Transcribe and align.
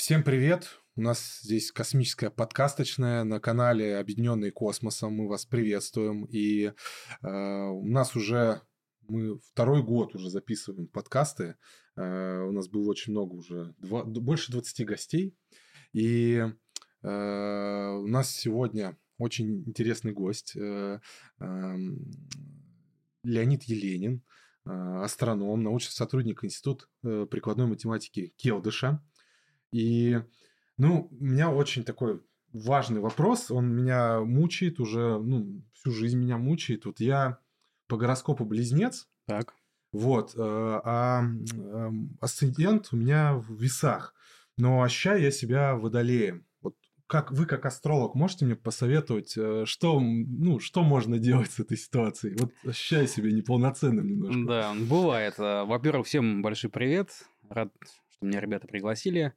Всем 0.00 0.22
привет! 0.22 0.80
У 0.96 1.02
нас 1.02 1.40
здесь 1.42 1.70
космическая 1.70 2.30
подкасточная 2.30 3.22
на 3.22 3.38
канале 3.38 3.98
Объединенный 3.98 4.50
космосом. 4.50 5.12
Мы 5.12 5.28
вас 5.28 5.44
приветствуем. 5.44 6.24
И 6.24 6.72
э, 7.20 7.28
у 7.28 7.86
нас 7.86 8.16
уже 8.16 8.62
мы 9.02 9.38
второй 9.40 9.82
год 9.82 10.14
уже 10.14 10.30
записываем 10.30 10.88
подкасты. 10.88 11.56
Э, 11.96 12.40
у 12.48 12.50
нас 12.50 12.68
было 12.68 12.88
очень 12.88 13.12
много 13.12 13.34
уже, 13.34 13.74
два, 13.76 14.02
больше 14.04 14.50
20 14.50 14.86
гостей. 14.86 15.36
И 15.92 16.46
э, 17.02 17.06
у 17.06 18.06
нас 18.06 18.30
сегодня 18.30 18.96
очень 19.18 19.64
интересный 19.66 20.12
гость. 20.12 20.56
Э, 20.56 21.00
э, 21.40 21.76
Леонид 23.22 23.64
Еленин, 23.64 24.24
э, 24.64 24.70
астроном, 24.70 25.62
научный 25.62 25.92
сотрудник 25.92 26.42
Института 26.42 26.86
э, 27.02 27.26
прикладной 27.30 27.66
математики 27.66 28.32
Келдыша. 28.38 29.04
И, 29.72 30.18
ну, 30.76 31.08
у 31.10 31.24
меня 31.24 31.50
очень 31.50 31.84
такой 31.84 32.20
важный 32.52 33.00
вопрос, 33.00 33.50
он 33.50 33.74
меня 33.74 34.20
мучает 34.20 34.80
уже, 34.80 35.18
ну, 35.18 35.62
всю 35.74 35.92
жизнь 35.92 36.18
меня 36.18 36.36
мучает. 36.38 36.84
Вот 36.84 37.00
я 37.00 37.38
по 37.86 37.96
гороскопу 37.96 38.44
близнец. 38.44 39.08
Так. 39.26 39.54
Вот, 39.92 40.34
э, 40.36 40.40
а 40.40 41.22
эм, 41.22 42.16
асцендент 42.20 42.88
у 42.92 42.96
меня 42.96 43.34
в 43.34 43.60
весах, 43.60 44.14
но 44.56 44.82
ощущаю 44.82 45.20
я 45.20 45.32
себя 45.32 45.74
водолеем. 45.74 46.46
Вот 46.62 46.76
как 47.08 47.32
вы, 47.32 47.44
как 47.44 47.66
астролог, 47.66 48.14
можете 48.14 48.44
мне 48.44 48.54
посоветовать, 48.54 49.34
э, 49.36 49.64
что, 49.66 49.98
ну, 49.98 50.60
что 50.60 50.84
можно 50.84 51.18
делать 51.18 51.50
с 51.50 51.58
этой 51.58 51.76
ситуацией? 51.76 52.36
Вот 52.38 52.52
ощущаю 52.64 53.08
себя 53.08 53.32
неполноценным 53.32 54.06
немножко. 54.06 54.44
Да, 54.46 54.74
бывает. 54.88 55.34
Во-первых, 55.38 56.06
всем 56.06 56.40
большой 56.40 56.70
привет. 56.70 57.10
Рад, 57.48 57.72
что 58.12 58.26
меня 58.26 58.40
ребята 58.40 58.68
пригласили. 58.68 59.32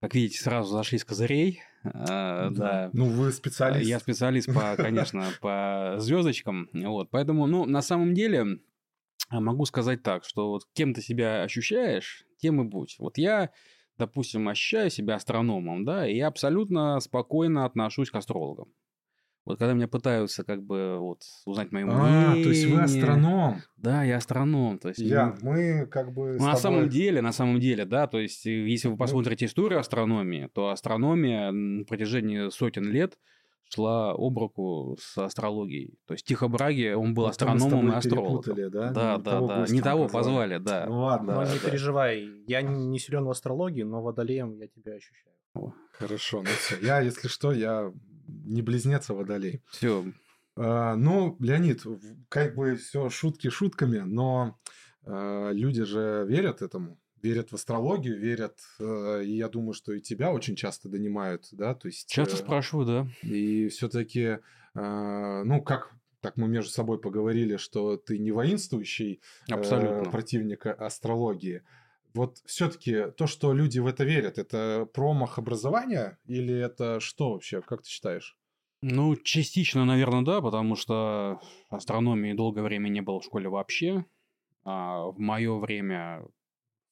Как 0.00 0.14
видите, 0.14 0.40
сразу 0.40 0.72
зашли 0.72 0.98
с 0.98 1.04
козырей. 1.04 1.60
Да. 1.82 2.50
да. 2.50 2.90
Ну, 2.92 3.06
вы 3.06 3.32
специалист. 3.32 3.88
Я 3.88 3.98
специалист, 3.98 4.52
по, 4.52 4.76
конечно, 4.76 5.26
по 5.40 5.96
звездочкам. 5.98 6.68
Вот. 6.72 7.10
Поэтому, 7.10 7.46
ну, 7.46 7.64
на 7.64 7.82
самом 7.82 8.14
деле, 8.14 8.60
могу 9.30 9.64
сказать 9.64 10.02
так, 10.02 10.24
что 10.24 10.50
вот 10.50 10.62
кем 10.72 10.94
ты 10.94 11.02
себя 11.02 11.42
ощущаешь, 11.42 12.24
тем 12.38 12.60
и 12.60 12.64
будь. 12.64 12.96
Вот 12.98 13.18
я, 13.18 13.50
допустим, 13.96 14.48
ощущаю 14.48 14.90
себя 14.90 15.16
астрономом, 15.16 15.84
да, 15.84 16.06
и 16.06 16.16
я 16.16 16.28
абсолютно 16.28 17.00
спокойно 17.00 17.64
отношусь 17.64 18.10
к 18.10 18.14
астрологам. 18.14 18.72
Вот 19.48 19.58
когда 19.58 19.72
меня 19.72 19.88
пытаются 19.88 20.44
как 20.44 20.62
бы 20.62 20.98
вот 20.98 21.22
узнать 21.46 21.72
мое 21.72 21.86
мнение. 21.86 22.28
А, 22.28 22.32
то 22.34 22.50
есть 22.50 22.66
вы 22.66 22.82
астроном? 22.82 23.62
Да, 23.78 24.04
я 24.04 24.18
астроном. 24.18 24.78
То 24.78 24.88
есть, 24.88 25.00
я, 25.00 25.38
мы 25.40 25.86
как 25.86 26.12
бы. 26.12 26.36
Ну, 26.38 26.44
на 26.44 26.56
самом 26.56 26.90
деле, 26.90 27.22
на 27.22 27.32
самом 27.32 27.58
деле, 27.58 27.86
да, 27.86 28.06
то 28.06 28.18
есть 28.20 28.44
если 28.44 28.88
вы 28.88 28.92
ну 28.92 28.98
посмотрите 28.98 29.46
ну... 29.46 29.48
историю 29.48 29.80
астрономии, 29.80 30.50
то 30.52 30.68
астрономия 30.68 31.50
на 31.50 31.86
протяжении 31.86 32.50
сотен 32.50 32.90
лет 32.90 33.18
шла 33.70 34.12
об 34.12 34.36
руку 34.36 34.98
с 35.00 35.16
астрологией. 35.16 35.98
То 36.06 36.12
есть 36.12 36.26
Тихо 36.26 36.48
Браги, 36.48 36.92
он 36.92 37.14
был 37.14 37.22
вот 37.22 37.30
астрономом 37.30 37.90
и 37.90 37.94
астрологом. 37.94 38.54
Да, 38.54 38.90
да, 38.90 39.16
не 39.16 39.22
да. 39.22 39.40
да. 39.40 39.66
Не 39.66 39.80
того 39.80 40.08
позвали, 40.08 40.58
да. 40.58 40.84
Ну 40.86 40.98
ладно. 40.98 41.32
Да, 41.32 41.40
но 41.40 41.44
не 41.44 41.58
да. 41.58 41.70
переживай, 41.70 42.28
я 42.46 42.60
не 42.60 42.98
силен 42.98 43.24
в 43.24 43.30
астрологии, 43.30 43.82
но 43.82 44.02
водолеем 44.02 44.58
я 44.58 44.68
тебя 44.68 44.92
ощущаю. 44.92 45.32
Хорошо, 45.92 46.42
ну 46.42 46.50
все. 46.50 46.76
Я, 46.82 47.00
если 47.00 47.28
что, 47.28 47.52
я 47.52 47.90
не 48.28 48.62
близнец, 48.62 49.10
а 49.10 49.14
водолей. 49.14 49.62
Все. 49.70 50.04
А, 50.56 50.94
ну, 50.96 51.36
Леонид, 51.40 51.82
как 52.28 52.54
бы 52.54 52.76
все 52.76 53.08
шутки 53.08 53.48
шутками, 53.50 53.98
но 53.98 54.58
а, 55.04 55.50
люди 55.50 55.84
же 55.84 56.24
верят 56.28 56.62
этому 56.62 56.98
верят 57.22 57.50
в 57.50 57.54
астрологию, 57.54 58.18
верят, 58.18 58.58
э, 58.78 59.24
и 59.24 59.36
я 59.36 59.48
думаю, 59.48 59.72
что 59.72 59.92
и 59.92 60.00
тебя 60.00 60.30
очень 60.30 60.56
часто 60.56 60.88
донимают, 60.88 61.48
да, 61.52 61.74
то 61.74 61.88
есть... 61.88 62.08
Часто 62.08 62.36
э, 62.36 62.38
спрашиваю, 62.38 62.86
да. 62.86 63.28
И 63.28 63.68
все-таки, 63.68 64.38
э, 64.74 65.42
ну, 65.44 65.62
как 65.62 65.94
так 66.20 66.36
мы 66.36 66.48
между 66.48 66.70
собой 66.70 67.00
поговорили, 67.00 67.56
что 67.56 67.96
ты 67.96 68.18
не 68.18 68.32
воинствующий 68.32 69.20
Абсолютно. 69.48 70.10
противник 70.10 70.66
астрологии. 70.66 71.62
Вот 72.14 72.38
все-таки 72.46 73.10
то, 73.16 73.26
что 73.26 73.52
люди 73.52 73.78
в 73.78 73.86
это 73.86 74.04
верят, 74.04 74.38
это 74.38 74.88
промах 74.92 75.38
образования 75.38 76.18
или 76.26 76.54
это 76.54 77.00
что 77.00 77.32
вообще, 77.32 77.60
как 77.60 77.82
ты 77.82 77.88
считаешь? 77.88 78.36
Ну, 78.80 79.16
частично, 79.16 79.84
наверное, 79.84 80.22
да, 80.22 80.40
потому 80.40 80.76
что 80.76 81.40
астрономии 81.68 82.32
долгое 82.32 82.62
время 82.62 82.88
не 82.88 83.00
было 83.00 83.20
в 83.20 83.24
школе 83.24 83.48
вообще. 83.48 84.04
А 84.64 85.06
в 85.06 85.18
мое 85.18 85.58
время 85.58 86.24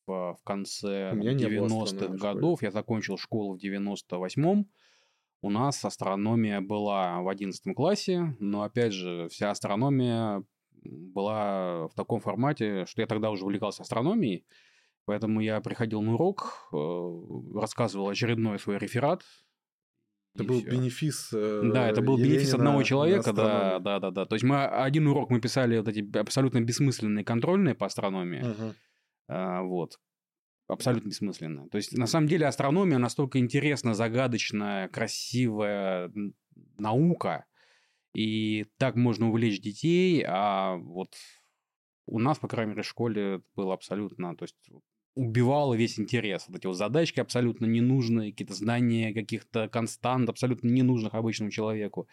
в 0.07 0.39
конце 0.45 1.13
90-х 1.13 2.17
годов. 2.17 2.63
Я 2.63 2.71
закончил 2.71 3.19
школу 3.19 3.57
в 3.57 3.65
98-м. 3.65 4.67
У 5.43 5.51
нас 5.51 5.85
астрономия 5.85 6.61
была 6.61 7.21
в 7.21 7.29
11 7.29 7.75
классе, 7.75 8.35
но, 8.41 8.63
опять 8.63 8.93
же, 8.93 9.29
вся 9.29 9.51
астрономия 9.51 10.43
была 10.73 11.89
в 11.89 11.95
таком 11.95 12.21
формате, 12.21 12.87
что 12.87 13.03
я 13.03 13.07
тогда 13.07 13.31
уже 13.31 13.45
увлекался 13.45 13.83
астрономией, 13.83 14.45
поэтому 15.07 15.41
я 15.41 15.61
приходил 15.61 16.03
на 16.03 16.15
урок, 16.15 16.69
э, 16.73 17.59
рассказывал 17.59 18.09
очередной 18.09 18.59
свой 18.59 18.79
реферат. 18.79 19.23
Это 20.35 20.45
был 20.45 20.61
все. 20.61 20.71
бенефис. 20.71 21.31
Э, 21.33 21.63
да, 21.73 21.89
это 21.89 22.03
был 22.03 22.19
Еленина 22.19 22.35
бенефис 22.35 22.55
одного 22.55 22.83
человека, 22.83 23.33
да, 23.33 23.79
да, 23.79 23.99
да, 23.99 24.11
да. 24.11 24.27
То 24.27 24.35
есть 24.35 24.45
мы 24.45 24.67
один 24.67 25.07
урок 25.07 25.31
мы 25.31 25.41
писали 25.41 25.79
вот 25.79 25.89
эти 25.89 26.17
абсолютно 26.19 26.61
бессмысленные 26.61 27.25
контрольные 27.25 27.75
по 27.75 27.87
астрономии. 27.87 28.43
Угу. 28.43 28.75
А, 29.29 29.63
вот. 29.63 29.99
Абсолютно 30.69 31.09
бессмысленно. 31.09 31.69
То 31.69 31.77
есть, 31.77 31.97
на 31.97 32.07
самом 32.07 32.27
деле, 32.27 32.47
астрономия 32.47 32.99
настолько 32.99 33.39
интересная, 33.39 33.95
загадочная, 33.95 34.89
красивая 34.89 36.13
наука, 36.77 37.47
и 38.15 38.67
так 38.77 38.97
можно 38.97 39.29
увлечь 39.29 39.61
детей, 39.61 40.25
а 40.27 40.77
вот 40.77 41.15
у 42.07 42.19
нас, 42.19 42.39
по 42.39 42.49
крайней 42.49 42.71
мере, 42.71 42.83
в 42.83 42.87
школе 42.87 43.43
было 43.55 43.75
абсолютно, 43.75 44.35
то 44.37 44.45
есть 44.45 44.57
убивало 45.17 45.75
весь 45.75 45.99
интерес. 45.99 46.45
Вот 46.47 46.59
эти 46.59 46.67
вот 46.67 46.77
задачки 46.77 47.19
абсолютно 47.19 47.65
ненужные, 47.65 48.31
какие-то 48.31 48.55
знания 48.55 49.13
каких-то 49.13 49.69
констант, 49.69 50.29
абсолютно 50.29 50.69
ненужных 50.69 51.15
обычному 51.15 51.51
человеку. 51.51 52.07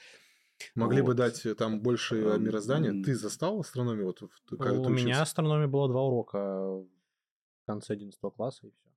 Могли 0.76 1.02
вот. 1.02 1.08
бы 1.08 1.14
дать 1.14 1.46
э, 1.46 1.54
там 1.56 1.82
больше 1.82 2.16
эм, 2.16 2.44
мироздания. 2.44 3.04
Ты 3.04 3.16
застал 3.16 3.60
астрономию? 3.60 4.08
Вот, 4.08 4.22
когда 4.50 4.80
У 4.80 4.90
меня 4.90 5.22
астрономия 5.22 5.68
было 5.68 5.90
два 5.90 6.04
урока 6.04 6.38
в 6.38 6.88
конце 7.66 7.94
11 7.94 8.20
класса 8.36 8.68
и 8.68 8.72
все. 8.72 8.93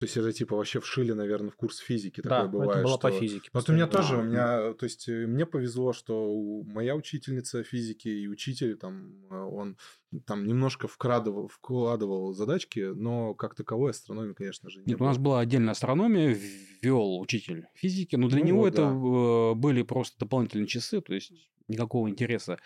То 0.00 0.06
есть 0.06 0.16
это 0.16 0.32
типа 0.32 0.56
вообще 0.56 0.80
вшили, 0.80 1.12
наверное, 1.12 1.50
в 1.50 1.56
курс 1.56 1.76
физики 1.76 2.22
такое 2.22 2.44
да, 2.44 2.48
бывает. 2.48 2.70
это 2.70 2.82
было 2.84 2.94
что... 2.94 3.08
по 3.08 3.10
физике. 3.10 3.50
Вот 3.52 3.68
у 3.68 3.74
меня 3.74 3.86
тоже, 3.86 4.16
у 4.16 4.22
меня, 4.22 4.72
то 4.72 4.84
есть 4.84 5.06
э, 5.10 5.26
мне 5.26 5.44
повезло, 5.44 5.92
что 5.92 6.62
моя 6.64 6.96
учительница 6.96 7.62
физики 7.62 8.08
и 8.08 8.26
учитель 8.26 8.78
там, 8.78 9.12
э, 9.30 9.34
он 9.34 9.76
там 10.24 10.46
немножко 10.46 10.88
вкрадывал, 10.88 11.48
вкладывал 11.48 12.32
задачки, 12.32 12.80
но 12.80 13.34
как 13.34 13.54
таковой 13.54 13.90
астрономии, 13.90 14.32
конечно 14.32 14.70
же, 14.70 14.78
не 14.78 14.86
Нет, 14.86 14.98
было. 14.98 15.08
у 15.08 15.08
нас 15.10 15.18
была 15.18 15.40
отдельная 15.40 15.72
астрономия, 15.72 16.34
ввел 16.80 17.20
учитель 17.20 17.66
физики, 17.74 18.16
но 18.16 18.30
для 18.30 18.38
ну, 18.38 18.46
него 18.46 18.70
да. 18.70 18.70
это 18.70 18.82
э, 18.84 19.54
были 19.54 19.82
просто 19.82 20.18
дополнительные 20.18 20.66
часы, 20.66 21.02
то 21.02 21.12
есть 21.12 21.30
никакого 21.68 22.08
интереса 22.08 22.58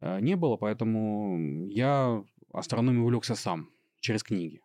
не 0.00 0.36
было, 0.36 0.56
поэтому 0.56 1.66
я 1.66 2.24
астрономией 2.52 3.02
увлекся 3.02 3.34
сам 3.34 3.68
через 3.98 4.22
книги. 4.22 4.60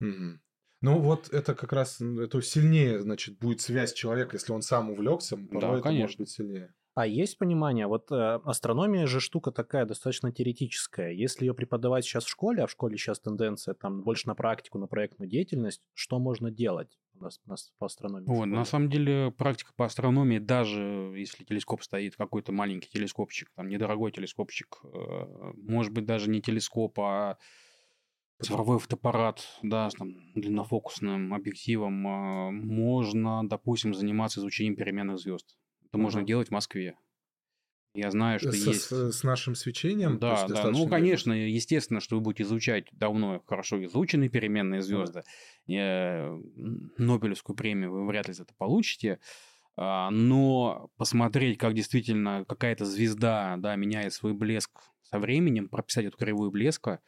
Угу. 0.00 0.40
Ну 0.82 0.98
вот 0.98 1.32
это 1.32 1.54
как 1.54 1.72
раз 1.72 2.00
это 2.00 2.42
сильнее, 2.42 3.00
значит, 3.00 3.38
будет 3.38 3.60
связь 3.60 3.92
человека, 3.92 4.36
если 4.36 4.52
он 4.52 4.62
сам 4.62 4.90
увлекся, 4.90 5.36
да, 5.36 5.80
конечно. 5.80 6.02
может 6.02 6.18
быть 6.18 6.30
сильнее. 6.30 6.74
А 6.94 7.06
есть 7.06 7.38
понимание, 7.38 7.86
вот 7.86 8.12
э, 8.12 8.40
астрономия 8.44 9.06
же 9.06 9.18
штука 9.20 9.50
такая 9.50 9.86
достаточно 9.86 10.30
теоретическая. 10.30 11.10
Если 11.10 11.46
ее 11.46 11.54
преподавать 11.54 12.04
сейчас 12.04 12.24
в 12.24 12.28
школе, 12.28 12.62
а 12.62 12.66
в 12.66 12.70
школе 12.70 12.98
сейчас 12.98 13.18
тенденция 13.18 13.72
там 13.72 14.02
больше 14.02 14.28
на 14.28 14.34
практику, 14.34 14.78
на 14.78 14.86
проектную 14.86 15.30
деятельность, 15.30 15.80
что 15.94 16.18
можно 16.18 16.50
делать 16.50 16.98
у 17.14 17.22
нас, 17.22 17.40
у 17.46 17.50
нас 17.50 17.72
по 17.78 17.86
астрономии? 17.86 18.26
Вот, 18.26 18.44
на 18.44 18.66
самом 18.66 18.90
деле 18.90 19.30
практика 19.30 19.72
по 19.74 19.86
астрономии, 19.86 20.38
даже 20.38 20.82
если 21.16 21.44
телескоп 21.44 21.82
стоит, 21.82 22.14
какой-то 22.16 22.52
маленький 22.52 22.90
телескопчик, 22.90 23.50
там 23.54 23.68
недорогой 23.68 24.12
телескопчик, 24.12 24.80
э, 24.84 25.52
может 25.56 25.94
быть 25.94 26.04
даже 26.04 26.28
не 26.28 26.42
телескоп, 26.42 27.00
а 27.00 27.38
цифровой 28.42 28.78
фотоаппарат, 28.78 29.46
да, 29.62 29.90
с 29.90 29.94
там, 29.94 30.14
длиннофокусным 30.34 31.32
объективом, 31.34 32.06
а, 32.06 32.50
можно, 32.50 33.48
допустим, 33.48 33.94
заниматься 33.94 34.40
изучением 34.40 34.76
переменных 34.76 35.18
звезд. 35.18 35.56
Это 35.84 35.98
uh-huh. 35.98 36.02
можно 36.02 36.22
делать 36.22 36.48
в 36.48 36.52
Москве. 36.52 36.96
Я 37.94 38.10
знаю, 38.10 38.38
что 38.38 38.52
с, 38.52 38.66
есть... 38.66 38.82
С, 38.82 39.12
с 39.12 39.22
нашим 39.22 39.54
свечением? 39.54 40.18
Да, 40.18 40.46
да. 40.48 40.70
Ну, 40.70 40.88
конечно, 40.88 41.32
естественно, 41.32 42.00
что 42.00 42.16
вы 42.16 42.22
будете 42.22 42.44
изучать 42.44 42.86
давно 42.92 43.42
хорошо 43.46 43.84
изученные 43.84 44.30
переменные 44.30 44.82
звезды. 44.82 45.22
Uh-huh. 45.68 46.42
Нобелевскую 46.96 47.56
премию 47.56 47.92
вы 47.92 48.06
вряд 48.06 48.28
ли 48.28 48.34
за 48.34 48.44
это 48.44 48.54
получите. 48.56 49.18
А, 49.76 50.10
но 50.10 50.90
посмотреть, 50.96 51.58
как 51.58 51.74
действительно 51.74 52.44
какая-то 52.46 52.84
звезда 52.84 53.56
да, 53.58 53.74
меняет 53.76 54.12
свой 54.12 54.34
блеск 54.34 54.70
со 55.02 55.18
временем, 55.18 55.68
прописать 55.68 56.06
эту 56.06 56.16
кривую 56.16 56.50
блеска, 56.50 57.00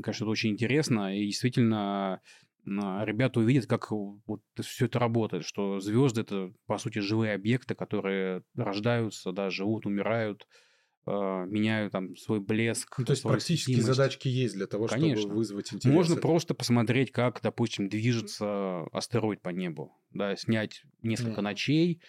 мне 0.00 0.04
кажется, 0.04 0.24
это 0.24 0.30
очень 0.30 0.50
интересно. 0.50 1.14
И 1.14 1.26
действительно, 1.26 2.22
а, 2.66 3.04
ребята 3.04 3.40
увидят, 3.40 3.66
как 3.66 3.90
вот 3.90 4.40
все 4.62 4.86
это 4.86 4.98
работает, 4.98 5.44
что 5.44 5.78
звезды 5.78 6.22
это, 6.22 6.52
по 6.66 6.78
сути, 6.78 7.00
живые 7.00 7.34
объекты, 7.34 7.74
которые 7.74 8.42
рождаются, 8.56 9.32
да, 9.32 9.50
живут, 9.50 9.84
умирают, 9.84 10.46
а, 11.04 11.44
меняют 11.44 11.92
там 11.92 12.16
свой 12.16 12.40
блеск. 12.40 12.98
Ну, 12.98 13.04
то 13.04 13.12
есть 13.12 13.22
практические 13.22 13.76
светимость. 13.76 13.96
задачки 13.96 14.28
есть 14.28 14.54
для 14.54 14.66
того, 14.66 14.86
Конечно. 14.86 15.20
чтобы 15.20 15.34
вызвать 15.34 15.74
интерес. 15.74 15.94
Можно 15.94 16.16
просто 16.16 16.54
посмотреть, 16.54 17.12
как, 17.12 17.42
допустим, 17.42 17.90
движется 17.90 18.84
астероид 18.92 19.42
по 19.42 19.50
небу, 19.50 19.92
да, 20.12 20.34
снять 20.34 20.82
несколько 21.02 21.40
mm. 21.40 21.44
ночей, 21.44 22.00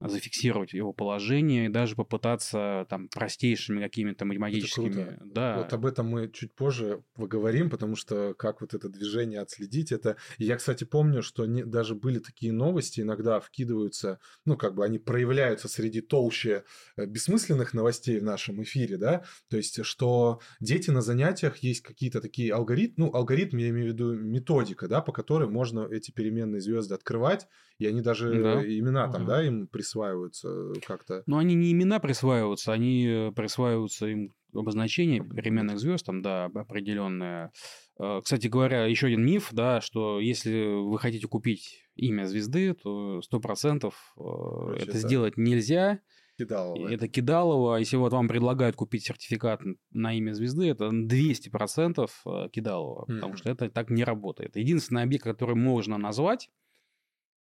зафиксировать 0.00 0.72
его 0.72 0.92
положение 0.92 1.66
и 1.66 1.68
даже 1.68 1.96
попытаться 1.96 2.86
там 2.88 3.08
простейшими 3.08 3.82
какими-то 3.82 4.24
математическими... 4.24 5.18
Да. 5.24 5.58
Вот 5.58 5.72
об 5.72 5.86
этом 5.86 6.06
мы 6.06 6.30
чуть 6.30 6.54
позже 6.54 7.02
поговорим, 7.14 7.68
потому 7.68 7.96
что 7.96 8.34
как 8.34 8.60
вот 8.60 8.74
это 8.74 8.88
движение 8.88 9.40
отследить, 9.40 9.90
это... 9.90 10.16
я, 10.38 10.56
кстати, 10.56 10.84
помню, 10.84 11.22
что 11.22 11.46
не... 11.46 11.64
даже 11.64 11.94
были 11.94 12.20
такие 12.20 12.52
новости, 12.52 13.00
иногда 13.00 13.40
вкидываются, 13.40 14.20
ну, 14.44 14.56
как 14.56 14.74
бы 14.74 14.84
они 14.84 14.98
проявляются 14.98 15.68
среди 15.68 16.00
толще 16.00 16.64
э, 16.96 17.06
бессмысленных 17.06 17.74
новостей 17.74 18.20
в 18.20 18.24
нашем 18.24 18.62
эфире, 18.62 18.98
да, 18.98 19.24
то 19.48 19.56
есть, 19.56 19.84
что 19.84 20.40
дети 20.60 20.90
на 20.90 21.00
занятиях 21.00 21.58
есть 21.58 21.80
какие-то 21.80 22.20
такие 22.20 22.52
алгоритмы, 22.52 23.06
ну, 23.06 23.14
алгоритм, 23.14 23.56
я 23.58 23.68
имею 23.70 23.90
в 23.90 23.92
виду 23.92 24.14
методика, 24.14 24.88
да, 24.88 25.00
по 25.00 25.12
которой 25.12 25.48
можно 25.48 25.86
эти 25.90 26.10
переменные 26.10 26.60
звезды 26.60 26.94
открывать, 26.94 27.46
и 27.78 27.86
они 27.86 28.00
даже 28.00 28.42
да. 28.42 28.64
имена 28.64 29.10
там, 29.10 29.24
да, 29.24 29.42
им 29.44 29.68
присваиваются 29.68 30.72
как-то. 30.84 31.22
Но 31.26 31.38
они 31.38 31.54
не 31.54 31.72
имена 31.72 32.00
присваиваются, 32.00 32.72
они 32.72 33.06
э, 33.06 33.32
присваиваются 33.32 34.06
им 34.06 34.34
обозначение 34.52 35.22
переменных 35.22 35.78
звезд, 35.78 36.04
там, 36.06 36.20
да, 36.20 36.46
определенное. 36.46 37.52
Э, 38.00 38.20
кстати 38.22 38.48
говоря, 38.48 38.86
еще 38.86 39.06
один 39.06 39.24
миф, 39.24 39.50
да, 39.52 39.80
что 39.80 40.18
если 40.18 40.66
вы 40.66 40.98
хотите 40.98 41.28
купить 41.28 41.84
имя 41.94 42.24
звезды, 42.24 42.74
то 42.74 43.22
сто 43.22 43.38
процентов 43.38 43.94
э, 44.18 44.74
это 44.78 44.92
да. 44.92 44.98
сделать 44.98 45.36
нельзя. 45.36 46.00
Кидалово. 46.36 46.88
Это 46.88 47.08
кидалово. 47.08 47.76
Если 47.76 47.96
вот 47.96 48.12
вам 48.12 48.28
предлагают 48.28 48.74
купить 48.76 49.04
сертификат 49.04 49.60
на 49.90 50.16
имя 50.16 50.32
звезды, 50.32 50.68
это 50.68 50.86
200% 50.86 52.08
кидалово, 52.50 53.04
mm-hmm. 53.04 53.14
потому 53.14 53.36
что 53.36 53.50
это 53.50 53.68
так 53.70 53.90
не 53.90 54.04
работает. 54.04 54.56
Единственный 54.56 55.02
объект, 55.02 55.24
который 55.24 55.56
можно 55.56 55.98
назвать, 55.98 56.48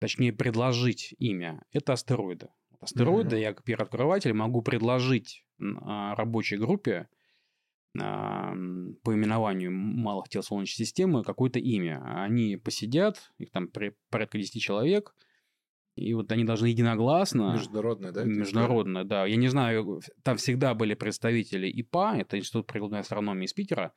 точнее 0.00 0.32
предложить 0.32 1.14
имя, 1.18 1.62
это 1.72 1.92
астероиды. 1.92 2.48
Астероиды 2.80 3.36
mm-hmm. 3.36 3.40
я 3.40 3.52
как 3.52 3.62
первооткрыватель 3.64 4.32
могу 4.32 4.62
предложить 4.62 5.44
а, 5.60 6.14
рабочей 6.16 6.56
группе 6.56 7.08
а, 7.98 8.52
по 9.02 9.14
именованию 9.14 9.70
малых 9.70 10.28
тел 10.28 10.42
Солнечной 10.42 10.86
системы 10.86 11.22
какое-то 11.22 11.58
имя. 11.58 12.02
Они 12.22 12.56
посидят, 12.56 13.32
их 13.38 13.50
там 13.50 13.68
порядка 14.10 14.38
10 14.38 14.60
человек, 14.60 15.14
и 15.96 16.14
вот 16.14 16.32
они 16.32 16.44
должны 16.44 16.66
единогласно... 16.68 17.52
Международное, 17.52 18.12
да? 18.12 18.24
Международное, 18.24 19.04
да. 19.04 19.26
Я 19.26 19.36
не 19.36 19.48
знаю, 19.48 20.00
там 20.22 20.38
всегда 20.38 20.74
были 20.74 20.94
представители 20.94 21.68
ИПА, 21.68 22.16
это 22.16 22.38
Институт 22.38 22.66
прикладной 22.66 23.00
астрономии 23.00 23.44
из 23.44 23.52
Питера. 23.52 23.92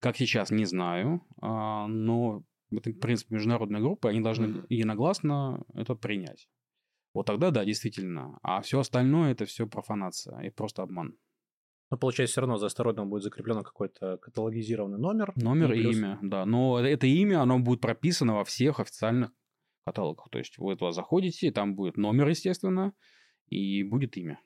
Как 0.00 0.18
сейчас, 0.18 0.50
не 0.50 0.66
знаю, 0.66 1.22
а, 1.40 1.86
но 1.86 2.42
это, 2.70 2.90
в 2.90 2.98
принципе, 2.98 3.34
международная 3.34 3.80
группа, 3.80 4.10
они 4.10 4.20
должны 4.20 4.64
единогласно 4.68 5.64
это 5.74 5.94
принять. 5.94 6.48
Вот 7.14 7.26
тогда 7.26 7.50
да, 7.50 7.64
действительно. 7.64 8.38
А 8.42 8.60
все 8.60 8.80
остальное 8.80 9.32
это 9.32 9.44
все 9.44 9.66
профанация 9.66 10.40
и 10.40 10.50
просто 10.50 10.82
обман. 10.82 11.16
Но 11.90 11.96
получается, 11.96 12.32
все 12.32 12.40
равно 12.42 12.58
за 12.58 12.66
астероидом 12.66 13.08
будет 13.08 13.22
закреплено 13.22 13.62
какой-то 13.62 14.18
каталогизированный 14.18 14.98
номер. 14.98 15.32
Номер 15.36 15.72
и, 15.72 15.80
плюс... 15.80 15.96
имя, 15.96 16.18
да. 16.22 16.44
Но 16.44 16.78
это 16.78 17.06
имя, 17.06 17.40
оно 17.40 17.58
будет 17.58 17.80
прописано 17.80 18.34
во 18.34 18.44
всех 18.44 18.78
официальных 18.78 19.32
каталогах. 19.86 20.28
То 20.30 20.38
есть 20.38 20.58
вы 20.58 20.76
туда 20.76 20.92
заходите, 20.92 21.48
и 21.48 21.50
там 21.50 21.74
будет 21.74 21.96
номер, 21.96 22.28
естественно, 22.28 22.92
и 23.48 23.82
будет 23.84 24.18
имя. 24.18 24.38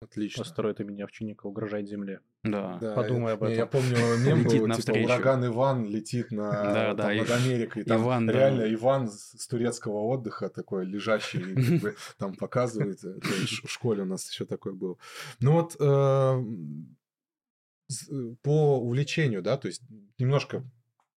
Отлично. 0.00 0.42
Астероид 0.42 0.80
имени 0.80 1.02
Овчинника 1.02 1.46
угрожает 1.46 1.88
Земле. 1.88 2.20
Да. 2.44 2.78
да 2.80 2.94
Подумай 2.94 3.32
об 3.32 3.42
этом. 3.42 3.56
Я 3.56 3.66
помню 3.66 3.96
мем 4.24 4.44
был, 4.44 4.76
типа 4.76 4.92
ураган 4.92 5.44
Иван 5.46 5.86
летит 5.86 6.30
на, 6.30 6.50
да, 6.52 6.94
там, 6.94 6.96
да, 6.96 7.14
над 7.14 7.30
Америкой. 7.30 7.82
Там 7.82 8.02
Иван, 8.02 8.30
реально 8.30 8.60
да. 8.60 8.74
Иван 8.74 9.08
с 9.08 9.46
турецкого 9.48 9.98
отдыха 10.04 10.50
такой 10.50 10.86
лежащий, 10.86 11.40
как 11.40 11.80
бы, 11.80 11.96
там 12.18 12.34
показывает. 12.34 13.02
В 13.02 13.68
школе 13.68 14.02
у 14.02 14.06
нас 14.06 14.30
еще 14.30 14.44
такой 14.44 14.72
был. 14.72 15.00
Ну 15.40 15.52
вот 15.52 15.76
э, 15.80 16.44
по 18.42 18.80
увлечению, 18.80 19.42
да, 19.42 19.56
то 19.56 19.66
есть 19.66 19.82
немножко 20.18 20.62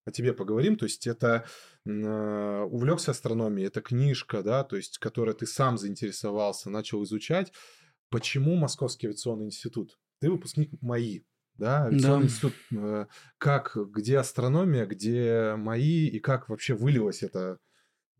о 0.04 0.10
тебе 0.10 0.32
поговорим. 0.32 0.76
То 0.76 0.86
есть 0.86 1.06
это 1.06 1.44
э, 1.84 2.66
увлекся 2.70 3.12
астрономией, 3.12 3.68
это 3.68 3.80
книжка, 3.80 4.42
да, 4.42 4.64
то 4.64 4.76
есть 4.76 4.98
которой 4.98 5.34
ты 5.34 5.46
сам 5.46 5.78
заинтересовался, 5.78 6.70
начал 6.70 7.02
изучать. 7.04 7.52
Почему 8.12 8.56
Московский 8.56 9.06
авиационный 9.06 9.46
институт? 9.46 9.98
Ты 10.20 10.30
выпускник 10.30 10.70
МАИ, 10.82 11.24
да, 11.54 11.86
авиационный 11.86 12.18
да. 12.20 12.24
институт. 12.26 12.54
Э, 12.70 13.06
как, 13.38 13.74
где 13.74 14.18
астрономия, 14.18 14.86
где 14.86 15.54
МАИ, 15.56 16.08
и 16.08 16.20
как 16.20 16.48
вообще 16.48 16.74
вылилось 16.74 17.22
это 17.22 17.58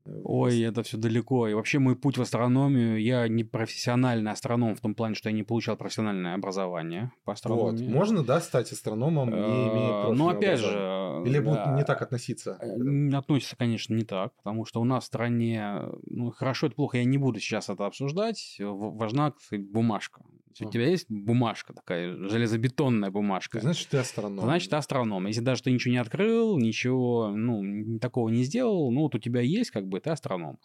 Ой, 0.05 0.61
это 0.63 0.83
все 0.83 0.97
далеко. 0.97 1.49
И 1.49 1.55
вообще 1.55 1.79
мой 1.79 1.97
путь 1.97 2.19
в 2.19 2.23
астрономию, 2.23 3.01
я 3.01 3.29
не 3.29 3.45
профессиональный 3.45 4.31
астроном 4.31 4.75
в 4.75 4.81
том 4.81 4.95
плане, 4.95 5.15
что 5.15 5.29
я 5.29 5.35
не 5.35 5.43
получал 5.43 5.77
профессиональное 5.77 6.35
образование 6.35 7.13
по 7.25 7.33
астрономии. 7.33 7.87
Вот. 7.87 7.95
Можно, 7.95 8.25
да, 8.25 8.41
стать 8.41 8.73
астрономом, 8.73 9.31
не 9.31 9.37
имея 9.37 10.13
Ну, 10.13 10.29
опять 10.29 10.59
же... 10.59 11.03
Или 11.25 11.39
будут 11.39 11.67
не 11.77 11.85
так 11.85 12.03
относиться? 12.03 12.59
Э, 12.61 13.17
относятся, 13.17 13.57
конечно, 13.57 13.95
не 13.95 14.05
так, 14.05 14.35
потому 14.37 14.65
что 14.65 14.81
у 14.81 14.85
нас 14.85 15.05
в 15.05 15.07
стране, 15.07 15.83
ну, 16.07 16.31
хорошо, 16.31 16.67
это 16.67 16.75
плохо, 16.75 16.99
я 16.99 17.05
не 17.05 17.19
буду 17.19 17.39
сейчас 17.39 17.69
это 17.69 17.87
обсуждать, 17.87 18.57
важна, 18.59 19.33
бумажка. 19.53 20.23
У 20.61 20.71
тебя 20.71 20.89
есть 20.89 21.07
бумажка 21.09 21.73
такая, 21.73 22.15
железобетонная 22.29 23.11
бумажка. 23.11 23.61
Значит, 23.61 23.89
ты 23.89 23.99
астроном. 23.99 24.45
Значит, 24.45 24.71
ты 24.71 24.77
астроном. 24.77 25.27
Если 25.27 25.41
даже 25.41 25.63
ты 25.63 25.71
ничего 25.71 25.93
не 25.93 25.99
открыл, 25.99 26.59
ничего, 26.59 27.33
ну, 27.35 27.99
такого 27.99 28.29
не 28.29 28.45
сделал, 28.45 28.91
ну, 28.91 29.03
вот 29.03 29.15
у 29.15 29.19
тебя 29.19 29.41
есть, 29.41 29.71
как 29.71 29.87
бы, 29.87 30.01
ты 30.01 30.11
астроном. 30.11 30.59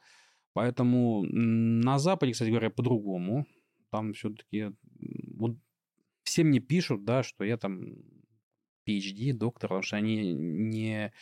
Поэтому 0.53 1.23
на 1.23 1.99
Западе, 1.99 2.33
кстати 2.33 2.49
говоря, 2.49 2.69
по-другому. 2.69 3.45
Там 3.89 4.13
все-таки 4.13 4.71
вот 5.35 5.55
все 6.23 6.43
мне 6.43 6.59
пишут, 6.59 7.05
да, 7.05 7.23
что 7.23 7.43
я 7.45 7.57
там 7.57 7.93
PhD, 8.87 9.33
доктор, 9.33 9.69
потому 9.69 9.83
что 9.83 9.97
они 9.97 10.33
не, 10.33 11.13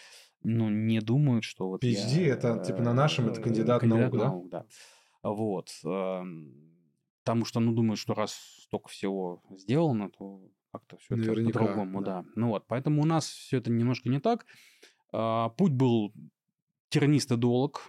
ну, 0.43 0.69
не 0.69 0.99
думают, 0.99 1.43
что 1.43 1.67
вот 1.67 1.83
PhD 1.83 2.25
я, 2.25 2.33
это, 2.33 2.63
типа, 2.65 2.81
на 2.81 2.93
нашем, 2.93 3.27
это 3.27 3.41
кандидат, 3.41 3.81
кандидат 3.81 4.13
наук, 4.13 4.23
наук, 4.23 4.49
да? 4.49 4.65
да. 5.23 5.29
Вот. 5.29 5.69
Потому 7.25 7.43
что, 7.43 7.59
ну, 7.59 7.73
думаю, 7.73 7.97
что 7.97 8.13
раз 8.13 8.33
столько 8.61 8.87
всего 8.89 9.41
сделано, 9.49 10.11
то 10.11 10.41
как-то 10.71 10.97
все 10.97 11.15
это 11.15 11.43
по-другому, 11.43 12.01
да. 12.01 12.21
да. 12.21 12.29
Ну 12.35 12.49
вот, 12.49 12.67
поэтому 12.67 13.01
у 13.01 13.05
нас 13.05 13.27
все 13.27 13.57
это 13.57 13.71
немножко 13.71 14.09
не 14.09 14.19
так. 14.19 14.45
А, 15.11 15.49
путь 15.49 15.71
был 15.71 16.13
тернистый 16.89 17.37
долг. 17.37 17.81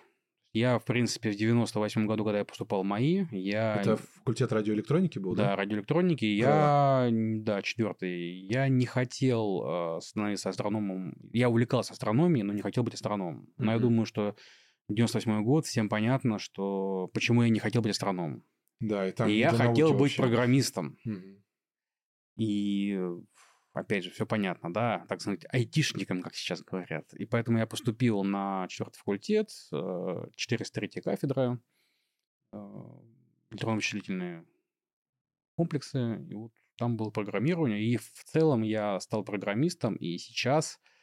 Я, 0.54 0.78
в 0.78 0.86
принципе, 0.86 1.32
в 1.32 1.36
98 1.36 2.06
году, 2.06 2.24
когда 2.24 2.38
я 2.38 2.44
поступал 2.46 2.82
в 2.82 2.86
МАИ, 2.86 3.26
я... 3.30 3.76
Это 3.76 3.96
факультет 3.96 4.52
радиоэлектроники 4.52 5.18
был, 5.18 5.34
да? 5.34 5.48
Да, 5.48 5.56
радиоэлектроники. 5.56 6.24
Я, 6.24 7.10
да, 7.12 7.60
четвертый. 7.60 8.46
Я 8.50 8.68
не 8.68 8.86
хотел 8.86 9.64
а, 9.66 10.00
становиться 10.00 10.48
астрономом. 10.48 11.14
Я 11.34 11.50
увлекался 11.50 11.92
астрономией, 11.92 12.42
но 12.42 12.54
не 12.54 12.62
хотел 12.62 12.84
быть 12.84 12.94
астрономом. 12.94 13.50
Но 13.58 13.70
mm-hmm. 13.70 13.74
я 13.74 13.78
думаю, 13.80 14.06
что 14.06 14.34
98 14.88 15.42
год, 15.44 15.66
всем 15.66 15.90
понятно, 15.90 16.38
что 16.38 17.10
почему 17.12 17.42
я 17.42 17.50
не 17.50 17.58
хотел 17.58 17.82
быть 17.82 17.92
астрономом. 17.92 18.42
Да, 18.80 19.08
и, 19.08 19.12
там 19.12 19.28
и 19.28 19.34
я 19.34 19.50
хотел 19.50 19.92
быть 19.92 20.00
вообще. 20.00 20.22
программистом. 20.22 20.98
Угу. 21.04 21.42
И 22.36 23.00
опять 23.72 24.04
же, 24.04 24.10
все 24.10 24.26
понятно, 24.26 24.72
да, 24.72 25.04
так 25.08 25.20
сказать, 25.20 25.44
айтишником, 25.50 26.22
как 26.22 26.34
сейчас 26.34 26.62
говорят. 26.62 27.12
И 27.14 27.24
поэтому 27.24 27.58
я 27.58 27.66
поступил 27.66 28.22
на 28.24 28.66
четвертый 28.68 28.98
факультет, 28.98 29.50
403 29.50 30.90
э, 30.94 31.00
кафедра, 31.00 31.60
э, 32.52 32.58
электронно-вычислительные 33.50 34.44
комплексы, 35.56 36.24
и 36.28 36.34
вот 36.34 36.52
там 36.76 36.96
было 36.96 37.10
программирование, 37.10 37.82
и 37.82 37.96
в 37.96 38.24
целом 38.24 38.62
я 38.62 39.00
стал 39.00 39.24
программистом, 39.24 39.94
и 39.96 40.18
сейчас 40.18 40.78
а, 40.78 40.95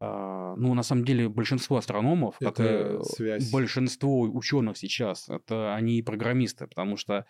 ну, 0.00 0.74
на 0.74 0.82
самом 0.82 1.04
деле, 1.04 1.28
большинство 1.28 1.76
астрономов, 1.76 2.36
это 2.40 2.52
как 2.52 3.02
и 3.02 3.14
связь. 3.14 3.50
большинство 3.50 4.22
ученых 4.22 4.78
сейчас, 4.78 5.28
это 5.28 5.74
они 5.74 6.02
программисты, 6.02 6.66
потому 6.66 6.96
что 6.96 7.26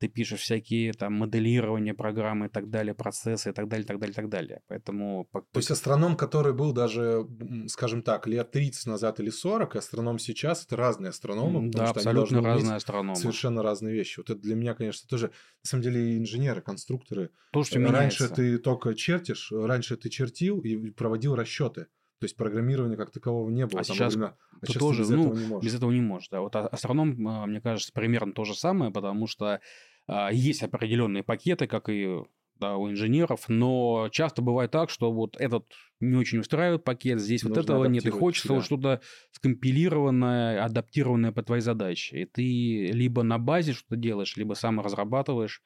ты 0.00 0.08
пишешь 0.08 0.40
всякие 0.40 0.92
там 0.94 1.12
моделирования 1.12 1.92
программы 1.92 2.46
и 2.46 2.48
так 2.48 2.70
далее, 2.70 2.94
процессы 2.94 3.50
и 3.50 3.52
так 3.52 3.68
далее, 3.68 3.86
так 3.86 3.98
далее, 3.98 4.14
так 4.14 4.28
далее. 4.30 4.60
Поэтому... 4.66 5.28
То 5.32 5.58
есть 5.58 5.70
астроном, 5.70 6.16
который 6.16 6.54
был 6.54 6.72
даже, 6.72 7.26
скажем 7.66 8.02
так, 8.02 8.26
лет 8.26 8.50
30 8.50 8.86
назад 8.86 9.20
или 9.20 9.28
40, 9.28 9.74
и 9.74 9.78
астроном 9.78 10.18
сейчас, 10.18 10.64
это 10.64 10.76
разные 10.76 11.10
астрономы. 11.10 11.70
Да, 11.70 11.90
абсолютно 11.90 12.42
разные 12.42 12.76
астрономы. 12.76 13.16
Совершенно 13.16 13.62
разные 13.62 13.94
вещи. 13.94 14.20
Вот 14.20 14.30
это 14.30 14.40
для 14.40 14.54
меня, 14.54 14.74
конечно, 14.74 15.06
тоже, 15.06 15.26
на 15.26 15.68
самом 15.68 15.82
деле, 15.82 16.16
инженеры, 16.16 16.62
конструкторы. 16.62 17.30
То, 17.52 17.62
что 17.62 17.78
раньше 17.78 17.90
меняется. 17.90 18.28
ты 18.34 18.58
только 18.58 18.94
чертишь, 18.94 19.52
раньше 19.52 19.98
ты 19.98 20.08
чертил 20.08 20.60
и 20.60 20.90
проводил 20.92 21.34
расчеты. 21.34 21.88
То 22.20 22.26
есть 22.26 22.36
программирования 22.36 22.96
как 22.96 23.10
такового 23.10 23.48
не 23.48 23.66
было. 23.66 23.80
А 23.80 23.84
сейчас, 23.84 24.14
время, 24.14 24.36
а 24.60 24.66
сейчас 24.66 24.78
тоже, 24.78 25.00
без 25.00 25.08
ну, 25.08 25.22
этого 25.22 25.38
не 25.38 25.46
можешь. 25.46 25.64
без 25.64 25.74
этого 25.74 25.90
не 25.90 26.00
можешь. 26.02 26.28
Да. 26.28 26.40
Вот 26.42 26.54
астроном, 26.54 27.26
а, 27.26 27.46
мне 27.46 27.62
кажется, 27.62 27.92
примерно 27.94 28.34
то 28.34 28.44
же 28.44 28.54
самое, 28.54 28.92
потому 28.92 29.26
что 29.26 29.60
а, 30.06 30.30
есть 30.30 30.62
определенные 30.62 31.22
пакеты, 31.22 31.66
как 31.66 31.88
и 31.88 32.18
да, 32.56 32.76
у 32.76 32.90
инженеров, 32.90 33.48
но 33.48 34.10
часто 34.12 34.42
бывает 34.42 34.70
так, 34.70 34.90
что 34.90 35.10
вот 35.10 35.34
этот 35.38 35.72
не 35.98 36.14
очень 36.14 36.40
устраивает 36.40 36.84
пакет, 36.84 37.18
здесь 37.18 37.42
Нужно 37.42 37.54
вот 37.54 37.64
этого 37.64 37.84
нет, 37.86 38.04
и 38.04 38.10
хочется 38.10 38.52
вот 38.52 38.66
что-то 38.66 39.00
скомпилированное, 39.32 40.62
адаптированное 40.62 41.32
по 41.32 41.42
твоей 41.42 41.62
задаче. 41.62 42.20
И 42.20 42.26
ты 42.26 42.92
либо 42.92 43.22
на 43.22 43.38
базе 43.38 43.72
что-то 43.72 43.96
делаешь, 43.96 44.36
либо 44.36 44.52
сам 44.52 44.78
разрабатываешь. 44.78 45.62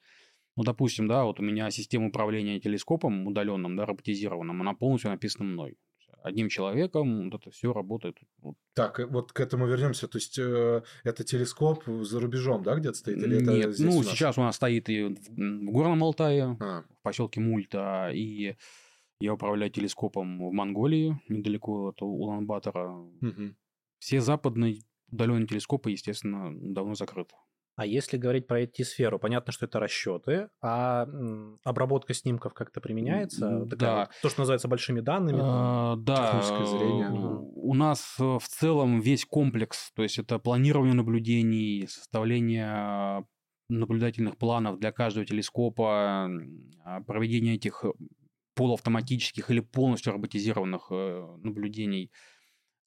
Ну, 0.55 0.63
допустим, 0.63 1.09
да, 1.09 1.25
вот 1.25 1.41
у 1.41 1.43
меня 1.43 1.69
система 1.69 2.07
управления 2.07 2.61
телескопом 2.61 3.27
удаленным, 3.27 3.75
да, 3.75 3.85
роботизированным, 3.85 4.61
она 4.61 4.73
полностью 4.73 5.11
написана 5.11 5.49
мной 5.49 5.75
одним 6.25 6.49
человеком 6.49 7.29
вот 7.29 7.41
это 7.41 7.51
все 7.51 7.71
работает. 7.71 8.17
Так, 8.73 8.99
вот 9.09 9.31
к 9.31 9.39
этому 9.39 9.67
вернемся. 9.67 10.07
То 10.07 10.17
есть 10.17 10.37
э, 10.39 10.81
это 11.03 11.23
телескоп 11.23 11.83
за 11.85 12.19
рубежом, 12.19 12.63
да, 12.63 12.75
где-то 12.75 12.97
стоит? 12.97 13.17
Или 13.17 13.39
Нет, 13.41 13.67
это 13.67 13.83
ну 13.83 13.97
у 13.97 14.03
сейчас 14.03 14.37
у 14.37 14.41
нас 14.41 14.55
стоит 14.55 14.89
и 14.89 15.03
в 15.03 15.71
Горном 15.71 16.03
Алтае, 16.03 16.57
а. 16.59 16.81
в 16.81 17.01
поселке 17.03 17.39
Мульта, 17.39 18.09
и 18.11 18.55
я 19.19 19.33
управляю 19.33 19.71
телескопом 19.71 20.49
в 20.49 20.51
Монголии, 20.51 21.21
недалеко 21.29 21.89
от 21.89 22.01
Улан-Батора. 22.01 22.89
Угу. 23.21 23.55
Все 23.99 24.19
западные 24.19 24.81
удаленные 25.11 25.47
телескопы, 25.47 25.91
естественно, 25.91 26.51
давно 26.53 26.95
закрыты. 26.95 27.35
А 27.75 27.85
если 27.85 28.17
говорить 28.17 28.47
про 28.47 28.63
IT-сферу, 28.63 29.19
понятно, 29.19 29.51
что 29.51 29.65
это 29.65 29.79
расчеты, 29.79 30.47
а 30.61 31.07
обработка 31.63 32.13
снимков 32.13 32.53
как-то 32.53 32.79
применяется? 32.79 33.65
Такая, 33.69 34.05
да. 34.05 34.09
То, 34.21 34.29
что 34.29 34.41
называется 34.41 34.69
большими 34.69 35.01
данными? 35.01 35.39
А, 35.41 35.95
да. 35.97 36.41
Зрение. 36.41 37.09
У 37.11 37.73
нас 37.73 38.15
э, 38.19 38.23
в 38.23 38.47
целом 38.47 39.01
весь 39.01 39.25
комплекс, 39.25 39.91
то 39.93 40.03
есть 40.03 40.19
это 40.19 40.39
планирование 40.39 40.93
наблюдений, 40.93 41.85
составление 41.87 43.25
наблюдательных 43.67 44.37
планов 44.37 44.79
для 44.79 44.91
каждого 44.91 45.25
телескопа, 45.25 46.29
а, 46.85 47.01
проведение 47.01 47.55
этих 47.55 47.83
полуавтоматических 48.55 49.51
или 49.51 49.59
полностью 49.59 50.13
роботизированных 50.13 50.87
э, 50.91 51.27
наблюдений 51.43 52.11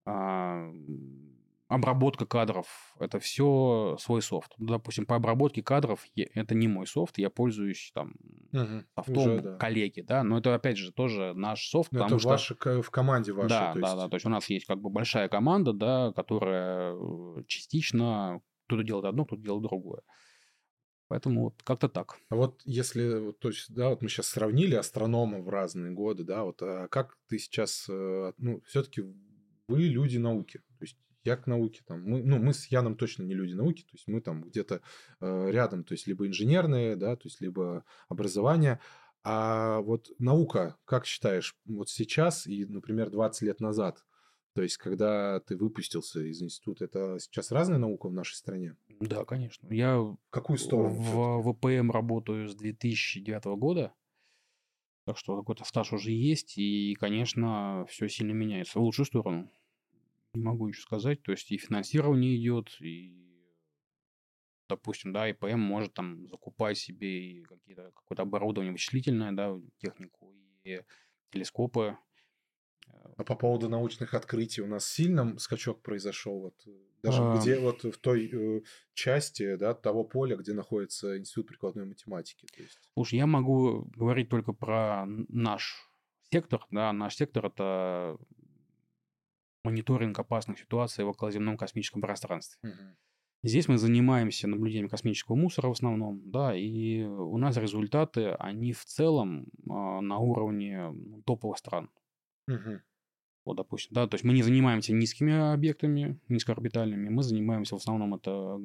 а, 0.06 0.70
обработка 1.68 2.26
кадров– 2.26 2.66
это 2.98 3.20
все 3.20 3.96
свой 4.00 4.22
софт. 4.22 4.54
Ну, 4.58 4.66
допустим, 4.66 5.06
по 5.06 5.16
обработке 5.16 5.62
кадров 5.62 6.04
это 6.16 6.54
не 6.54 6.66
мой 6.66 6.86
софт, 6.86 7.18
я 7.18 7.30
пользуюсь 7.30 7.92
там 7.94 8.14
угу, 8.52 8.84
софтом 8.96 9.16
уже, 9.16 9.40
да. 9.40 9.56
коллеги, 9.56 10.00
да, 10.00 10.24
но 10.24 10.38
это 10.38 10.54
опять 10.54 10.78
же 10.78 10.92
тоже 10.92 11.34
наш 11.34 11.68
софт. 11.68 11.92
Но 11.92 12.06
это 12.06 12.18
что... 12.18 12.28
ваши, 12.28 12.54
в 12.54 12.90
команде 12.90 13.32
вашей. 13.32 13.48
Да, 13.48 13.74
да, 13.74 13.96
да, 13.96 14.08
то 14.08 14.16
есть 14.16 14.26
у 14.26 14.30
нас 14.30 14.48
есть 14.48 14.66
как 14.66 14.80
бы 14.80 14.88
большая 14.88 15.28
команда, 15.28 15.72
да, 15.72 16.12
которая 16.16 16.94
э, 16.94 17.44
частично 17.46 18.40
кто-то 18.66 18.82
делает 18.82 19.04
одно, 19.04 19.26
кто-то 19.26 19.42
делает 19.42 19.62
другое. 19.62 20.02
Поэтому 21.08 21.44
вот 21.44 21.62
как-то 21.62 21.88
так. 21.88 22.18
А 22.28 22.36
вот 22.36 22.60
если, 22.64 23.32
то 23.32 23.48
есть, 23.48 23.74
да, 23.74 23.90
вот 23.90 24.02
мы 24.02 24.10
сейчас 24.10 24.26
сравнили 24.26 24.74
астрономов 24.74 25.44
в 25.44 25.48
разные 25.48 25.90
годы, 25.90 26.24
да, 26.24 26.44
вот 26.44 26.60
а 26.62 26.86
как 26.88 27.16
ты 27.28 27.38
сейчас, 27.38 27.86
э, 27.88 28.32
ну, 28.36 28.60
все-таки 28.66 29.02
вы 29.68 29.80
люди 29.82 30.18
науки, 30.18 30.58
то 30.78 30.84
есть 30.84 30.98
я 31.24 31.36
к 31.36 31.46
науке 31.46 31.82
там, 31.86 32.02
мы, 32.02 32.22
ну, 32.22 32.38
мы 32.38 32.52
с 32.52 32.66
Яном 32.66 32.96
точно 32.96 33.22
не 33.24 33.34
люди 33.34 33.52
науки, 33.52 33.82
то 33.82 33.92
есть 33.92 34.08
мы 34.08 34.20
там 34.20 34.42
где-то 34.42 34.80
э, 35.20 35.50
рядом, 35.50 35.84
то 35.84 35.92
есть 35.92 36.06
либо 36.06 36.26
инженерные, 36.26 36.96
да, 36.96 37.16
то 37.16 37.26
есть 37.26 37.40
либо 37.40 37.84
образование, 38.08 38.80
а 39.24 39.80
вот 39.80 40.10
наука, 40.18 40.76
как 40.84 41.06
считаешь, 41.06 41.56
вот 41.66 41.88
сейчас 41.88 42.46
и, 42.46 42.64
например, 42.64 43.10
20 43.10 43.42
лет 43.42 43.60
назад, 43.60 44.04
то 44.54 44.62
есть 44.62 44.76
когда 44.76 45.40
ты 45.40 45.56
выпустился 45.56 46.20
из 46.20 46.42
института, 46.42 46.84
это 46.84 47.18
сейчас 47.20 47.52
разная 47.52 47.78
наука 47.78 48.08
в 48.08 48.12
нашей 48.12 48.34
стране? 48.34 48.76
Да, 49.00 49.24
конечно. 49.24 49.72
Я 49.72 50.16
какую 50.30 50.58
сторону? 50.58 50.94
В 50.94 51.52
ВПМ 51.52 51.90
работаю 51.90 52.48
с 52.48 52.54
2009 52.54 53.44
года. 53.58 53.92
Так 55.04 55.16
что 55.16 55.38
какой-то 55.38 55.64
стаж 55.64 55.92
уже 55.92 56.10
есть, 56.10 56.58
и, 56.58 56.94
конечно, 56.98 57.86
все 57.88 58.08
сильно 58.08 58.32
меняется 58.32 58.78
в 58.78 58.82
лучшую 58.82 59.06
сторону 59.06 59.50
не 60.34 60.42
могу 60.42 60.68
еще 60.68 60.82
сказать. 60.82 61.22
То 61.22 61.32
есть 61.32 61.50
и 61.50 61.58
финансирование 61.58 62.36
идет, 62.36 62.76
и, 62.80 63.14
допустим, 64.68 65.12
да, 65.12 65.28
ИПМ 65.30 65.58
может 65.58 65.94
там 65.94 66.28
закупать 66.28 66.78
себе 66.78 67.42
какие-то, 67.44 67.92
какое-то 67.94 68.22
оборудование 68.22 68.72
вычислительное, 68.72 69.32
да, 69.32 69.58
технику 69.78 70.34
и 70.64 70.82
телескопы. 71.30 71.96
А 73.16 73.24
по 73.24 73.34
поводу 73.34 73.68
научных 73.68 74.14
открытий 74.14 74.62
у 74.62 74.66
нас 74.66 74.86
сильно 74.86 75.38
скачок 75.38 75.82
произошел, 75.82 76.40
вот 76.40 76.54
э, 76.66 76.70
даже 77.02 77.22
а... 77.22 77.36
где 77.36 77.58
вот 77.58 77.82
в 77.82 77.98
той 77.98 78.30
э, 78.32 78.62
части, 78.94 79.56
да, 79.56 79.74
того 79.74 80.04
поля, 80.04 80.36
где 80.36 80.52
находится 80.52 81.18
Институт 81.18 81.48
прикладной 81.48 81.84
математики. 81.84 82.46
То 82.46 82.62
есть... 82.62 82.78
Слушай, 82.94 83.16
я 83.16 83.26
могу 83.26 83.84
говорить 83.96 84.28
только 84.28 84.52
про 84.52 85.04
наш 85.06 85.90
сектор, 86.30 86.64
да, 86.70 86.92
наш 86.92 87.16
сектор 87.16 87.46
это 87.46 88.16
мониторинг 89.64 90.18
опасных 90.18 90.58
ситуаций 90.58 91.04
в 91.04 91.08
околоземном 91.08 91.56
космическом 91.56 92.00
пространстве. 92.00 92.58
Угу. 92.62 92.96
Здесь 93.44 93.68
мы 93.68 93.78
занимаемся 93.78 94.48
наблюдением 94.48 94.88
космического 94.88 95.36
мусора 95.36 95.68
в 95.68 95.72
основном, 95.72 96.28
да, 96.30 96.54
и 96.56 97.04
у 97.04 97.38
нас 97.38 97.56
результаты, 97.56 98.30
они 98.30 98.72
в 98.72 98.84
целом 98.84 99.44
э, 99.44 99.46
на 99.68 100.18
уровне 100.18 100.90
ну, 100.90 101.22
топовых 101.22 101.58
стран. 101.58 101.88
Угу. 102.48 102.80
Вот, 103.44 103.56
допустим, 103.56 103.94
да, 103.94 104.08
то 104.08 104.16
есть 104.16 104.24
мы 104.24 104.34
не 104.34 104.42
занимаемся 104.42 104.92
низкими 104.92 105.52
объектами, 105.52 106.20
низкоорбитальными, 106.28 107.08
мы 107.08 107.22
занимаемся 107.22 107.76
в 107.76 107.78
основном 107.78 108.16
это 108.16 108.58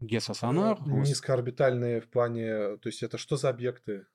геосонар. 0.00 0.78
Низкоорбитальные 0.86 2.00
в 2.02 2.10
плане, 2.10 2.76
то 2.76 2.86
есть 2.88 3.02
это 3.02 3.16
что 3.16 3.36
за 3.36 3.48
объекты? 3.48 4.06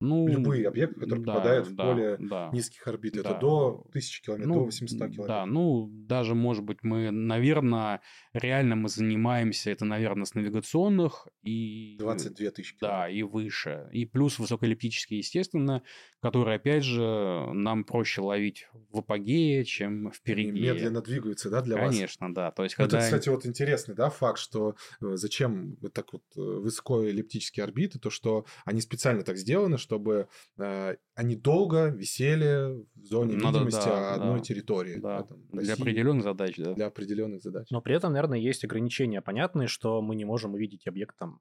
Ну, 0.00 0.28
Любые 0.28 0.68
объекты, 0.68 1.00
которые 1.00 1.24
да, 1.24 1.32
попадают 1.32 1.66
в 1.66 1.74
да, 1.74 1.84
поле 1.84 2.16
да, 2.20 2.50
низких 2.52 2.86
орбит. 2.86 3.14
Да. 3.14 3.20
Это 3.20 3.38
до 3.40 3.84
1000 3.88 4.22
километров, 4.22 4.54
ну, 4.54 4.60
до 4.60 4.64
800 4.66 4.98
километров. 4.98 5.26
Да, 5.26 5.46
ну, 5.46 5.88
даже, 5.90 6.34
может 6.36 6.64
быть, 6.64 6.78
мы, 6.82 7.10
наверное, 7.10 8.00
реально 8.32 8.76
мы 8.76 8.88
занимаемся, 8.88 9.70
это, 9.70 9.84
наверное, 9.84 10.24
с 10.24 10.34
навигационных 10.34 11.26
и... 11.42 11.96
22 11.98 12.50
тысячи 12.52 12.76
Да, 12.80 13.08
и 13.08 13.22
выше. 13.24 13.88
И 13.92 14.04
плюс 14.04 14.38
высокоэллиптические, 14.38 15.18
естественно, 15.18 15.82
которые, 16.20 16.56
опять 16.56 16.82
же, 16.82 17.48
нам 17.52 17.84
проще 17.84 18.20
ловить 18.20 18.68
в 18.90 18.98
апогее, 18.98 19.64
чем 19.64 20.10
впереди. 20.10 20.50
Они 20.50 20.60
медленно 20.60 21.00
двигаются, 21.00 21.50
да, 21.50 21.62
для 21.62 21.76
Конечно, 21.76 21.86
вас? 21.86 21.96
Конечно, 21.96 22.34
да. 22.34 22.50
То 22.50 22.64
есть, 22.64 22.74
когда... 22.74 22.98
Это, 22.98 23.06
кстати, 23.06 23.28
вот 23.28 23.46
интересный, 23.46 23.94
да, 23.94 24.10
факт, 24.10 24.38
что 24.38 24.74
э, 25.00 25.16
зачем 25.16 25.76
так 25.92 26.12
вот 26.12 26.22
э, 26.36 26.40
высокоэллиптические 26.40 27.64
орбиты, 27.64 27.98
то, 27.98 28.10
что 28.10 28.46
они 28.64 28.80
специально 28.80 29.22
так 29.22 29.36
сделаны, 29.36 29.78
чтобы 29.78 30.28
э, 30.58 30.96
они 31.14 31.36
долго 31.36 31.86
висели 31.88 32.84
в 32.96 33.04
зоне 33.04 33.36
ну, 33.36 33.50
видимости 33.50 33.84
да, 33.84 34.14
одной 34.14 34.38
да, 34.38 34.44
территории. 34.44 34.96
Да. 34.96 35.18
Да, 35.18 35.22
там, 35.22 35.38
России, 35.52 35.66
для 35.66 35.74
определенных 35.74 36.22
задач, 36.24 36.56
да. 36.56 36.74
Для 36.74 36.86
определенных 36.86 37.42
задач. 37.42 37.68
Но 37.70 37.80
при 37.80 37.94
этом, 37.94 38.12
наверное, 38.12 38.38
есть 38.38 38.64
ограничения 38.64 39.22
понятные, 39.22 39.68
что 39.68 40.02
мы 40.02 40.16
не 40.16 40.24
можем 40.24 40.54
увидеть 40.54 40.86
объект 40.86 41.16
там 41.16 41.40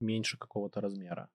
меньше 0.00 0.36
какого-то 0.38 0.80
размера. 0.80 1.28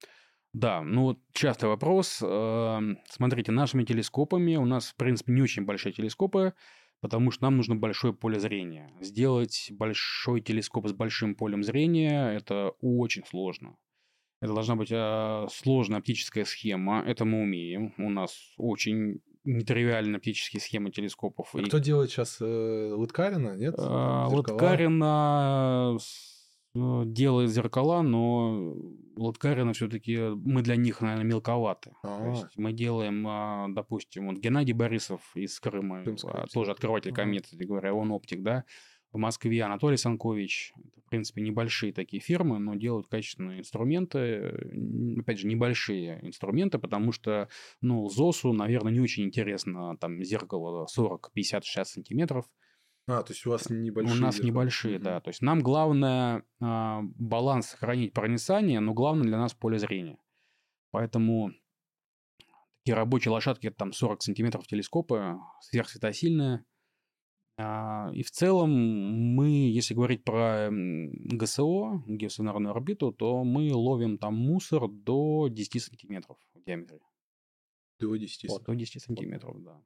Да, 0.57 0.81
ну 0.81 1.19
частый 1.33 1.69
вопрос. 1.69 2.19
Эм, 2.23 2.97
смотрите, 3.07 3.51
нашими 3.51 3.83
телескопами 3.83 4.55
у 4.55 4.65
нас, 4.65 4.87
в 4.87 4.95
принципе, 4.95 5.31
не 5.31 5.43
очень 5.43 5.65
большие 5.65 5.93
телескопы, 5.93 6.53
потому 6.99 7.29
что 7.29 7.43
нам 7.43 7.57
нужно 7.57 7.75
большое 7.75 8.11
поле 8.11 8.39
зрения. 8.39 8.91
Сделать 8.99 9.67
большой 9.71 10.41
телескоп 10.41 10.87
с 10.87 10.93
большим 10.93 11.35
полем 11.35 11.63
зрения– 11.63 12.31
это 12.35 12.71
очень 12.81 13.23
сложно. 13.23 13.75
Это 14.41 14.53
должна 14.53 14.75
быть 14.75 14.89
э, 14.91 15.45
сложная 15.51 15.99
оптическая 15.99 16.43
схема. 16.43 17.03
Это 17.05 17.23
мы 17.23 17.41
умеем. 17.41 17.93
У 17.99 18.09
нас 18.09 18.35
очень 18.57 19.21
нетривиальные 19.43 20.17
оптические 20.17 20.59
схемы 20.59 20.89
телескопов. 20.89 21.53
А 21.53 21.59
и... 21.59 21.65
кто 21.65 21.77
делает 21.77 22.09
сейчас? 22.09 22.37
Э, 22.41 22.93
Лыткарина, 22.95 23.55
нет? 23.57 23.75
Э, 23.77 24.25
Лыткарина 24.27 25.97
делает 27.05 27.49
зеркала, 27.49 28.01
но 28.01 28.75
Лыткарина 29.15 29.73
все-таки 29.73 30.17
мы 30.17 30.61
для 30.61 30.75
них, 30.75 31.01
наверное, 31.01 31.25
мелковаты. 31.25 31.93
То 32.01 32.29
есть 32.29 32.57
мы 32.57 32.73
делаем, 32.73 33.25
а, 33.27 33.67
допустим, 33.69 34.27
вот 34.27 34.37
Геннадий 34.37 34.73
Борисов 34.73 35.21
из 35.35 35.59
Крыма, 35.59 36.03
Крымская, 36.03 36.45
тоже 36.53 36.71
открыватель 36.71 37.13
комет, 37.13 37.47
говоря, 37.51 37.93
он 37.93 38.11
оптик, 38.11 38.41
да, 38.41 38.63
в 39.11 39.17
Москве 39.17 39.63
Анатолий 39.63 39.97
Санкович. 39.97 40.73
Это, 40.75 41.01
в 41.01 41.09
принципе, 41.09 41.41
небольшие 41.41 41.93
такие 41.93 42.21
фирмы, 42.21 42.59
но 42.59 42.75
делают 42.75 43.07
качественные 43.07 43.59
инструменты. 43.59 44.67
Опять 45.19 45.39
же, 45.39 45.47
небольшие 45.47 46.19
инструменты, 46.23 46.77
потому 46.77 47.11
что, 47.11 47.49
ну, 47.81 48.07
ЗОСу, 48.09 48.53
наверное, 48.53 48.91
не 48.91 48.99
очень 48.99 49.23
интересно 49.23 49.97
там 49.97 50.23
зеркало 50.23 50.85
40, 50.87 51.31
50, 51.33 51.63
60 51.63 51.87
сантиметров. 51.87 52.45
А, 53.07 53.23
то 53.23 53.31
есть 53.31 53.45
у 53.45 53.51
вас 53.51 53.69
небольшие? 53.69 54.17
У 54.17 54.21
нас 54.21 54.35
зеркала. 54.35 54.51
небольшие, 54.51 54.99
да. 54.99 55.21
То 55.21 55.29
есть 55.29 55.41
нам 55.41 55.61
главное 55.61 56.43
а, 56.59 57.01
баланс 57.15 57.67
сохранить 57.67 58.13
проницание, 58.13 58.81
но 58.81 58.93
главное 58.93 59.23
для 59.23 59.37
нас 59.37 59.53
поле 59.53 59.79
зрения. 59.79 60.19
Поэтому 60.91 61.53
и 62.83 62.91
рабочие 62.91 63.31
лошадки 63.31 63.69
там 63.69 63.93
40 63.93 64.21
сантиметров 64.23 64.67
телескопа, 64.67 65.41
сверхсветосильные. 65.61 66.65
А, 67.57 68.11
и 68.13 68.23
в 68.23 68.31
целом 68.31 68.71
мы, 68.71 69.49
если 69.49 69.93
говорить 69.93 70.23
про 70.23 70.69
ГСО, 70.69 72.03
геостационарную 72.07 72.71
орбиту, 72.71 73.11
то 73.13 73.43
мы 73.43 73.73
ловим 73.73 74.17
там 74.17 74.35
мусор 74.35 74.89
до 74.89 75.47
10 75.47 75.81
сантиметров 75.81 76.37
в 76.53 76.63
диаметре. 76.63 76.99
До 77.99 78.15
10 78.15 78.49
вот, 78.49 78.63
До 78.63 78.73
10 78.73 79.01
сантиметров, 79.01 79.63
да. 79.63 79.81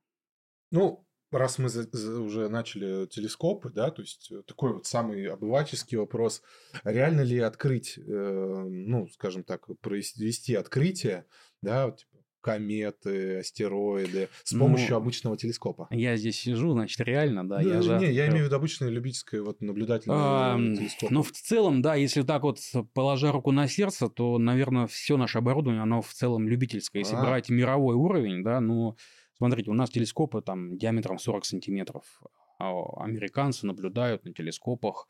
Ну, 0.72 1.06
раз 1.32 1.58
мы 1.58 1.70
за, 1.70 1.84
за, 1.92 2.22
уже 2.22 2.50
начали 2.50 3.06
телескопы, 3.08 3.70
да, 3.70 3.92
то 3.92 4.02
есть 4.02 4.32
э, 4.32 4.42
такой 4.46 4.74
вот 4.74 4.86
самый 4.86 5.26
обывательский 5.28 5.98
вопрос, 5.98 6.42
реально 6.84 7.22
ли 7.22 7.40
открыть, 7.40 7.98
э, 7.98 8.02
ну, 8.02 9.08
скажем 9.08 9.44
так, 9.44 9.68
провести 9.82 10.56
открытие, 10.56 11.26
да, 11.62 11.92
типа, 11.92 12.12
кометы, 12.42 13.38
астероиды 13.40 14.28
с 14.44 14.54
помощью 14.54 14.92
ну, 14.92 14.98
обычного 14.98 15.38
телескопа. 15.38 15.88
Я 15.92 16.18
здесь 16.18 16.40
сижу, 16.40 16.74
значит, 16.74 17.00
реально, 17.02 17.48
да. 17.48 17.62
Ну, 17.62 17.82
я. 17.82 18.00
Не, 18.00 18.12
я 18.12 18.28
имею 18.28 18.44
в 18.44 18.46
виду 18.48 18.56
обычное 18.56 18.90
любительское 18.90 19.42
вот 19.42 19.62
наблюдательное 19.62 20.18
а, 20.18 20.58
телескоп. 20.58 21.12
Ну, 21.12 21.24
в 21.24 21.32
целом, 21.32 21.82
да, 21.82 21.96
если 21.96 22.24
так 22.24 22.42
вот 22.42 22.60
положа 22.94 23.32
руку 23.32 23.52
на 23.52 23.68
сердце, 23.68 24.10
то, 24.10 24.38
наверное, 24.38 24.88
все 24.88 25.18
наше 25.18 25.38
оборудование, 25.38 25.84
оно 25.84 26.02
в 26.02 26.12
целом 26.12 26.48
любительское. 26.48 27.02
Если 27.04 27.16
а. 27.16 27.22
брать 27.22 27.50
мировой 27.50 27.96
уровень, 27.96 28.44
да, 28.44 28.60
ну, 28.60 28.98
смотрите, 29.42 29.72
у 29.72 29.74
нас 29.74 29.90
телескопы 29.90 30.42
там 30.42 30.78
диаметром 30.78 31.18
40 31.18 31.46
сантиметров. 31.46 32.22
А 32.60 32.72
американцы 33.04 33.66
наблюдают 33.66 34.24
на 34.24 34.34
телескопах 34.34 35.08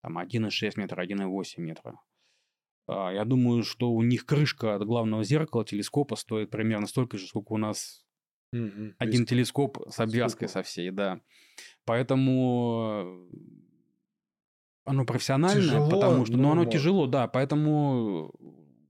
там 0.00 0.18
1,6 0.18 0.72
метра, 0.76 1.04
1,8 1.04 1.44
метра. 1.58 2.00
А, 2.86 3.12
я 3.12 3.26
думаю, 3.26 3.64
что 3.64 3.90
у 3.90 4.02
них 4.02 4.24
крышка 4.24 4.76
от 4.76 4.86
главного 4.86 5.24
зеркала 5.24 5.64
телескопа 5.64 6.16
стоит 6.16 6.50
примерно 6.50 6.86
столько 6.86 7.18
же, 7.18 7.26
сколько 7.26 7.52
у 7.52 7.58
нас 7.58 8.06
угу, 8.52 8.94
один 8.98 9.20
есть... 9.20 9.28
телескоп 9.28 9.78
с 9.90 10.00
обвязкой 10.00 10.48
со 10.48 10.62
всей, 10.62 10.90
да. 10.90 11.20
Поэтому 11.84 13.28
оно 14.84 15.04
профессиональное, 15.04 15.62
тяжело, 15.62 15.90
потому 15.90 16.24
что, 16.24 16.36
ну, 16.38 16.50
оно 16.50 16.62
может. 16.62 16.72
тяжело, 16.72 17.06
да, 17.06 17.28
поэтому 17.28 18.32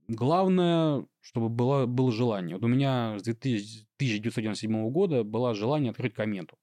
главное, 0.07 1.05
чтобы 1.21 1.49
было, 1.49 1.85
было 1.85 2.11
желание. 2.11 2.55
Вот 2.55 2.63
у 2.63 2.67
меня 2.67 3.17
с 3.19 3.27
1997 3.27 4.89
года 4.89 5.23
было 5.23 5.53
желание 5.53 5.91
открыть 5.91 6.13
комету. 6.13 6.57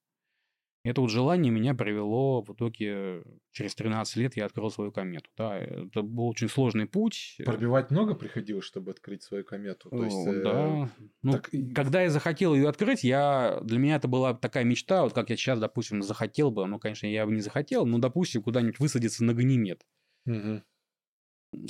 Это 0.84 1.00
вот 1.00 1.10
желание 1.10 1.50
меня 1.50 1.74
привело 1.74 2.42
в 2.42 2.52
итоге 2.52 3.22
через 3.52 3.74
13 3.74 4.16
лет 4.16 4.36
я 4.36 4.44
открыл 4.44 4.70
свою 4.70 4.92
комету. 4.92 5.30
Да, 5.34 5.56
это 5.56 6.02
был 6.02 6.28
очень 6.28 6.50
сложный 6.50 6.84
путь. 6.84 7.38
Пробивать 7.42 7.90
много 7.90 8.14
приходилось, 8.14 8.66
чтобы 8.66 8.90
открыть 8.90 9.22
свою 9.22 9.44
комету. 9.44 9.88
То 9.88 10.04
есть, 10.04 10.26
ну, 10.26 10.42
да. 10.42 10.84
Э, 10.84 10.86
ну, 11.22 11.32
так... 11.32 11.50
Когда 11.74 12.02
я 12.02 12.10
захотел 12.10 12.54
ее 12.54 12.68
открыть, 12.68 13.02
я 13.02 13.60
для 13.62 13.78
меня 13.78 13.96
это 13.96 14.08
была 14.08 14.34
такая 14.34 14.64
мечта, 14.64 15.04
вот 15.04 15.14
как 15.14 15.30
я 15.30 15.38
сейчас, 15.38 15.58
допустим, 15.58 16.02
захотел 16.02 16.50
бы, 16.50 16.66
ну, 16.66 16.78
конечно, 16.78 17.06
я 17.06 17.24
бы 17.24 17.32
не 17.32 17.40
захотел, 17.40 17.86
но, 17.86 17.96
допустим, 17.96 18.42
куда-нибудь 18.42 18.78
высадиться 18.78 19.24
на 19.24 19.32
Ганимед. 19.32 19.86
Угу. 20.26 20.62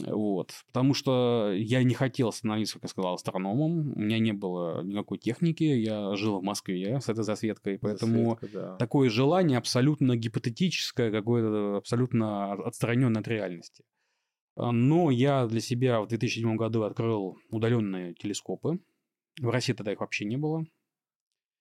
Вот. 0.07 0.53
Потому 0.67 0.95
что 0.95 1.53
я 1.55 1.83
не 1.83 1.95
хотел 1.95 2.33
становиться, 2.33 2.75
как 2.75 2.85
я 2.85 2.88
сказал, 2.88 3.14
астрономом. 3.14 3.93
У 3.95 3.99
меня 3.99 4.19
не 4.19 4.33
было 4.33 4.83
никакой 4.83 5.19
техники. 5.19 5.64
Я 5.64 6.14
жил 6.17 6.41
в 6.41 6.43
Москве 6.43 7.00
с 7.00 7.09
этой 7.09 7.25
засветкой. 7.25 7.79
Поэтому 7.79 8.37
Засветка, 8.41 8.49
да. 8.53 8.76
такое 8.76 9.11
желание 9.11 9.59
абсолютно 9.59 10.17
гипотетическое, 10.17 11.11
какое-то 11.11 11.76
абсолютно 11.76 12.53
отстраненное 12.53 13.21
от 13.21 13.29
реальности. 13.29 13.85
А, 14.57 14.73
но 14.73 15.11
я 15.11 15.47
для 15.47 15.61
себя 15.61 16.00
в 16.00 16.07
2007 16.09 16.57
году 16.57 16.83
открыл 16.83 17.38
удаленные 17.50 18.14
телескопы. 18.14 18.79
В 19.41 19.49
России 19.49 19.73
тогда 19.73 19.93
их 19.93 20.00
вообще 20.00 20.25
не 20.25 20.37
было. 20.37 20.64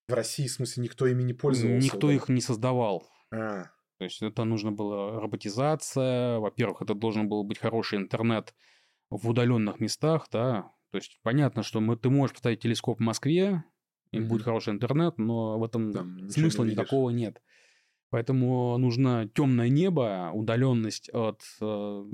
В 0.07 0.13
России, 0.13 0.47
в 0.47 0.51
смысле, 0.51 0.83
никто 0.83 1.07
ими 1.07 1.23
не 1.23 1.33
пользовался? 1.33 1.83
Никто 1.83 2.07
да? 2.07 2.13
их 2.13 2.29
не 2.29 2.41
создавал. 2.41 3.07
А. 3.31 3.65
То 4.03 4.07
есть 4.07 4.21
это 4.21 4.43
нужно 4.43 4.73
было 4.73 5.21
роботизация. 5.21 6.37
Во-первых, 6.39 6.81
это 6.81 6.93
должен 6.93 7.29
был 7.29 7.45
быть 7.45 7.57
хороший 7.57 7.99
интернет 7.99 8.53
в 9.09 9.29
удаленных 9.29 9.79
местах, 9.79 10.27
да. 10.29 10.73
То 10.91 10.97
есть 10.97 11.21
понятно, 11.23 11.63
что 11.63 11.79
мы, 11.79 11.95
ты 11.95 12.09
можешь 12.09 12.33
поставить 12.33 12.59
телескоп 12.59 12.99
в 12.99 13.01
Москве, 13.01 13.63
и 14.11 14.17
mm-hmm. 14.17 14.27
будет 14.27 14.43
хороший 14.43 14.73
интернет, 14.73 15.17
но 15.17 15.57
в 15.57 15.63
этом 15.63 15.93
Там 15.93 16.29
смысла 16.29 16.65
не 16.65 16.71
никакого 16.71 17.11
нет. 17.11 17.41
Поэтому 18.09 18.77
нужно 18.77 19.29
темное 19.33 19.69
небо, 19.69 20.31
удаленность 20.33 21.09
от 21.13 21.41
э, 21.61 22.05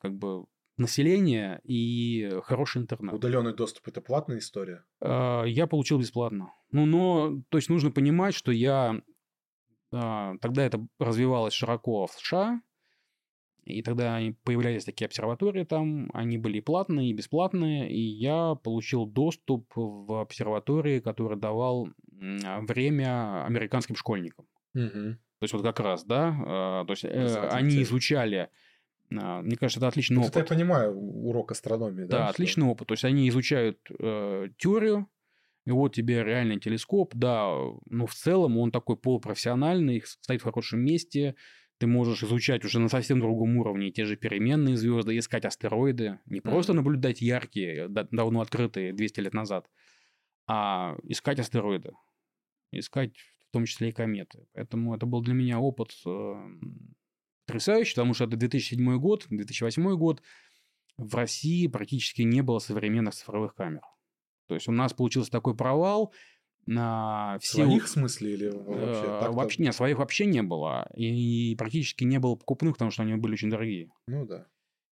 как 0.00 0.16
бы 0.16 0.44
населения 0.76 1.60
и 1.64 2.38
хороший 2.44 2.82
интернет. 2.82 3.14
Удаленный 3.14 3.52
доступ 3.52 3.88
это 3.88 4.00
платная 4.00 4.38
история? 4.38 4.84
Э, 5.00 5.42
я 5.44 5.66
получил 5.66 5.98
бесплатно. 5.98 6.52
Ну, 6.70 6.86
но, 6.86 7.42
то 7.48 7.58
есть 7.58 7.68
нужно 7.68 7.90
понимать, 7.90 8.36
что 8.36 8.52
я 8.52 9.02
тогда 9.90 10.64
это 10.64 10.86
развивалось 10.98 11.54
широко 11.54 12.06
в 12.06 12.12
США, 12.12 12.60
и 13.64 13.82
тогда 13.82 14.20
появлялись 14.44 14.84
такие 14.84 15.06
обсерватории 15.06 15.64
там, 15.64 16.08
они 16.14 16.38
были 16.38 16.60
платные 16.60 17.10
и 17.10 17.12
бесплатные, 17.12 17.90
и 17.90 18.00
я 18.00 18.54
получил 18.54 19.06
доступ 19.06 19.70
в 19.74 20.20
обсерватории, 20.20 21.00
который 21.00 21.36
давал 21.36 21.88
время 22.12 23.44
американским 23.44 23.96
школьникам. 23.96 24.46
Угу. 24.74 25.16
То 25.38 25.42
есть 25.42 25.52
вот 25.52 25.62
как 25.62 25.80
раз, 25.80 26.04
да, 26.04 26.34
а, 26.46 26.84
то 26.84 26.92
есть 26.92 27.04
э, 27.04 27.48
они 27.50 27.82
изучали 27.82 28.48
а, 29.14 29.42
мне 29.42 29.56
кажется, 29.56 29.80
это 29.80 29.88
отличный 29.88 30.18
опыт. 30.18 30.30
Это 30.30 30.38
я 30.40 30.44
понимаю, 30.44 30.96
урок 30.96 31.52
астрономии. 31.52 32.04
Да, 32.04 32.18
да 32.18 32.28
отличный 32.28 32.66
опыт. 32.66 32.88
То 32.88 32.94
есть 32.94 33.04
они 33.04 33.28
изучают 33.28 33.78
э, 33.98 34.48
теорию, 34.58 35.08
и 35.66 35.70
вот 35.72 35.94
тебе 35.94 36.22
реальный 36.22 36.60
телескоп, 36.60 37.12
да, 37.14 37.52
но 37.86 38.06
в 38.06 38.14
целом 38.14 38.56
он 38.56 38.70
такой 38.70 38.96
полупрофессиональный, 38.96 40.00
стоит 40.06 40.40
в 40.40 40.44
хорошем 40.44 40.80
месте, 40.80 41.34
ты 41.78 41.88
можешь 41.88 42.22
изучать 42.22 42.64
уже 42.64 42.78
на 42.78 42.88
совсем 42.88 43.20
другом 43.20 43.56
уровне 43.56 43.90
те 43.90 44.04
же 44.04 44.16
переменные 44.16 44.76
звезды, 44.76 45.18
искать 45.18 45.44
астероиды, 45.44 46.20
не 46.26 46.40
просто 46.40 46.72
наблюдать 46.72 47.20
яркие, 47.20 47.88
давно 47.88 48.40
открытые 48.40 48.92
200 48.92 49.20
лет 49.20 49.34
назад, 49.34 49.68
а 50.46 50.96
искать 51.02 51.40
астероиды, 51.40 51.92
искать 52.70 53.16
в 53.16 53.52
том 53.52 53.66
числе 53.66 53.88
и 53.88 53.92
кометы. 53.92 54.46
Поэтому 54.54 54.94
это 54.94 55.04
был 55.04 55.20
для 55.20 55.34
меня 55.34 55.58
опыт 55.58 55.90
э, 56.06 56.34
потрясающий, 57.44 57.94
потому 57.94 58.14
что 58.14 58.24
это 58.24 58.36
2007 58.36 58.98
год, 58.98 59.26
2008 59.28 59.96
год, 59.96 60.22
в 60.96 61.14
России 61.14 61.66
практически 61.66 62.22
не 62.22 62.42
было 62.42 62.60
современных 62.60 63.14
цифровых 63.14 63.54
камер. 63.54 63.82
То 64.46 64.54
есть 64.54 64.68
у 64.68 64.72
нас 64.72 64.92
получился 64.92 65.30
такой 65.30 65.56
провал. 65.56 66.12
На 66.66 67.38
все... 67.40 67.64
Своих 67.64 67.84
в 67.84 67.88
смысле 67.88 68.32
или 68.32 68.48
вообще? 68.48 69.04
Э, 69.06 69.30
вообще 69.30 69.62
нет, 69.62 69.74
своих 69.74 69.98
вообще 69.98 70.26
не 70.26 70.42
было. 70.42 70.88
И 70.96 71.54
практически 71.56 72.02
не 72.02 72.18
было 72.18 72.34
покупных, 72.34 72.74
потому 72.74 72.90
что 72.90 73.04
они 73.04 73.14
были 73.14 73.34
очень 73.34 73.50
дорогие. 73.50 73.88
Ну 74.08 74.26
да. 74.26 74.46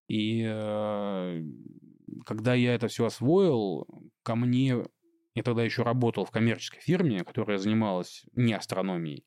И 0.06 0.44
э, 0.46 1.42
когда 2.24 2.54
я 2.54 2.74
это 2.74 2.88
все 2.88 3.06
освоил, 3.06 3.86
ко 4.22 4.36
мне... 4.36 4.84
Я 5.34 5.42
тогда 5.42 5.64
еще 5.64 5.82
работал 5.82 6.24
в 6.24 6.30
коммерческой 6.30 6.80
фирме, 6.80 7.24
которая 7.24 7.58
занималась 7.58 8.24
не 8.34 8.52
астрономией. 8.54 9.26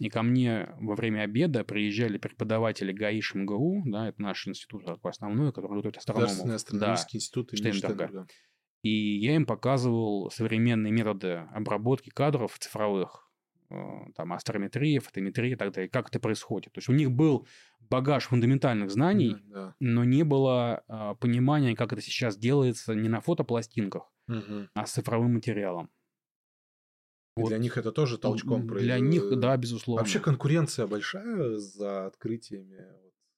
И 0.00 0.08
ко 0.08 0.22
мне 0.22 0.74
во 0.80 0.94
время 0.94 1.20
обеда 1.22 1.64
приезжали 1.64 2.16
преподаватели 2.16 2.92
ГАИШ 2.92 3.34
МГУ, 3.34 3.82
да, 3.84 4.08
это 4.08 4.22
наш 4.22 4.48
институт 4.48 4.86
такой 4.86 5.10
основной, 5.10 5.52
который 5.52 5.76
готовит 5.76 5.98
астрономов. 5.98 6.30
Государственный 6.30 6.54
астрономический 6.56 7.18
да, 7.18 7.22
институт 7.22 7.52
имени 7.52 7.72
Штейнберга. 7.72 8.26
И 8.82 9.18
я 9.18 9.36
им 9.36 9.46
показывал 9.46 10.30
современные 10.30 10.92
методы 10.92 11.48
обработки 11.52 12.10
кадров 12.10 12.58
цифровых, 12.58 13.30
э, 13.70 13.74
там, 14.16 14.32
астрометрии, 14.32 14.98
фотометрии 14.98 15.52
и 15.52 15.56
так 15.56 15.72
далее, 15.72 15.88
как 15.88 16.08
это 16.08 16.18
происходит. 16.18 16.72
То 16.72 16.78
есть 16.78 16.88
у 16.88 16.92
них 16.92 17.12
был 17.12 17.46
багаж 17.80 18.24
фундаментальных 18.24 18.90
знаний, 18.90 19.34
mm, 19.34 19.52
да. 19.52 19.74
но 19.78 20.02
не 20.04 20.24
было 20.24 20.82
а, 20.88 21.14
понимания, 21.14 21.76
как 21.76 21.92
это 21.92 22.00
сейчас 22.00 22.36
делается 22.36 22.94
не 22.94 23.08
на 23.08 23.20
фотопластинках, 23.20 24.10
угу. 24.28 24.68
а 24.74 24.86
с 24.86 24.92
цифровым 24.92 25.34
материалом. 25.34 25.90
Вот. 27.36 27.48
Для 27.48 27.58
них 27.58 27.78
это 27.78 27.92
тоже 27.92 28.18
толчком 28.18 28.66
Для 28.66 28.96
произ... 28.96 29.02
них, 29.02 29.38
да, 29.38 29.56
безусловно. 29.56 30.02
Вообще 30.02 30.20
конкуренция 30.20 30.86
большая 30.86 31.56
за 31.56 32.06
открытиями 32.06 32.86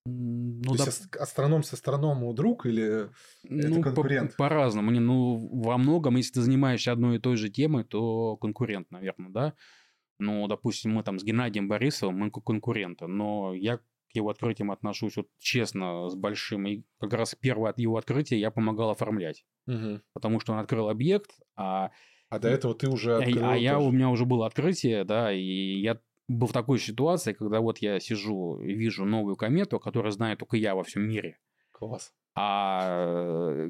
ну, 0.06 0.72
То 0.72 0.78
да. 0.78 0.84
есть 0.84 1.16
астроном 1.16 1.62
с 1.62 1.72
астрономом 1.72 2.34
друг 2.34 2.66
или 2.66 3.08
ну, 3.42 3.58
это 3.58 3.80
конкурент? 3.80 4.36
По- 4.36 4.50
разному 4.50 4.90
Не, 4.90 5.00
ну, 5.00 5.48
во 5.62 5.78
многом, 5.78 6.16
если 6.16 6.34
ты 6.34 6.42
занимаешься 6.42 6.92
одной 6.92 7.16
и 7.16 7.20
той 7.20 7.36
же 7.36 7.48
темой, 7.48 7.84
то 7.84 8.36
конкурент, 8.36 8.90
наверное, 8.90 9.30
да. 9.30 9.54
Ну, 10.18 10.46
допустим, 10.46 10.92
мы 10.92 11.02
там 11.02 11.18
с 11.18 11.24
Геннадием 11.24 11.68
Борисовым, 11.68 12.18
мы 12.18 12.30
конкуренты, 12.30 13.06
но 13.06 13.54
я 13.54 13.78
к 13.78 13.82
его 14.12 14.28
открытиям 14.28 14.70
отношусь 14.70 15.16
вот 15.16 15.28
честно, 15.38 16.08
с 16.08 16.14
большим. 16.14 16.66
И 16.66 16.82
как 17.00 17.14
раз 17.14 17.34
первое 17.34 17.70
от 17.70 17.78
его 17.78 17.96
открытия 17.96 18.38
я 18.38 18.50
помогал 18.50 18.90
оформлять. 18.90 19.44
Угу. 19.66 20.02
Потому 20.12 20.38
что 20.38 20.52
он 20.52 20.58
открыл 20.58 20.88
объект, 20.88 21.30
а... 21.56 21.90
А 22.28 22.38
до 22.38 22.48
этого 22.48 22.74
ты 22.74 22.88
уже 22.88 23.16
открыл... 23.16 23.44
А, 23.44 23.52
а 23.52 23.56
я, 23.56 23.78
у 23.78 23.90
меня 23.90 24.08
уже 24.10 24.24
было 24.24 24.46
открытие, 24.46 25.04
да, 25.04 25.32
и 25.32 25.80
я 25.80 26.00
был 26.28 26.46
в 26.46 26.52
такой 26.52 26.78
ситуации, 26.78 27.32
когда 27.32 27.60
вот 27.60 27.78
я 27.78 28.00
сижу 28.00 28.60
и 28.60 28.72
вижу 28.74 29.04
новую 29.04 29.36
комету, 29.36 29.78
которую 29.78 30.12
знаю 30.12 30.36
только 30.36 30.56
я 30.56 30.74
во 30.74 30.82
всем 30.82 31.02
мире. 31.02 31.38
Класс. 31.72 32.12
А 32.36 33.66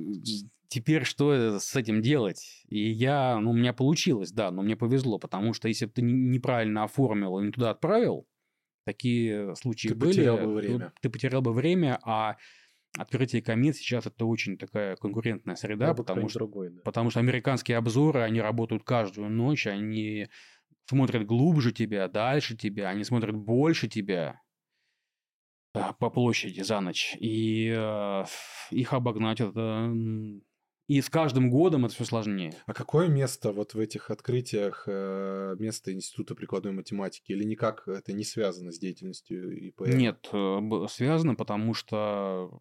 теперь 0.69 1.05
что 1.05 1.59
с 1.59 1.77
этим 1.77 2.01
делать? 2.01 2.65
И 2.69 2.91
я, 2.91 3.39
ну, 3.39 3.51
у 3.51 3.55
меня 3.55 3.73
получилось, 3.73 4.33
да, 4.33 4.51
но 4.51 4.63
мне 4.63 4.77
повезло, 4.77 5.19
потому 5.19 5.53
что 5.53 5.69
если 5.69 5.87
бы 5.87 5.93
ты 5.93 6.03
неправильно 6.03 6.85
оформил 6.85 7.39
и 7.39 7.47
не 7.47 7.53
туда 7.53 7.71
отправил, 7.71 8.27
такие 8.85 9.55
случаи 9.57 9.89
ты 9.89 9.95
были. 9.95 10.13
Ты 10.13 10.17
потерял 10.19 10.39
бы 10.39 10.55
время. 10.55 10.93
Ты 11.01 11.11
потерял 11.11 11.43
бы 11.43 11.53
время, 11.53 11.99
а 12.05 12.37
открытие 12.97 13.43
комит 13.43 13.77
сейчас 13.77 14.07
это 14.07 14.25
очень 14.25 14.57
такая 14.57 14.97
конкурентная 14.97 15.57
среда, 15.57 15.89
Да, 15.89 15.95
потому 15.95 16.29
что, 16.29 16.39
другой, 16.41 16.71
да. 16.71 16.81
потому 16.85 17.11
что 17.11 17.21
американские 17.21 17.77
обзоры, 17.77 18.21
они 18.21 18.41
работают 18.41 18.85
каждую 18.85 19.31
ночь, 19.31 19.67
они 19.67 20.29
смотрят 20.87 21.27
глубже 21.27 21.73
тебя, 21.73 22.09
дальше 22.09 22.57
тебя, 22.57 22.89
они 22.89 23.05
смотрят 23.05 23.37
больше 23.37 23.89
тебя 23.89 24.41
э, 25.75 25.81
по 25.99 26.11
площади 26.11 26.61
за 26.63 26.81
ночь. 26.81 27.17
И 27.21 27.75
э, 27.77 28.25
их 28.71 28.93
обогнать 28.93 29.41
это... 29.41 29.93
И 30.87 31.01
с 31.01 31.09
каждым 31.09 31.51
годом 31.51 31.87
это 31.87 31.95
все 31.95 32.05
сложнее. 32.05 32.53
А 32.67 32.75
какое 32.75 33.09
место 33.09 33.53
вот 33.53 33.73
в 33.73 33.79
этих 33.79 34.11
открытиях, 34.11 34.85
э, 34.87 35.57
место 35.59 35.95
Института 35.95 36.35
прикладной 36.35 36.73
математики? 36.73 37.33
Или 37.33 37.45
никак 37.45 37.89
это 37.89 38.13
не 38.13 38.25
связано 38.25 38.71
с 38.71 38.79
деятельностью 38.79 39.69
ИПМ? 39.69 39.97
Нет, 39.97 40.29
э, 40.33 40.87
связано, 40.91 41.37
потому 41.37 41.73
что 41.73 42.61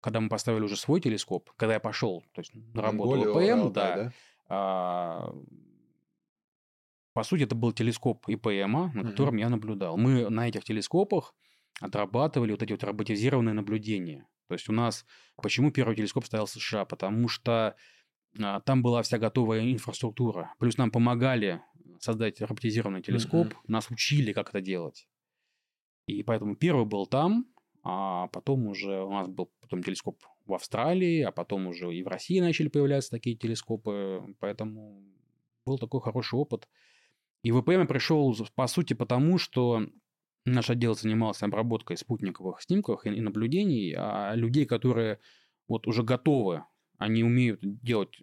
когда 0.00 0.20
мы 0.20 0.28
поставили 0.28 0.62
уже 0.62 0.76
свой 0.76 1.00
телескоп, 1.00 1.50
когда 1.56 1.74
я 1.74 1.80
пошел, 1.80 2.24
то 2.32 2.40
есть 2.40 2.52
на 2.54 2.82
работу 2.82 3.30
ИПМ, 3.30 3.60
Алтай, 3.60 4.04
да, 4.04 4.12
а, 4.48 5.32
по 7.20 7.24
сути, 7.24 7.42
это 7.42 7.54
был 7.54 7.72
телескоп 7.72 8.26
ИПМ, 8.28 8.72
на 8.72 8.86
Мгм. 8.86 9.10
котором 9.10 9.36
я 9.36 9.50
наблюдал. 9.50 9.98
Мы 9.98 10.30
на 10.30 10.48
этих 10.48 10.64
телескопах 10.64 11.34
отрабатывали 11.78 12.52
вот 12.52 12.62
эти 12.62 12.72
вот 12.72 12.82
роботизированные 12.82 13.52
наблюдения. 13.52 14.26
То 14.48 14.54
есть 14.54 14.70
у 14.70 14.72
нас... 14.72 15.04
Почему 15.36 15.70
первый 15.70 15.96
телескоп 15.96 16.24
стоял 16.24 16.46
в 16.46 16.50
США? 16.50 16.86
Потому 16.86 17.28
что 17.28 17.76
а, 18.42 18.60
там 18.60 18.82
была 18.82 19.02
вся 19.02 19.18
готовая 19.18 19.70
инфраструктура. 19.70 20.54
Плюс 20.58 20.78
нам 20.78 20.90
помогали 20.90 21.60
создать 21.98 22.40
роботизированный 22.40 23.02
телескоп, 23.02 23.48
Мгм. 23.48 23.56
нас 23.68 23.90
учили, 23.90 24.32
как 24.32 24.48
это 24.48 24.62
делать. 24.62 25.06
И 26.06 26.22
поэтому 26.22 26.56
первый 26.56 26.86
был 26.86 27.04
там, 27.06 27.44
а 27.82 28.28
потом 28.28 28.66
уже 28.66 29.02
у 29.02 29.12
нас 29.12 29.28
был 29.28 29.50
потом 29.60 29.82
телескоп 29.82 30.16
в 30.46 30.54
Австралии, 30.54 31.20
а 31.20 31.32
потом 31.32 31.66
уже 31.66 31.94
и 31.94 32.02
в 32.02 32.08
России 32.08 32.40
начали 32.40 32.68
появляться 32.68 33.10
такие 33.10 33.36
телескопы. 33.36 34.22
Поэтому 34.40 35.02
был 35.66 35.76
такой 35.78 36.00
хороший 36.00 36.38
опыт. 36.38 36.66
И 37.42 37.52
ВПМ 37.52 37.86
пришел, 37.86 38.36
по 38.54 38.66
сути, 38.66 38.94
потому 38.94 39.38
что 39.38 39.86
наш 40.44 40.70
отдел 40.70 40.94
занимался 40.94 41.46
обработкой 41.46 41.96
спутниковых 41.96 42.60
снимков 42.62 43.06
и 43.06 43.10
и 43.10 43.20
наблюдений, 43.20 43.94
а 43.96 44.34
людей, 44.34 44.66
которые 44.66 45.18
вот 45.68 45.86
уже 45.86 46.02
готовы, 46.02 46.64
они 46.98 47.24
умеют 47.24 47.60
делать 47.62 48.22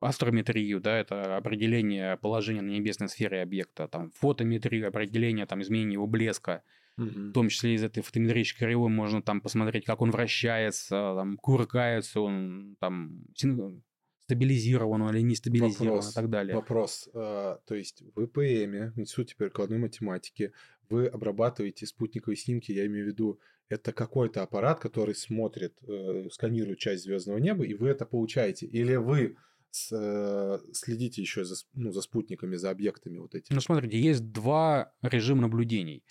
астрометрию, 0.00 0.80
да, 0.80 0.98
это 0.98 1.36
определение 1.36 2.16
положения 2.18 2.60
на 2.62 2.70
небесной 2.70 3.08
сфере 3.08 3.42
объекта, 3.42 3.88
там, 3.88 4.10
фотометрию, 4.12 4.88
определение 4.88 5.46
там, 5.46 5.62
изменения 5.62 5.94
его 5.94 6.06
блеска, 6.06 6.62
Мгм. 6.98 7.30
в 7.30 7.32
том 7.34 7.48
числе 7.50 7.74
из 7.74 7.82
этой 7.84 8.02
фотометрической 8.02 8.66
кривой 8.68 8.88
можно 8.90 9.22
там 9.22 9.40
посмотреть, 9.40 9.84
как 9.84 10.00
он 10.02 10.10
вращается, 10.10 11.14
там, 11.16 11.36
куркается 11.36 12.20
он, 12.20 12.76
там, 12.80 13.22
син- 13.34 13.82
стабилизирован 14.26 15.02
он 15.02 15.14
или 15.14 15.22
не 15.22 15.36
стабилизирован 15.36 15.88
Вопрос, 15.98 16.10
и 16.10 16.14
так 16.14 16.28
далее. 16.30 16.54
Вопрос. 16.56 17.08
а, 17.14 17.60
То 17.66 17.74
есть 17.76 18.02
в 18.14 18.22
ИПМ, 18.22 18.92
в 18.94 18.98
Институте 19.00 19.36
прикладной 19.36 19.78
математики, 19.78 20.52
вы 20.90 21.06
обрабатываете 21.06 21.86
спутниковые 21.86 22.36
снимки, 22.36 22.72
я 22.72 22.86
имею 22.86 23.04
в 23.04 23.08
виду, 23.08 23.38
это 23.68 23.92
какой-то 23.92 24.42
аппарат, 24.42 24.80
который 24.80 25.14
смотрит, 25.14 25.78
э, 25.82 26.28
сканирует 26.30 26.78
часть 26.78 27.04
звездного 27.04 27.38
неба, 27.38 27.64
и 27.64 27.74
вы 27.74 27.88
это 27.88 28.04
получаете? 28.06 28.66
Или 28.66 28.96
вы 28.96 29.36
с- 29.70 29.92
э, 29.92 30.58
следите 30.72 31.22
еще 31.22 31.44
за, 31.44 31.54
ну, 31.74 31.90
за 31.92 32.00
спутниками, 32.00 32.56
за 32.56 32.70
объектами 32.70 33.18
вот 33.18 33.34
этими? 33.34 33.54
Ну, 33.54 33.60
смотрите, 33.60 33.98
есть 33.98 34.30
два 34.32 34.92
режима 35.02 35.42
наблюдений. 35.42 36.04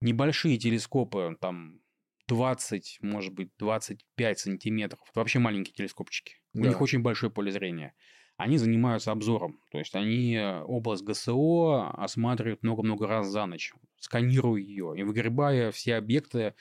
Небольшие 0.00 0.58
телескопы, 0.58 1.36
там, 1.40 1.80
20, 2.28 2.98
может 3.00 3.32
быть, 3.32 3.50
25 3.58 4.38
сантиметров. 4.38 5.00
Это 5.10 5.20
вообще 5.20 5.38
маленькие 5.38 5.74
телескопчики. 5.74 6.34
У 6.58 6.62
Да. 6.62 6.68
них 6.68 6.80
очень 6.80 7.00
большое 7.00 7.30
поле 7.32 7.50
зрения. 7.52 7.94
Они 8.36 8.56
занимаются 8.58 9.10
обзором. 9.12 9.60
То 9.70 9.78
есть 9.78 9.94
они 9.96 10.34
э, 10.36 10.62
область 10.62 11.04
ГСО 11.04 11.90
осматривают 11.90 12.62
много-много 12.62 13.06
раз 13.06 13.28
за 13.28 13.46
ночь, 13.46 13.72
сканируя 13.98 14.60
ее 14.60 14.94
и 14.96 15.02
выгребая 15.02 15.70
все 15.72 15.96
объекты 15.96 16.54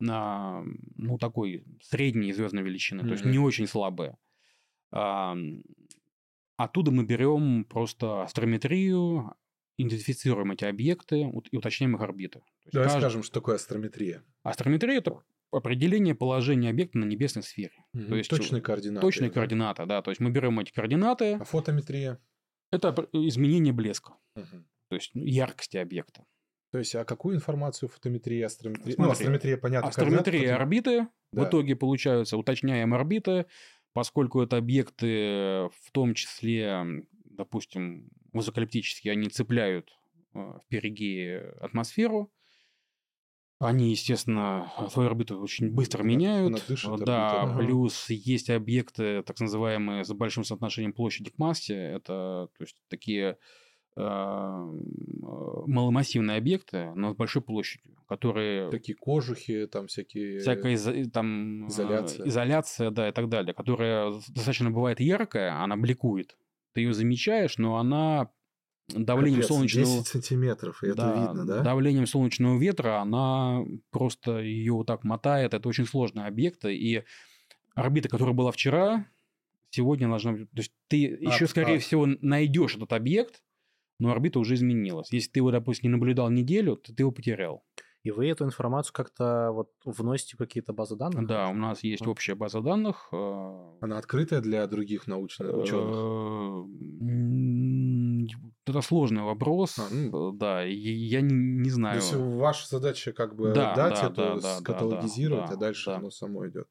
на, 0.00 0.62
ну, 0.96 1.18
такой 1.18 1.64
средней 1.82 2.32
звездной 2.32 2.62
величины, 2.62 3.02
то 3.02 3.10
есть 3.10 3.24
не 3.24 3.38
очень 3.38 3.66
слабые. 3.66 4.16
А, 4.92 5.36
Оттуда 6.56 6.90
мы 6.90 7.04
берем 7.04 7.64
просто 7.64 8.22
астрометрию, 8.22 9.32
идентифицируем 9.76 10.50
эти 10.50 10.64
объекты 10.64 11.20
и 11.52 11.56
уточняем 11.56 11.94
их 11.94 12.00
орбиты. 12.00 12.42
Давай 12.72 12.88
кажд- 12.88 12.98
скажем, 12.98 13.22
что 13.22 13.34
такое 13.34 13.54
астрометрия. 13.56 14.24
Астрометрия– 14.42 14.98
это 14.98 15.20
определение 15.50 16.14
положения 16.14 16.70
объекта 16.70 16.98
на 16.98 17.04
небесной 17.04 17.42
сфере. 17.42 17.84
Мгм. 17.92 18.08
То 18.08 18.16
есть 18.16 18.30
Точные 18.30 18.62
координаты. 18.62 19.00
Точные 19.06 19.28
да? 19.30 19.34
координаты, 19.34 19.86
да. 19.86 20.02
То 20.02 20.10
есть 20.10 20.20
мы 20.20 20.30
берем 20.30 20.58
эти 20.60 20.72
координаты, 20.72 21.34
А 21.34 21.44
фотометрия? 21.44 22.20
это 22.70 23.08
изменение 23.12 23.72
блеска, 23.72 24.14
Мгм. 24.36 24.66
то 24.90 24.96
есть 24.96 25.10
ну, 25.14 25.24
яркости 25.24 25.76
объекта. 25.78 26.24
То 26.70 26.78
есть, 26.78 26.94
а 26.94 27.04
какую 27.06 27.34
информацию 27.36 27.88
фотометрия, 27.88 28.44
астрометрия? 28.44 28.94
Смотри, 28.94 29.04
ну, 29.06 29.10
астрометрия, 29.10 29.56
понятно. 29.56 29.88
Астрометрия 29.88 30.54
орбиты 30.54 31.08
Да. 31.32 31.44
в 31.44 31.48
итоге 31.48 31.76
получаются, 31.76 32.36
уточняем 32.36 32.92
орбиты, 32.92 33.46
поскольку 33.94 34.42
это 34.42 34.58
объекты, 34.58 35.70
в 35.72 35.90
том 35.92 36.12
числе, 36.12 36.84
допустим, 37.24 38.10
высоколептические, 38.34 39.12
они 39.12 39.28
цепляют 39.30 39.90
э, 40.34 40.38
в 40.38 40.62
перигее 40.68 41.54
атмосферу, 41.60 42.30
они, 43.58 43.90
естественно, 43.90 44.72
свою 44.90 45.08
орбиту 45.08 45.40
очень 45.40 45.70
быстро 45.72 46.04
меняют. 46.04 46.48
она 46.48 46.58
дышит, 46.66 46.90
да, 47.04 47.42
орбита, 47.42 47.52
да. 47.52 47.58
плюс 47.58 48.08
есть 48.08 48.50
объекты, 48.50 49.22
так 49.22 49.40
называемые, 49.40 50.04
с 50.04 50.12
большим 50.12 50.44
соотношением 50.44 50.92
площади 50.92 51.30
к 51.30 51.38
массе. 51.38 51.74
Это 51.74 52.48
то 52.56 52.60
есть, 52.60 52.76
такие 52.88 53.36
э, 53.96 54.00
маломассивные 55.66 56.38
объекты, 56.38 56.92
но 56.94 57.12
с 57.12 57.16
большой 57.16 57.42
площадью, 57.42 57.96
которые 58.06 58.70
Такие 58.70 58.96
кожухи, 58.96 59.66
там 59.66 59.88
всякие... 59.88 60.38
всякая 60.38 60.74
изо- 60.74 61.10
там, 61.10 61.64
э, 61.64 61.68
изоляция. 61.68 62.28
изоляция, 62.28 62.90
да, 62.90 63.08
и 63.08 63.12
так 63.12 63.28
далее, 63.28 63.54
которая 63.54 64.12
достаточно 64.12 64.70
бывает 64.70 65.00
яркая, 65.00 65.60
она 65.60 65.76
бликует. 65.76 66.36
Ты 66.74 66.82
ее 66.82 66.92
замечаешь, 66.92 67.58
но 67.58 67.76
она 67.76 68.30
давлением 68.88 69.40
Капец, 69.42 69.48
солнечного... 69.48 69.86
10 69.86 70.06
сантиметров, 70.06 70.82
и 70.82 70.86
это 70.88 70.96
Да, 70.96 71.14
видно, 71.20 71.46
да? 71.46 71.62
Давлением 71.62 72.06
солнечного 72.06 72.58
ветра 72.58 73.00
она 73.00 73.64
просто 73.90 74.38
ее 74.40 74.72
вот 74.72 74.86
так 74.86 75.04
мотает. 75.04 75.54
Это 75.54 75.68
очень 75.68 75.86
сложные 75.86 76.26
объекты. 76.26 76.74
И 76.76 77.04
орбита, 77.74 78.08
которая 78.08 78.34
была 78.34 78.50
вчера, 78.52 79.06
сегодня 79.70 80.08
должна 80.08 80.32
быть... 80.32 80.50
То 80.50 80.58
есть 80.58 80.72
ты 80.88 80.96
еще, 80.96 81.44
Ад- 81.44 81.50
скорее 81.50 81.76
ад. 81.76 81.82
всего, 81.82 82.06
найдешь 82.06 82.76
этот 82.76 82.92
объект, 82.92 83.42
но 83.98 84.10
орбита 84.10 84.38
уже 84.38 84.54
изменилась. 84.54 85.12
Если 85.12 85.30
ты 85.30 85.40
его, 85.40 85.50
допустим, 85.50 85.90
не 85.90 85.96
наблюдал 85.96 86.30
неделю, 86.30 86.76
то 86.76 86.94
ты 86.94 87.02
его 87.02 87.10
потерял. 87.12 87.64
И 88.04 88.10
вы 88.12 88.28
эту 88.28 88.44
информацию 88.44 88.94
как-то 88.94 89.50
вот 89.52 89.70
вносите 89.84 90.36
в 90.36 90.38
какие-то 90.38 90.72
базы 90.72 90.96
данных? 90.96 91.26
Да, 91.26 91.48
у 91.48 91.54
нас 91.54 91.82
есть 91.82 92.06
общая 92.06 92.36
база 92.36 92.60
данных. 92.60 93.08
э, 93.12 93.72
Она 93.80 93.98
открытая 93.98 94.40
для 94.40 94.64
других 94.68 95.08
научных 95.08 95.52
ученых. 95.54 95.96
Это 98.66 98.80
сложный 98.82 99.22
вопрос. 99.22 99.78
А, 99.78 99.88
ну. 99.90 100.32
Э, 100.32 100.36
Да, 100.36 100.62
я 100.62 101.20
не, 101.20 101.34
не 101.34 101.68
То 101.70 101.74
знаю. 101.74 101.96
есть 101.96 102.12
ваша 102.14 102.68
задача 102.68 103.12
как 103.12 103.34
бы 103.34 103.52
Да, 103.52 103.74
дать 103.74 103.94
да, 104.00 104.06
это, 104.06 104.14
да, 104.14 104.34
да, 104.34 104.40
да, 104.40 104.56
скаталогизировать, 104.58 105.48
да, 105.48 105.54
а 105.54 105.56
дальше 105.56 105.86
да. 105.90 105.96
оно 105.96 106.10
само 106.10 106.46
идет. 106.48 106.68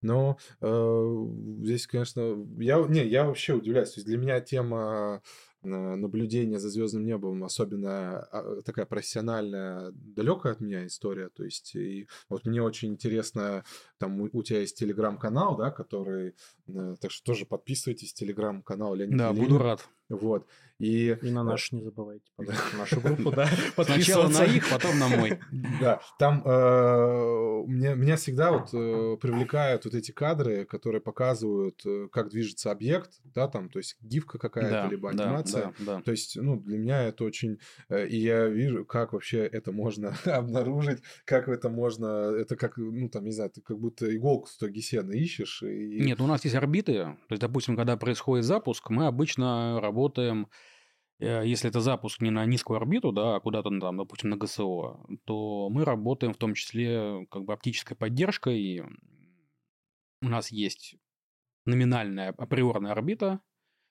Но 0.00 0.38
э, 0.60 1.26
здесь, 1.64 1.86
конечно, 1.86 2.46
я 2.58 2.78
не, 2.88 3.04
я 3.04 3.24
вообще 3.24 3.54
удивляюсь. 3.54 3.90
То 3.90 3.98
есть 3.98 4.06
для 4.06 4.16
меня 4.16 4.40
тема 4.40 5.22
э, 5.62 5.68
наблюдения 5.68 6.60
за 6.60 6.68
звездным 6.70 7.04
небом, 7.04 7.42
особенно 7.42 8.20
а, 8.30 8.62
такая 8.64 8.86
профессиональная, 8.86 9.90
далекая 9.92 10.52
от 10.52 10.60
меня 10.60 10.86
история. 10.86 11.30
То 11.30 11.42
есть 11.44 11.74
и 11.74 12.06
вот 12.28 12.46
мне 12.46 12.62
очень 12.62 12.90
интересно, 12.90 13.64
там 13.98 14.20
у, 14.20 14.28
у 14.32 14.42
тебя 14.44 14.60
есть 14.60 14.78
телеграм-канал, 14.78 15.56
да, 15.56 15.72
который, 15.72 16.36
э, 16.68 16.94
так 17.00 17.10
что 17.10 17.24
тоже 17.24 17.44
подписывайтесь 17.44 18.12
телеграм-канал 18.14 18.94
Леонид 18.94 19.18
Да, 19.18 19.30
Елеев. 19.30 19.48
буду 19.48 19.58
рад. 19.58 19.88
Вот. 20.08 20.46
И, 20.78 21.16
и 21.22 21.30
на 21.30 21.42
наш 21.42 21.72
не 21.72 21.82
забывайте, 21.82 22.30
пожалуйста, 22.36 22.76
нашу 22.76 23.00
группу, 23.00 23.32
да. 23.32 23.48
Сначала 23.82 24.28
на 24.28 24.44
их, 24.44 24.70
потом 24.70 24.96
на 24.98 25.08
мой. 25.08 25.40
Да, 25.80 26.00
там 26.20 26.42
э, 26.44 27.64
меня, 27.66 28.16
всегда 28.16 28.52
вот 28.52 28.72
э, 28.72 29.16
привлекают 29.20 29.86
вот 29.86 29.94
эти 29.94 30.12
кадры, 30.12 30.64
которые 30.66 31.00
показывают, 31.00 31.84
э, 31.84 32.06
как 32.12 32.30
движется 32.30 32.70
объект, 32.70 33.20
да, 33.24 33.48
там, 33.48 33.70
то 33.70 33.80
есть 33.80 33.96
гифка 34.02 34.38
какая-то, 34.38 34.88
либо 34.88 35.10
анимация. 35.10 35.72
То 35.84 36.10
есть, 36.12 36.36
ну, 36.36 36.60
для 36.60 36.78
меня 36.78 37.02
это 37.02 37.24
очень... 37.24 37.58
И 37.90 38.16
я 38.16 38.46
вижу, 38.46 38.84
как 38.84 39.14
вообще 39.14 39.38
это 39.46 39.72
можно 39.72 40.16
обнаружить, 40.24 41.02
как 41.24 41.48
это 41.48 41.68
можно... 41.68 42.06
Это 42.06 42.54
как, 42.54 42.76
ну, 42.76 43.08
там, 43.08 43.24
не 43.24 43.32
знаю, 43.32 43.50
ты 43.50 43.60
как 43.62 43.78
будто 43.78 44.14
иголку 44.14 44.46
в 44.46 44.50
стоге 44.50 44.80
сена 44.80 45.10
ищешь. 45.10 45.62
И... 45.64 46.00
Нет, 46.02 46.20
у 46.20 46.26
нас 46.26 46.44
есть 46.44 46.54
орбиты. 46.54 46.92
То 46.92 47.16
есть, 47.30 47.42
допустим, 47.42 47.76
когда 47.76 47.96
происходит 47.96 48.44
запуск, 48.44 48.90
мы 48.90 49.06
обычно 49.06 49.80
работаем 49.80 50.46
Э, 50.48 50.67
если 51.18 51.68
это 51.68 51.80
запуск 51.80 52.20
не 52.20 52.30
на 52.30 52.44
низкую 52.46 52.76
орбиту, 52.76 53.12
да, 53.12 53.36
а 53.36 53.40
куда-то 53.40 53.70
там, 53.80 53.96
допустим, 53.96 54.30
на 54.30 54.36
ГСО, 54.36 55.04
то 55.24 55.68
мы 55.70 55.84
работаем 55.84 56.32
в 56.32 56.38
том 56.38 56.54
числе 56.54 57.26
как 57.30 57.44
бы 57.44 57.52
оптической 57.52 57.96
поддержкой. 57.96 58.82
У 60.22 60.28
нас 60.28 60.50
есть 60.50 60.96
номинальная 61.66 62.30
априорная 62.30 62.92
орбита, 62.92 63.40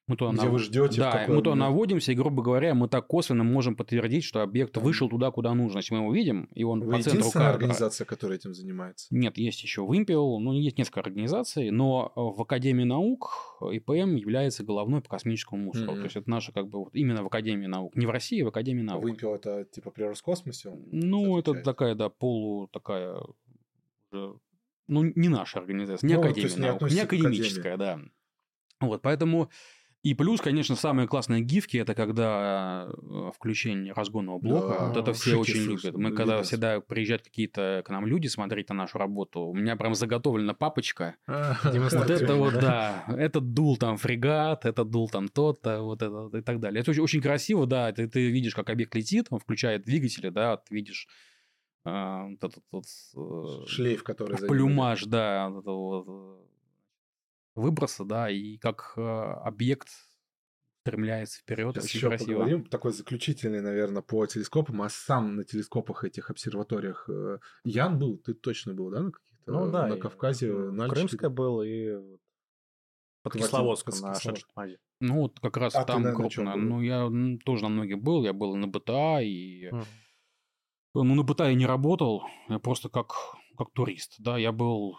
мы 0.08 0.16
туда 0.16 0.32
Где 0.32 0.44
нав... 0.44 0.52
вы 0.54 0.60
ждете? 0.60 1.02
Да, 1.02 1.26
мы 1.28 1.42
туда 1.42 1.56
наводимся, 1.56 2.14
и, 2.14 2.16
грубо 2.16 2.42
говоря, 2.42 2.74
мы 2.74 2.88
так 2.88 3.06
косвенно 3.08 3.44
можем 3.44 3.76
подтвердить, 3.76 4.24
что 4.24 4.42
объект 4.42 4.72
Там... 4.74 4.84
вышел 4.84 5.10
туда, 5.10 5.32
куда 5.32 5.54
нужно. 5.54 5.80
Если 5.80 5.94
мы 5.94 6.02
его 6.02 6.14
видим, 6.14 6.50
и 6.54 6.64
он 6.64 6.82
вы 6.82 6.94
по 6.94 7.02
центру 7.02 7.30
кадра... 7.30 7.50
организация, 7.50 8.06
которая 8.06 8.38
этим 8.38 8.54
занимается? 8.54 9.08
Нет, 9.12 9.38
есть 9.38 9.62
еще 9.62 9.82
Вимпел, 9.82 10.40
ну, 10.40 10.54
есть 10.54 10.78
несколько 10.78 11.02
организаций, 11.02 11.72
но 11.72 12.14
в 12.16 12.42
Академии 12.42 12.86
наук 12.86 13.58
ИПМ 13.62 14.16
является 14.16 14.64
головной 14.64 15.02
по 15.02 15.10
космическому 15.10 15.66
мусору. 15.66 15.92
Mm-hmm. 15.92 15.98
То 15.98 16.04
есть 16.04 16.16
это 16.16 16.30
наша 16.30 16.54
как 16.54 16.70
бы 16.70 16.80
вот 16.86 16.96
именно 16.96 17.24
в 17.24 17.28
Академии 17.28 17.68
наук. 17.68 17.96
Не 17.96 18.06
в 18.06 18.10
России, 18.10 18.42
а 18.42 18.46
в 18.46 18.48
Академии 18.48 18.84
наук. 18.84 19.06
Вимпел 19.06 19.36
это 19.36 19.66
типа 19.66 19.92
при 19.92 20.04
Роскосмосе? 20.04 20.72
Ну, 20.92 21.38
это 21.38 21.54
такая, 21.54 21.96
да, 21.96 22.10
полу 22.10 22.68
такая... 22.68 23.18
Ну, 24.12 24.40
не 24.88 25.28
наша 25.28 25.60
организация, 25.60 26.08
не 26.08 26.14
ну, 26.14 26.22
Академия 26.22 26.56
наук, 26.56 26.82
не, 26.84 26.96
не 26.96 27.02
академическая, 27.02 27.76
да. 27.76 28.00
Вот, 28.80 29.02
поэтому 29.02 29.50
и 30.08 30.14
плюс, 30.14 30.40
конечно, 30.40 30.76
самые 30.76 31.08
классные 31.08 31.42
гифки 31.42 31.76
это 31.76 31.94
когда 31.94 32.88
э, 32.90 33.32
включение 33.36 33.92
разгонного 33.92 34.40
блока. 34.40 34.78
Да, 34.80 34.88
вот 34.88 34.98
это 34.98 35.14
все 35.14 35.36
очень 35.36 35.64
любят. 35.64 35.98
Мы 35.98 36.14
когда 36.14 36.42
всегда 36.44 36.80
приезжают 36.80 37.24
какие-то 37.24 37.84
к 37.86 37.90
нам 37.90 38.06
люди 38.06 38.28
смотреть 38.28 38.70
на 38.70 38.76
нашу 38.76 38.98
работу, 39.00 39.42
у 39.42 39.54
меня 39.54 39.76
прям 39.76 39.96
заготовлена 39.96 40.54
папочка. 40.54 41.16
Вот 41.28 42.10
это 42.10 42.36
вот, 42.36 42.54
да. 42.54 43.04
Этот 43.10 43.54
дул 43.54 43.76
там 43.76 43.98
фрегат, 43.98 44.66
этот 44.66 44.90
дул 44.90 45.10
там 45.10 45.28
тот-то, 45.28 45.82
вот 45.82 46.02
это 46.02 46.38
и 46.38 46.42
так 46.42 46.62
далее. 46.62 46.82
Это 46.82 46.92
очень, 47.02 47.22
красиво, 47.22 47.66
да. 47.66 47.92
Ты, 47.92 48.08
ты 48.08 48.30
видишь, 48.30 48.56
как 48.56 48.70
объект 48.70 48.96
летит, 48.96 49.28
он 49.30 49.40
включает 49.40 49.84
двигатели, 49.84 50.30
да, 50.30 50.58
ты 50.58 50.74
видишь 50.74 51.08
а, 51.84 52.28
вот 52.28 52.44
этот 52.44 52.64
вот... 52.72 52.86
Э, 53.16 53.66
Шлейф, 53.68 54.04
который... 54.04 54.38
Плюмаж, 54.48 55.06
да, 55.06 55.50
вот, 55.50 55.66
вот, 55.66 56.47
выброса, 57.58 58.06
да, 58.06 58.30
и 58.30 58.58
как 58.58 58.94
э, 58.96 59.02
объект 59.02 59.90
стремляется 60.82 61.42
вперед. 61.42 61.74
Сейчас 61.74 61.86
очень 61.86 61.98
еще 61.98 62.08
красиво. 62.08 62.32
поговорим. 62.32 62.66
Такой 62.66 62.94
заключительный, 62.94 63.62
наверное, 63.62 64.02
по 64.02 64.26
телескопам. 64.26 64.82
А 64.82 64.90
сам 64.90 65.36
на 65.36 65.44
телескопах 65.44 66.04
этих 66.06 66.30
обсерваториях 66.30 67.10
э, 67.10 67.40
Ян 67.66 68.00
был? 68.00 68.18
Ты 68.20 68.34
точно 68.34 68.74
был, 68.74 68.90
да, 68.90 69.02
на 69.02 69.12
каких-то? 69.12 69.52
Ну 69.52 69.72
да. 69.72 69.88
На 69.88 69.98
Кавказе, 69.98 70.52
на 70.54 70.88
Крымская 70.88 71.30
был 71.30 71.62
и 71.62 71.98
под 73.24 73.34
Кисловодском 73.34 74.00
на 74.02 74.16
Шашлыкмазе. 74.16 74.80
Ну, 75.00 75.22
вот 75.22 75.40
как 75.40 75.58
раз 75.58 75.76
а 75.76 75.84
там 75.84 76.04
ты, 76.04 76.14
крупно. 76.14 76.56
Ну, 76.56 76.82
я 76.82 77.10
тоже 77.44 77.64
на 77.64 77.70
многих 77.70 78.00
был. 78.02 78.24
Я 78.24 78.34
был 78.34 78.56
на 78.56 78.68
БТА, 78.68 79.20
и... 79.22 79.68
Угу. 79.70 79.84
Ну, 81.04 81.16
на 81.16 81.24
БТА 81.24 81.50
я 81.50 81.56
не 81.56 81.66
работал. 81.66 82.24
Я 82.50 82.60
просто 82.60 82.90
как, 82.90 83.14
как 83.58 83.72
турист, 83.74 84.16
да. 84.20 84.38
Я 84.38 84.52
был 84.52 84.98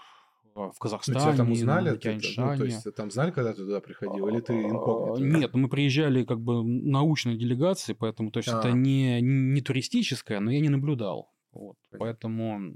в 0.55 0.79
Казахстане, 0.79 1.19
ну, 1.19 1.25
тебя 1.25 1.37
там 1.37 1.53
узнали, 1.53 1.91
на 1.91 1.97
Тяньшане. 1.97 2.51
Ну, 2.51 2.59
то 2.59 2.65
есть 2.65 2.95
там 2.95 3.11
знали, 3.11 3.31
когда 3.31 3.53
ты 3.53 3.63
туда 3.65 3.81
приходил, 3.81 4.29
или 4.29 4.41
ты 4.41 4.55
инкогнито? 4.55 5.39
Нет, 5.39 5.55
мы 5.55 5.69
приезжали 5.69 6.25
как 6.25 6.41
бы 6.41 6.63
научной 6.65 7.37
делегацией, 7.37 7.97
поэтому 7.97 8.31
то 8.31 8.39
есть 8.39 8.49
а. 8.49 8.59
это 8.59 8.73
не, 8.73 9.21
не 9.21 9.61
туристическое, 9.61 10.41
но 10.41 10.51
я 10.51 10.61
не 10.61 10.69
наблюдал. 10.69 11.33
Вот. 11.53 11.77
Поэтому 11.99 12.75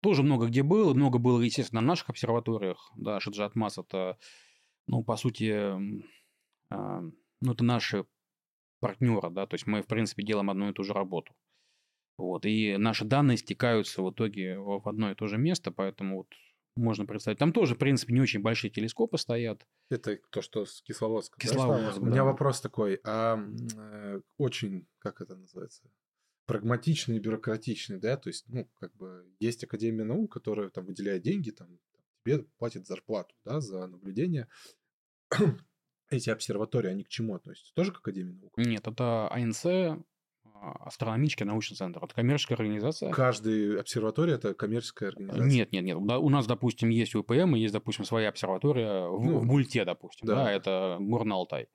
тоже 0.00 0.22
много 0.22 0.46
где 0.46 0.62
было, 0.62 0.94
много 0.94 1.18
было, 1.18 1.40
естественно, 1.40 1.80
на 1.80 1.88
наших 1.88 2.10
обсерваториях. 2.10 2.92
Да, 2.96 3.20
Шаджатмас 3.20 3.78
это, 3.78 4.18
ну, 4.86 5.02
по 5.02 5.16
сути, 5.16 5.44
э, 6.70 7.10
ну, 7.40 7.52
это 7.52 7.64
наши 7.64 8.06
партнеры, 8.80 9.30
да, 9.30 9.46
то 9.46 9.54
есть 9.54 9.66
мы, 9.66 9.82
в 9.82 9.86
принципе, 9.86 10.22
делаем 10.22 10.50
одну 10.50 10.70
и 10.70 10.72
ту 10.72 10.84
же 10.84 10.92
работу. 10.92 11.34
Вот, 12.18 12.46
и 12.46 12.76
наши 12.78 13.04
данные 13.04 13.36
стекаются 13.36 14.02
в 14.02 14.10
итоге 14.10 14.58
в 14.58 14.88
одно 14.88 15.10
и 15.10 15.14
то 15.14 15.26
же 15.26 15.36
место, 15.38 15.70
поэтому 15.70 16.18
вот 16.18 16.28
можно 16.76 17.06
представить. 17.06 17.38
Там 17.38 17.52
тоже, 17.52 17.74
в 17.74 17.78
принципе, 17.78 18.12
не 18.12 18.20
очень 18.20 18.40
большие 18.40 18.70
телескопы 18.70 19.18
стоят. 19.18 19.66
Это 19.90 20.18
то, 20.30 20.42
что 20.42 20.66
с 20.66 20.82
Кисловодска. 20.82 21.38
Кисловодск, 21.40 21.98
да? 21.98 22.02
У 22.02 22.06
меня 22.06 22.24
вопрос 22.24 22.60
такой. 22.60 23.00
А, 23.04 23.38
э, 23.76 24.20
очень, 24.38 24.86
как 24.98 25.20
это 25.20 25.36
называется? 25.36 25.82
Прагматичный 26.46 27.16
и 27.16 27.20
бюрократичный, 27.20 27.98
да? 27.98 28.16
То 28.16 28.28
есть, 28.28 28.44
ну, 28.48 28.68
как 28.78 28.94
бы, 28.94 29.26
есть 29.40 29.64
Академия 29.64 30.04
наук, 30.04 30.32
которая 30.32 30.68
там 30.68 30.86
выделяет 30.86 31.22
деньги, 31.22 31.50
там, 31.50 31.78
тебе 32.24 32.44
платит 32.58 32.86
зарплату, 32.86 33.34
да, 33.44 33.60
за 33.60 33.86
наблюдение. 33.86 34.48
Эти 36.08 36.30
обсерватории, 36.30 36.88
они 36.88 37.02
к 37.02 37.08
чему 37.08 37.34
относятся? 37.34 37.74
Тоже 37.74 37.92
к 37.92 37.98
Академии 37.98 38.32
наук? 38.32 38.56
Нет, 38.56 38.86
это 38.86 39.28
АНС, 39.32 39.64
астрономический 40.72 41.44
научный 41.44 41.76
центр. 41.76 42.04
Это 42.04 42.14
коммерческая 42.14 42.56
организация. 42.56 43.10
Каждая 43.12 43.80
обсерватория– 43.80 44.34
это 44.36 44.54
коммерческая 44.54 45.10
организация? 45.10 45.44
Нет, 45.46 45.72
нет, 45.72 45.84
нет. 45.84 45.96
У 45.96 46.28
нас, 46.28 46.46
допустим, 46.46 46.88
есть 46.88 47.14
УПМ, 47.14 47.56
и 47.56 47.60
есть, 47.60 47.72
допустим, 47.74 48.04
своя 48.04 48.28
обсерватория 48.28 49.06
в, 49.06 49.24
ну, 49.24 49.38
в 49.38 49.44
Мульте, 49.44 49.84
допустим. 49.84 50.26
Да. 50.26 50.44
да, 50.44 50.52
это 50.52 50.96
Горный 51.00 51.34
Алтай. 51.34 51.68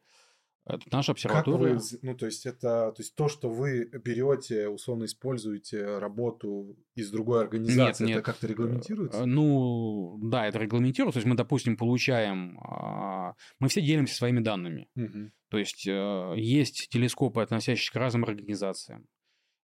Это 0.65 0.83
наша 0.91 1.13
обсерватория. 1.13 1.75
Как 1.75 1.83
вы, 1.83 1.99
ну, 2.03 2.15
то 2.15 2.25
есть, 2.27 2.45
это 2.45 2.91
то, 2.91 2.95
есть, 2.99 3.15
то, 3.15 3.27
что 3.27 3.49
вы 3.49 3.85
берете, 3.85 4.67
условно 4.67 5.05
используете 5.05 5.97
работу 5.97 6.77
из 6.93 7.09
другой 7.09 7.41
организации, 7.41 8.03
нет, 8.03 8.09
нет. 8.09 8.17
это 8.19 8.25
как-то 8.25 8.47
регламентируется? 8.47 9.21
Э, 9.21 9.25
ну, 9.25 10.19
да, 10.21 10.47
это 10.47 10.59
регламентируется. 10.59 11.19
То 11.19 11.19
есть, 11.19 11.27
мы, 11.27 11.35
допустим, 11.35 11.77
получаем... 11.77 12.59
А, 12.61 13.33
мы 13.59 13.69
все 13.69 13.81
делимся 13.81 14.15
своими 14.15 14.39
данными. 14.39 14.87
Угу. 14.95 15.31
То 15.49 15.57
есть, 15.57 15.87
э, 15.87 16.33
есть 16.37 16.89
телескопы, 16.89 17.41
относящиеся 17.41 17.91
к 17.91 17.95
разным 17.95 18.23
организациям. 18.23 19.07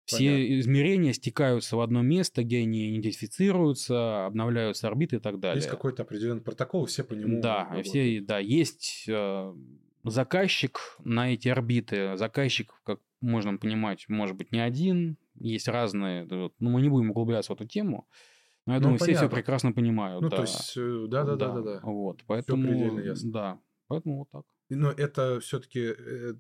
Все 0.06 0.32
Понятно. 0.32 0.60
измерения 0.62 1.14
стекаются 1.14 1.76
в 1.76 1.82
одно 1.82 2.02
место, 2.02 2.42
где 2.42 2.60
они 2.60 2.98
идентифицируются, 2.98 4.26
обновляются 4.26 4.88
орбиты 4.88 5.18
и 5.18 5.20
так 5.20 5.38
далее. 5.40 5.58
Есть 5.58 5.70
какой-то 5.70 6.04
определенный 6.04 6.42
протокол, 6.42 6.86
все 6.86 7.04
по 7.04 7.14
нему. 7.14 7.42
Да, 7.42 7.64
работают. 7.64 7.88
все, 7.88 8.22
да, 8.22 8.40
есть 8.40 9.04
э, 9.10 9.54
заказчик 10.04 10.80
на 11.04 11.34
эти 11.34 11.48
орбиты, 11.48 12.18
заказчик, 12.18 12.74
как 12.84 13.00
можно 13.22 13.58
понимать, 13.58 14.06
может 14.10 14.36
быть 14.36 14.52
не 14.52 14.60
один, 14.60 15.18
есть 15.36 15.68
разные, 15.68 16.26
ну 16.26 16.52
мы 16.60 16.82
не 16.82 16.90
будем 16.90 17.12
углубляться 17.12 17.54
в 17.54 17.56
эту 17.56 17.68
тему, 17.68 18.08
но 18.66 18.74
я 18.74 18.80
ну, 18.80 18.84
думаю, 18.84 19.00
понятно. 19.00 19.18
все 19.18 19.28
все 19.28 19.36
прекрасно 19.36 19.72
понимают. 19.72 20.22
Ну, 20.22 20.30
да. 20.30 20.38
то 20.38 20.42
есть, 20.44 20.76
да, 21.10 21.24
да, 21.24 21.36
да, 21.36 21.54
да, 21.54 21.62
да. 21.62 21.80
Вот, 21.84 22.24
поэтому, 22.28 22.64
все 22.64 22.72
предельно 22.72 23.00
ясно. 23.00 23.32
да, 23.32 23.60
поэтому 23.88 24.20
вот 24.20 24.30
так. 24.30 24.44
Но 24.70 24.92
это 24.92 25.40
все-таки, 25.40 25.94
э, 25.98 26.34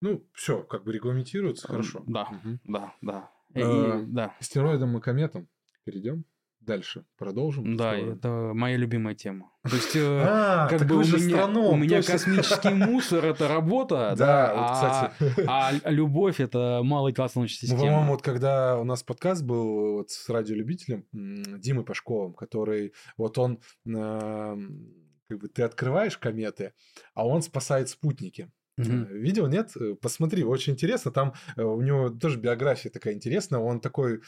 ну, 0.00 0.26
все 0.34 0.62
как 0.62 0.84
бы 0.84 0.92
регламентируется, 0.92 1.68
хорошо. 1.68 2.02
Да, 2.06 2.22
угу. 2.22 2.58
да, 2.64 2.94
да. 3.00 3.30
И, 3.54 3.62
а, 3.62 4.04
да. 4.08 4.36
Стероидом 4.40 4.96
и 4.98 5.00
кометом 5.00 5.48
перейдем 5.84 6.24
дальше 6.64 7.04
продолжим. 7.18 7.76
Да, 7.76 7.92
разговор. 7.92 8.16
это 8.16 8.28
моя 8.54 8.76
любимая 8.76 9.14
тема. 9.14 9.50
То 9.68 9.76
есть, 9.76 9.96
э, 9.96 10.00
а, 10.26 10.68
как 10.68 10.86
бы 10.86 10.96
у 10.96 11.00
меня, 11.00 11.46
у 11.46 11.76
меня 11.76 12.02
космический 12.02 12.70
мусор 12.74 13.24
это 13.24 13.48
работа, 13.48 14.14
да, 14.16 15.12
а, 15.46 15.72
а 15.84 15.90
любовь 15.90 16.40
это 16.40 16.80
малый 16.82 17.12
класс 17.12 17.32
Солнечной 17.32 17.68
системы. 17.68 17.80
По-моему, 17.80 18.12
вот 18.12 18.22
когда 18.22 18.78
у 18.78 18.84
нас 18.84 19.02
подкаст 19.02 19.42
был 19.42 19.94
вот 19.94 20.10
с 20.10 20.28
радиолюбителем 20.28 21.04
Димой 21.12 21.84
Пашковым, 21.84 22.34
который 22.34 22.92
вот 23.16 23.38
он 23.38 23.60
как 23.84 25.38
бы 25.38 25.48
ты 25.48 25.62
открываешь 25.62 26.18
кометы, 26.18 26.74
а 27.14 27.26
он 27.26 27.40
спасает 27.40 27.88
спутники. 27.88 28.50
Угу. 28.78 28.88
Видел, 28.88 29.46
нет? 29.48 29.70
Э, 29.76 29.94
посмотри, 29.94 30.44
очень 30.44 30.74
интересно. 30.74 31.10
Там 31.10 31.34
у 31.56 31.80
него 31.80 32.10
тоже 32.10 32.38
биография 32.38 32.90
такая 32.90 33.14
интересная. 33.14 33.60
Он 33.60 33.80
такой 33.80 34.20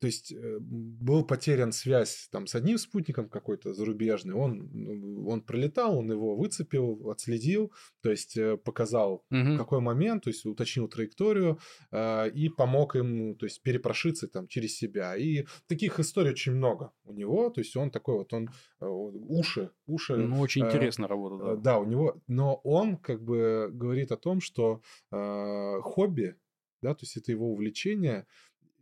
то 0.00 0.06
есть 0.06 0.32
э, 0.32 0.58
был 0.60 1.24
потерян 1.24 1.72
связь 1.72 2.28
там 2.32 2.46
с 2.46 2.54
одним 2.54 2.78
спутником 2.78 3.28
какой-то 3.28 3.74
зарубежный, 3.74 4.34
он, 4.34 4.70
ну, 4.72 5.28
он 5.28 5.42
пролетал, 5.42 5.98
он 5.98 6.10
его 6.10 6.36
выцепил, 6.36 7.10
отследил, 7.10 7.72
то 8.00 8.10
есть 8.10 8.36
э, 8.36 8.56
показал 8.56 9.24
угу. 9.30 9.58
какой 9.58 9.80
момент, 9.80 10.24
то 10.24 10.30
есть 10.30 10.46
уточнил 10.46 10.88
траекторию 10.88 11.58
э, 11.92 12.30
и 12.30 12.48
помог 12.48 12.96
им, 12.96 13.34
то 13.36 13.44
есть 13.44 13.62
перепрошиться 13.62 14.26
там 14.26 14.48
через 14.48 14.76
себя. 14.76 15.16
И 15.16 15.44
таких 15.66 16.00
историй 16.00 16.30
очень 16.30 16.52
много 16.52 16.92
у 17.04 17.12
него, 17.12 17.50
то 17.50 17.60
есть 17.60 17.76
он 17.76 17.90
такой 17.90 18.16
вот, 18.16 18.32
он 18.32 18.48
э, 18.80 18.86
уши, 18.86 19.70
уши. 19.86 20.16
Ну, 20.16 20.40
очень 20.40 20.64
э, 20.64 20.66
интересная 20.66 21.08
работа, 21.08 21.44
да. 21.44 21.56
Да, 21.56 21.78
у 21.78 21.84
него, 21.84 22.22
но 22.26 22.54
он 22.64 22.96
как 22.96 23.22
бы 23.22 23.68
говорит 23.70 24.12
о 24.12 24.16
том, 24.16 24.40
что 24.40 24.80
э, 25.12 25.80
хобби, 25.82 26.36
да, 26.82 26.94
то 26.94 27.02
есть 27.02 27.18
это 27.18 27.30
его 27.32 27.52
увлечение, 27.52 28.26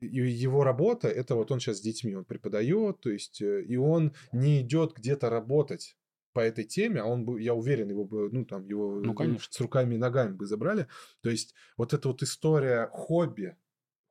его 0.00 0.64
работа, 0.64 1.08
это 1.08 1.34
вот 1.34 1.50
он 1.50 1.60
сейчас 1.60 1.78
с 1.78 1.80
детьми, 1.80 2.14
он 2.14 2.24
преподает, 2.24 3.00
то 3.00 3.10
есть, 3.10 3.40
э, 3.42 3.62
и 3.62 3.76
он 3.76 4.12
не 4.32 4.62
идет 4.62 4.94
где-то 4.94 5.30
работать 5.30 5.96
по 6.32 6.40
этой 6.40 6.64
теме, 6.64 7.00
а 7.00 7.06
он 7.06 7.24
бы, 7.24 7.42
я 7.42 7.54
уверен, 7.54 7.88
его 7.90 8.04
бы, 8.04 8.30
ну, 8.30 8.44
там, 8.44 8.64
его 8.66 9.00
ну, 9.00 9.14
конечно. 9.14 9.48
с 9.50 9.60
руками 9.60 9.94
и 9.94 9.98
ногами 9.98 10.32
бы 10.32 10.46
забрали. 10.46 10.86
То 11.20 11.30
есть, 11.30 11.54
вот 11.76 11.92
эта 11.94 12.08
вот 12.08 12.22
история 12.22 12.88
хобби, 12.92 13.56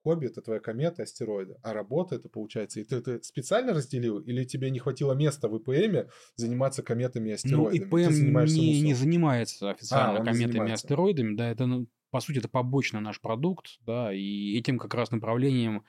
хобби 0.04 0.28
это 0.28 0.42
твоя 0.42 0.60
комета, 0.60 1.04
астероида, 1.04 1.58
а 1.64 1.74
работа 1.74 2.16
это 2.16 2.30
получается. 2.30 2.80
И 2.80 2.84
ты 2.84 2.98
это 2.98 3.22
специально 3.24 3.74
разделил, 3.74 4.20
или 4.20 4.44
тебе 4.46 4.70
не 4.72 4.80
хватило 4.80 5.14
места 5.14 5.48
в 5.48 5.58
ИПМе 5.58 6.10
заниматься 6.36 6.84
кометами 6.84 7.30
и 7.30 7.34
астероидами? 7.34 7.88
Ну, 7.90 7.98
ИПМ 7.98 8.46
не, 8.46 8.82
не 8.82 8.94
занимается 8.94 9.70
официально 9.70 10.20
а, 10.20 10.26
кометами 10.26 10.70
и 10.70 10.74
астероидами, 10.74 11.36
да, 11.36 11.50
это 11.50 11.66
ну, 11.66 11.88
по 12.10 12.20
сути, 12.20 12.38
это 12.40 12.50
побочный 12.50 13.02
наш 13.02 13.20
продукт, 13.22 13.78
да, 13.82 14.14
и 14.14 14.58
этим 14.58 14.80
как 14.80 14.94
раз 14.94 15.12
направлением 15.12 15.84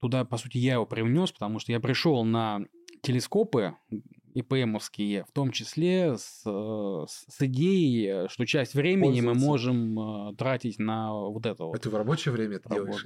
туда, 0.00 0.24
по 0.24 0.36
сути, 0.36 0.58
я 0.58 0.74
его 0.74 0.86
привнес, 0.86 1.32
потому 1.32 1.58
что 1.58 1.72
я 1.72 1.80
пришел 1.80 2.24
на 2.24 2.60
телескопы 3.02 3.76
ИПМовские, 4.36 5.24
в 5.24 5.32
том 5.32 5.50
числе 5.50 6.16
с, 6.18 6.42
э, 6.44 7.04
с 7.08 7.42
идеей, 7.42 8.28
что 8.28 8.44
часть 8.44 8.74
времени 8.74 9.22
мы 9.22 9.32
можем 9.32 9.98
э, 9.98 10.34
тратить 10.36 10.78
на 10.78 11.12
вот 11.12 11.46
это 11.46 11.64
вот. 11.64 11.76
Это 11.76 11.88
в 11.88 11.94
рабочее 11.94 12.32
время 12.32 12.56
это 12.56 12.68
делаешь? 12.68 13.02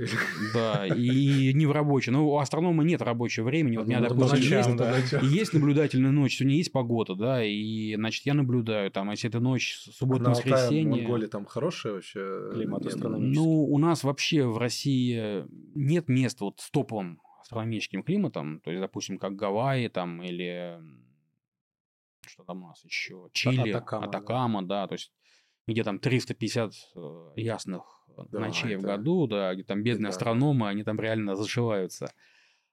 Да, 0.53 0.87
и 0.87 1.53
не 1.55 1.67
в 1.67 1.73
рабочее. 1.73 2.13
Ну, 2.13 2.29
у 2.29 2.39
астронома 2.39 2.83
нет 2.83 3.01
рабочего 3.03 3.45
времени. 3.45 3.77
Вот 3.77 3.87
у 3.87 3.89
меня, 3.89 4.01
допустим, 4.01 4.41
есть, 4.41 4.77
да. 4.77 5.21
есть 5.23 5.53
наблюдательная 5.53 6.11
ночь, 6.11 6.37
сегодня 6.37 6.57
есть 6.57 6.73
погода, 6.73 7.15
да, 7.15 7.45
и, 7.45 7.95
значит, 7.95 8.27
я 8.27 8.35
наблюдаю, 8.35 8.91
там, 8.91 9.11
если 9.11 9.29
это 9.29 9.39
ночь, 9.39 9.77
суббота, 9.93 10.25
на 10.25 10.31
воскресенье... 10.31 10.85
в 10.85 10.89
Монголии 10.89 11.27
там 11.27 11.45
хорошая 11.45 11.93
вообще 11.93 12.51
климат 12.53 12.87
астрономический? 12.87 13.45
Ну, 13.45 13.65
у 13.65 13.79
нас 13.79 14.03
вообще 14.03 14.45
в 14.47 14.59
России 14.59 15.45
нет 15.75 16.09
места 16.09 16.45
вот 16.45 16.59
с 16.59 16.71
топовым 16.71 17.21
астрономическим 17.41 18.03
климатом, 18.03 18.61
то 18.61 18.71
есть, 18.71 18.81
допустим, 18.81 19.19
как 19.19 19.37
Гавайи 19.37 19.89
там 19.89 20.23
или 20.23 20.79
что 22.31 22.45
там 22.45 22.63
у 22.63 22.69
нас 22.69 22.85
еще, 22.85 23.29
Чили, 23.33 23.71
Атакама, 23.71 24.07
Атакама 24.07 24.63
да. 24.63 24.83
да, 24.83 24.89
то 24.89 24.93
есть 24.95 25.13
где 25.67 25.85
там 25.85 25.99
350 25.99 26.73
э, 26.95 27.33
ясных 27.37 27.83
э, 28.09 28.23
да, 28.31 28.41
ночей 28.41 28.75
это... 28.75 28.79
в 28.79 28.83
году, 28.83 29.27
да, 29.27 29.55
где 29.55 29.65
там 29.65 29.83
бедные 29.83 30.05
да. 30.05 30.09
астрономы, 30.11 30.69
они 30.69 30.83
там 30.85 30.99
реально 31.01 31.37
зашиваются. 31.37 32.13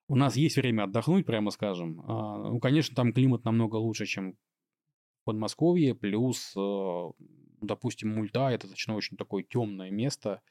У 0.08 0.16
нас 0.16 0.36
есть 0.36 0.56
время 0.56 0.84
отдохнуть, 0.84 1.26
прямо 1.26 1.52
скажем. 1.52 2.02
А, 2.08 2.38
ну, 2.50 2.60
конечно, 2.60 2.96
там 2.96 3.12
климат 3.12 3.44
намного 3.44 3.76
лучше, 3.76 4.06
чем 4.06 4.34
в 4.34 5.26
Подмосковье, 5.26 5.96
плюс, 5.96 6.54
э, 6.56 7.10
допустим, 7.62 8.16
Мульта, 8.16 8.50
это 8.50 8.68
точно 8.68 8.96
очень 8.96 9.18
такое 9.18 9.44
темное 9.44 9.92
место, 9.92 10.42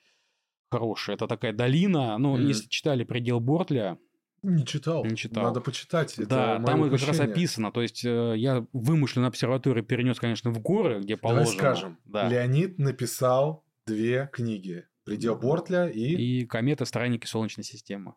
хорошее. 0.70 1.14
Это 1.14 1.26
такая 1.26 1.52
долина, 1.52 2.18
ну, 2.18 2.36
mm-hmm. 2.36 2.46
если 2.46 2.68
читали 2.68 3.04
«Предел 3.04 3.40
Бортля», 3.40 3.98
не 4.46 4.64
читал. 4.64 5.04
Не 5.04 5.16
читал. 5.16 5.44
Надо 5.44 5.60
почитать. 5.60 6.18
Это 6.18 6.28
да, 6.28 6.60
там 6.60 6.84
это 6.84 6.98
как 6.98 7.08
раз 7.08 7.20
описано. 7.20 7.72
То 7.72 7.82
есть 7.82 8.04
э, 8.04 8.34
я 8.36 8.66
вымышленную 8.72 9.28
обсерваторию 9.28 9.84
перенес, 9.84 10.18
конечно, 10.18 10.50
в 10.50 10.60
горы, 10.60 11.00
где 11.00 11.16
положено. 11.16 11.44
Давай 11.44 11.58
скажем, 11.58 11.98
да. 12.04 12.28
Леонид 12.28 12.78
написал 12.78 13.64
две 13.86 14.28
книги. 14.32 14.86
«Предел 15.04 15.36
Бортля» 15.36 15.88
и... 15.88 16.00
И 16.00 16.46
«Комета. 16.46 16.84
Странники 16.84 17.26
Солнечной 17.26 17.62
системы». 17.62 18.14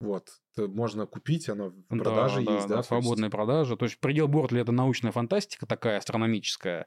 Вот, 0.00 0.28
это 0.52 0.68
можно 0.68 1.06
купить, 1.06 1.48
оно 1.48 1.70
в 1.70 1.82
продаже 1.88 2.44
да, 2.44 2.54
есть, 2.54 2.68
да? 2.68 2.76
Да, 2.76 2.82
свободная 2.82 3.30
продажа. 3.30 3.76
То 3.76 3.86
есть 3.86 3.98
«Предел 3.98 4.28
Бортля»— 4.28 4.60
это 4.62 4.70
научная 4.70 5.10
фантастика 5.10 5.66
такая, 5.66 5.98
астрономическая, 5.98 6.86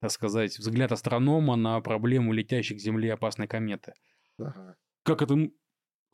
так 0.00 0.10
сказать, 0.10 0.58
взгляд 0.58 0.92
астронома 0.92 1.56
на 1.56 1.80
проблему 1.80 2.32
летящих 2.32 2.78
к 2.78 2.80
Земле 2.80 3.12
опасной 3.12 3.46
кометы. 3.46 3.92
Ага. 4.38 4.76
Как 5.02 5.20
это 5.20 5.36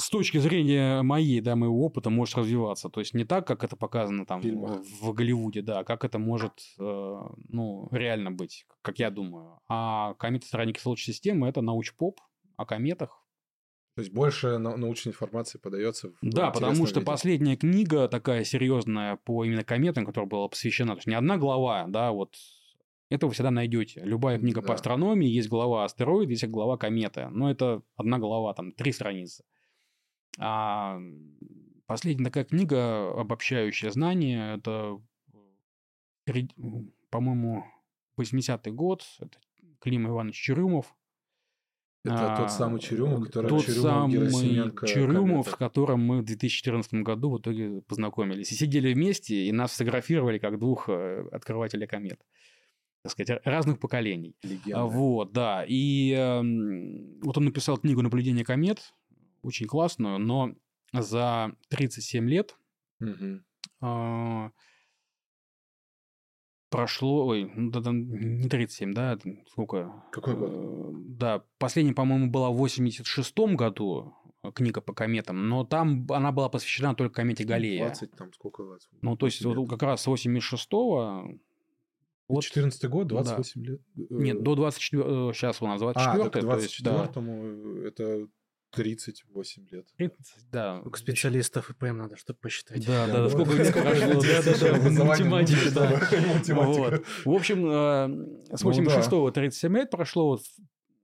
с 0.02 0.10
точки 0.10 0.38
зрения 0.38 1.02
моей, 1.02 1.40
да, 1.40 1.56
моего 1.56 1.84
опыта 1.84 2.10
может 2.10 2.36
развиваться. 2.36 2.88
То 2.88 3.00
есть 3.00 3.14
не 3.14 3.24
так, 3.24 3.46
как 3.46 3.64
это 3.64 3.76
показано 3.76 4.26
там 4.26 4.40
в, 4.40 4.82
в 5.00 5.12
Голливуде, 5.12 5.62
да, 5.62 5.80
а 5.80 5.84
как 5.84 6.04
это 6.04 6.18
может, 6.18 6.52
э, 6.78 7.20
ну, 7.48 7.88
реально 7.90 8.30
быть, 8.30 8.66
как 8.82 8.98
я 8.98 9.10
думаю. 9.10 9.60
А 9.68 10.14
кометы 10.14 10.46
странники 10.46 10.80
Солнечной 10.80 11.14
системы– 11.14 11.48
это 11.48 11.60
науч-поп 11.60 12.20
о 12.56 12.66
кометах. 12.66 13.18
То 13.94 14.00
есть 14.00 14.12
больше 14.12 14.56
научной 14.58 15.10
информации 15.10 15.58
подается 15.58 16.08
в 16.08 16.12
Да, 16.22 16.50
потому 16.50 16.86
что 16.86 17.00
виде. 17.00 17.06
последняя 17.06 17.56
книга 17.56 18.08
такая 18.08 18.42
серьезная 18.42 19.16
по 19.16 19.44
именно 19.44 19.64
кометам, 19.64 20.06
которая 20.06 20.28
была 20.28 20.48
посвящена, 20.48 20.92
то 20.94 20.98
есть 20.98 21.06
не 21.06 21.14
одна 21.14 21.36
глава, 21.36 21.84
да, 21.88 22.10
вот 22.10 22.36
это 23.10 23.26
вы 23.26 23.34
всегда 23.34 23.50
найдете. 23.50 24.00
Любая 24.04 24.38
книга 24.38 24.62
да. 24.62 24.68
по 24.68 24.74
астрономии, 24.74 25.28
есть 25.28 25.50
глава 25.50 25.84
астероид, 25.84 26.30
есть 26.30 26.46
глава 26.46 26.78
кометы. 26.78 27.28
Но 27.28 27.50
это 27.50 27.82
одна 27.94 28.18
глава, 28.18 28.54
там, 28.54 28.72
три 28.72 28.92
страницы. 28.92 29.44
А 30.38 30.98
последняя 31.86 32.24
такая 32.24 32.44
книга, 32.44 33.10
обобщающая 33.18 33.90
знания, 33.90 34.56
это, 34.56 35.00
по-моему, 37.10 37.64
80-й 38.18 38.70
год, 38.70 39.04
это 39.20 39.38
Клим 39.80 40.08
Иванович 40.08 40.36
Черюмов. 40.36 40.94
Это 42.04 42.34
а, 42.34 42.36
тот 42.36 42.50
самый 42.50 42.80
Черюмов, 42.80 43.26
который 43.26 43.48
тот 43.48 43.64
самый 43.64 44.28
Черюмов, 44.86 45.48
с 45.48 45.54
которым 45.54 46.04
мы 46.04 46.22
в 46.22 46.24
2014 46.24 46.94
году 46.94 47.30
в 47.30 47.38
итоге 47.38 47.80
познакомились. 47.82 48.50
И 48.50 48.56
сидели 48.56 48.92
вместе, 48.92 49.46
и 49.46 49.52
нас 49.52 49.72
сфотографировали 49.72 50.38
как 50.38 50.58
двух 50.58 50.88
э, 50.88 51.28
открывателей 51.30 51.86
комет. 51.86 52.20
Так 53.04 53.12
сказать, 53.12 53.40
разных 53.44 53.78
поколений. 53.78 54.34
Легенда. 54.42 54.84
Вот, 54.84 55.32
да. 55.32 55.64
И 55.66 56.12
э, 56.12 56.40
вот 57.22 57.38
он 57.38 57.44
написал 57.44 57.78
книгу 57.78 58.02
«Наблюдение 58.02 58.44
комет», 58.44 58.92
очень 59.42 59.66
классную, 59.66 60.18
но 60.18 60.54
за 60.92 61.52
37 61.68 62.28
лет 62.28 62.56
угу. 63.00 63.40
э, 63.80 64.50
прошло, 66.68 67.26
ой, 67.26 67.50
ну, 67.54 67.70
да, 67.70 67.80
да, 67.80 67.90
не 67.92 68.48
37, 68.48 68.94
да, 68.94 69.18
сколько? 69.50 69.92
Какой 70.12 70.36
год? 70.36 70.50
Э, 70.52 70.90
да, 70.94 71.44
последняя, 71.58 71.94
по-моему, 71.94 72.30
была 72.30 72.50
в 72.50 72.62
86-м 72.64 73.56
году, 73.56 74.14
э, 74.42 74.52
книга 74.52 74.80
по 74.80 74.94
кометам, 74.94 75.48
но 75.48 75.64
там 75.64 76.06
она 76.10 76.32
была 76.32 76.48
посвящена 76.48 76.94
только 76.94 77.14
комете 77.16 77.44
Галлея. 77.44 77.86
20 77.86 78.10
там, 78.12 78.32
сколько? 78.32 78.62
20, 78.64 78.88
ну, 79.02 79.16
то 79.16 79.26
есть, 79.26 79.44
вот, 79.44 79.68
как 79.68 79.82
раз 79.82 80.02
с 80.02 80.08
86-го 80.08 81.38
вот. 82.28 82.44
14 82.44 82.88
год, 82.88 83.08
28 83.08 83.62
да. 83.62 83.70
лет? 83.72 83.80
Нет, 83.94 84.42
до 84.42 84.54
24... 84.54 85.32
Сейчас 85.34 85.60
у 85.60 85.66
нас 85.66 85.80
24 85.80 86.24
а, 86.24 86.30
так 86.30 86.42
24 86.42 86.44
то 86.44 86.62
есть, 86.62 86.82
да. 86.82 87.86
это 87.86 88.28
38 88.72 89.68
лет. 89.70 89.86
30, 89.96 90.50
да. 90.50 90.80
У 90.84 90.94
специалистов 90.94 91.70
ИПМ 91.70 91.96
надо, 91.96 92.16
чтобы 92.16 92.38
посчитать. 92.40 92.84
Да, 92.86 93.06
да, 93.06 93.24
да, 93.24 93.28
сколько 93.30 93.52
лет 93.52 93.72
прошло. 93.72 94.22
Да, 94.22 94.42
да, 94.42 94.90
да, 94.90 95.04
математика, 95.04 95.70
да. 95.70 97.00
В 97.24 97.30
общем, 97.30 97.66
э, 97.66 98.56
с 98.56 98.62
86 98.62 99.10
го 99.10 99.30
37 99.30 99.76
лет 99.76 99.90
прошло, 99.90 100.40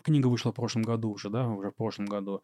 книга 0.03 0.29
вышла 0.29 0.53
в 0.53 0.55
прошлом 0.55 0.83
году 0.83 1.11
уже, 1.11 1.31
да, 1.31 1.47
уже 1.47 1.71
в 1.71 1.77
прошлом 1.77 2.07
году. 2.07 2.43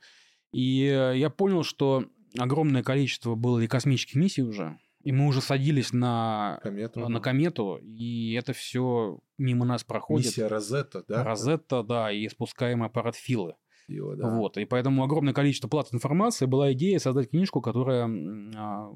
И 0.53 0.85
э, 0.85 1.17
я 1.17 1.31
понял, 1.31 1.63
что 1.65 2.05
огромное 2.39 2.83
количество 2.83 3.35
было 3.35 3.61
и 3.61 3.67
космических 3.67 4.17
миссий 4.17 4.43
уже, 4.43 4.79
и 5.03 5.13
мы 5.13 5.27
уже 5.27 5.41
садились 5.41 5.93
на 5.93 6.59
комету, 6.63 7.09
на 7.09 7.21
комету 7.21 7.77
и 7.83 8.33
это 8.35 8.53
все 8.53 9.19
мимо 9.39 9.65
нас 9.65 9.85
проходит. 9.85 10.27
Миссия 10.27 10.47
Розетта, 10.47 11.05
да? 11.09 11.25
Розетта, 11.25 11.83
да, 11.83 12.13
и 12.13 12.29
спускаемый 12.29 12.87
аппарат 12.87 13.17
Филы. 13.17 13.55
Его, 13.89 14.15
да. 14.15 14.31
Вот, 14.31 14.57
и 14.57 14.65
поэтому 14.65 15.05
огромное 15.05 15.35
количество 15.35 15.69
плат 15.69 15.93
информации 15.93 16.47
была 16.47 16.73
идея 16.73 16.99
создать 16.99 17.31
книжку, 17.31 17.61
которая 17.61 18.09
а, 18.57 18.93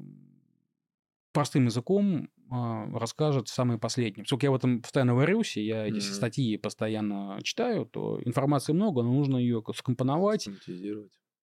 простым 1.31 1.65
языком 1.65 2.29
а, 2.49 2.89
расскажет 2.97 3.47
самые 3.47 3.77
последние. 3.77 4.23
Поскольку 4.23 4.45
я 4.45 4.51
в 4.51 4.55
этом 4.55 4.81
постоянно 4.81 5.15
варюсь, 5.15 5.57
я 5.57 5.85
эти 5.85 5.97
mm-hmm. 5.97 6.13
статьи 6.13 6.57
постоянно 6.57 7.39
читаю, 7.43 7.85
то 7.85 8.19
информации 8.25 8.73
много, 8.73 9.03
но 9.03 9.13
нужно 9.13 9.37
ее 9.37 9.63
скомпоновать, 9.75 10.49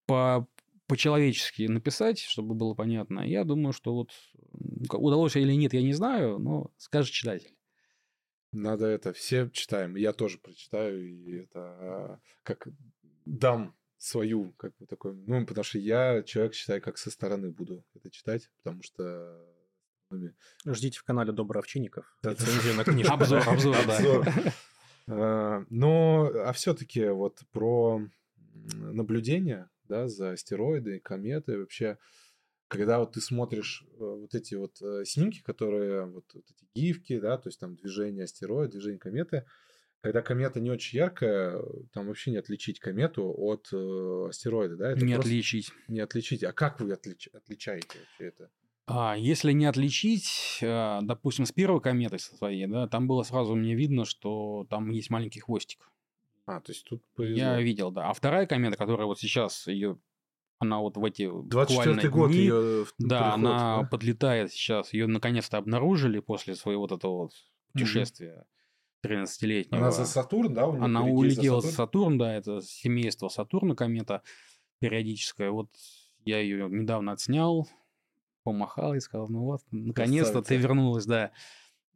по 0.06 0.46
по-человечески 0.86 1.62
написать, 1.62 2.20
чтобы 2.20 2.54
было 2.54 2.74
понятно. 2.74 3.20
Я 3.20 3.42
думаю, 3.42 3.72
что 3.72 3.92
вот 3.92 4.12
удалось 4.92 5.34
или 5.34 5.52
нет, 5.52 5.74
я 5.74 5.82
не 5.82 5.92
знаю, 5.92 6.38
но 6.38 6.70
скажет 6.76 7.12
читатель. 7.12 7.56
Надо 8.52 8.86
это, 8.86 9.12
все 9.12 9.50
читаем, 9.50 9.96
я 9.96 10.12
тоже 10.12 10.38
прочитаю, 10.38 11.04
и 11.06 11.40
это 11.40 11.60
а, 11.60 12.20
как 12.42 12.68
дам 13.26 13.76
свою, 13.98 14.52
как 14.52 14.76
бы 14.78 14.86
такой, 14.86 15.14
ну, 15.14 15.44
потому 15.46 15.64
что 15.64 15.78
я 15.78 16.22
человек, 16.22 16.54
считаю, 16.54 16.80
как 16.80 16.98
со 16.98 17.10
стороны 17.10 17.50
буду 17.50 17.84
это 17.94 18.10
читать, 18.10 18.50
потому 18.58 18.82
что 18.82 19.44
Ждите 20.64 20.98
в 21.00 21.04
канале 21.04 21.32
Добрый 21.32 21.60
Овчинников. 21.60 22.16
На 22.22 22.34
книжку. 22.84 23.12
Обзор, 23.12 23.48
обзор, 23.48 23.76
да. 23.86 24.52
А, 25.08 25.64
но, 25.70 26.30
а 26.44 26.52
все-таки 26.52 27.08
вот 27.08 27.40
про 27.52 28.00
наблюдение, 28.74 29.68
да, 29.88 30.08
за 30.08 30.32
астероиды, 30.32 31.00
кометы, 31.00 31.58
вообще, 31.58 31.98
когда 32.68 32.98
вот 32.98 33.12
ты 33.12 33.20
смотришь 33.20 33.84
э, 33.92 33.96
вот 33.98 34.34
эти 34.34 34.54
вот 34.54 34.80
э, 34.82 35.04
снимки, 35.04 35.42
которые, 35.42 36.06
вот, 36.06 36.24
вот 36.34 36.44
эти 36.50 36.66
гифки, 36.74 37.20
да, 37.20 37.38
то 37.38 37.48
есть 37.48 37.60
там 37.60 37.76
движение 37.76 38.24
астероида, 38.24 38.72
движение 38.72 38.98
кометы, 38.98 39.46
когда 40.06 40.22
комета 40.22 40.60
не 40.60 40.70
очень 40.70 40.98
яркая, 40.98 41.60
там 41.92 42.06
вообще 42.06 42.30
не 42.30 42.36
отличить 42.36 42.78
комету 42.78 43.34
от 43.36 43.68
э, 43.72 44.26
астероида, 44.28 44.76
да? 44.76 44.92
Это 44.92 45.04
не 45.04 45.14
отличить. 45.14 45.72
Не 45.88 45.98
отличить. 45.98 46.44
А 46.44 46.52
как 46.52 46.80
вы 46.80 46.92
отлич... 46.92 47.28
отличаете 47.32 47.98
вообще 47.98 48.28
это? 48.28 48.48
А, 48.86 49.16
если 49.18 49.50
не 49.50 49.66
отличить, 49.66 50.60
э, 50.62 51.00
допустим, 51.02 51.44
с 51.44 51.50
первой 51.50 51.80
кометой 51.80 52.20
со 52.20 52.36
своей, 52.36 52.68
да, 52.68 52.86
там 52.86 53.08
было 53.08 53.24
сразу 53.24 53.56
мне 53.56 53.74
видно, 53.74 54.04
что 54.04 54.64
там 54.70 54.90
есть 54.90 55.10
маленький 55.10 55.40
хвостик. 55.40 55.90
А, 56.46 56.60
то 56.60 56.70
есть 56.70 56.84
тут 56.84 57.02
повезло. 57.16 57.36
Я 57.36 57.60
видел, 57.60 57.90
да. 57.90 58.08
А 58.08 58.12
вторая 58.12 58.46
комета, 58.46 58.76
которая 58.76 59.08
вот 59.08 59.18
сейчас 59.18 59.66
ее 59.66 59.98
она 60.60 60.78
вот 60.78 60.96
в 60.96 61.04
эти 61.04 61.28
24 61.28 62.08
год 62.10 62.30
дни, 62.30 62.38
ее 62.38 62.86
да, 63.00 63.32
приход, 63.32 63.34
она 63.34 63.82
да? 63.82 63.88
подлетает 63.88 64.52
сейчас, 64.52 64.92
ее 64.92 65.08
наконец-то 65.08 65.58
обнаружили 65.58 66.20
после 66.20 66.54
своего 66.54 66.82
вот 66.82 66.92
этого 66.92 67.22
вот 67.24 67.32
путешествия. 67.72 68.46
13-летнего. 69.04 69.78
Она 69.78 69.90
за 69.90 70.04
Сатурн, 70.04 70.54
да? 70.54 70.64
Она 70.64 71.04
улетела 71.04 71.60
за 71.60 71.68
Сатурн? 71.68 71.86
Сатурн, 71.86 72.18
да, 72.18 72.34
это 72.34 72.60
семейство 72.62 73.28
Сатурна, 73.28 73.74
комета 73.74 74.22
периодическая. 74.78 75.50
Вот 75.50 75.68
я 76.24 76.40
ее 76.40 76.68
недавно 76.68 77.12
отснял, 77.12 77.68
помахал 78.42 78.94
и 78.94 79.00
сказал, 79.00 79.28
ну 79.28 79.44
вот, 79.44 79.60
наконец-то 79.70 80.42
ты 80.42 80.56
вернулась, 80.56 81.06
да. 81.06 81.32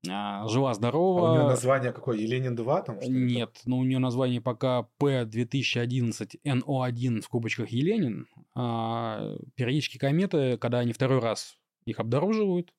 А, 0.08 0.48
жива-здорова. 0.48 1.28
А 1.28 1.32
у 1.32 1.34
нее 1.34 1.44
название 1.44 1.92
какое? 1.92 2.16
Еленин-2? 2.16 2.84
Там, 2.84 2.98
Нет, 3.00 3.60
ну 3.66 3.76
у 3.78 3.84
нее 3.84 3.98
название 3.98 4.40
пока 4.40 4.88
P2011-NO1 4.98 7.20
в 7.20 7.24
скобочках 7.24 7.68
Еленин. 7.68 8.26
А 8.54 9.36
периодически 9.56 9.98
кометы, 9.98 10.56
когда 10.56 10.78
они 10.78 10.94
второй 10.94 11.20
раз 11.20 11.58
их 11.84 12.00
обнаруживают, 12.00 12.72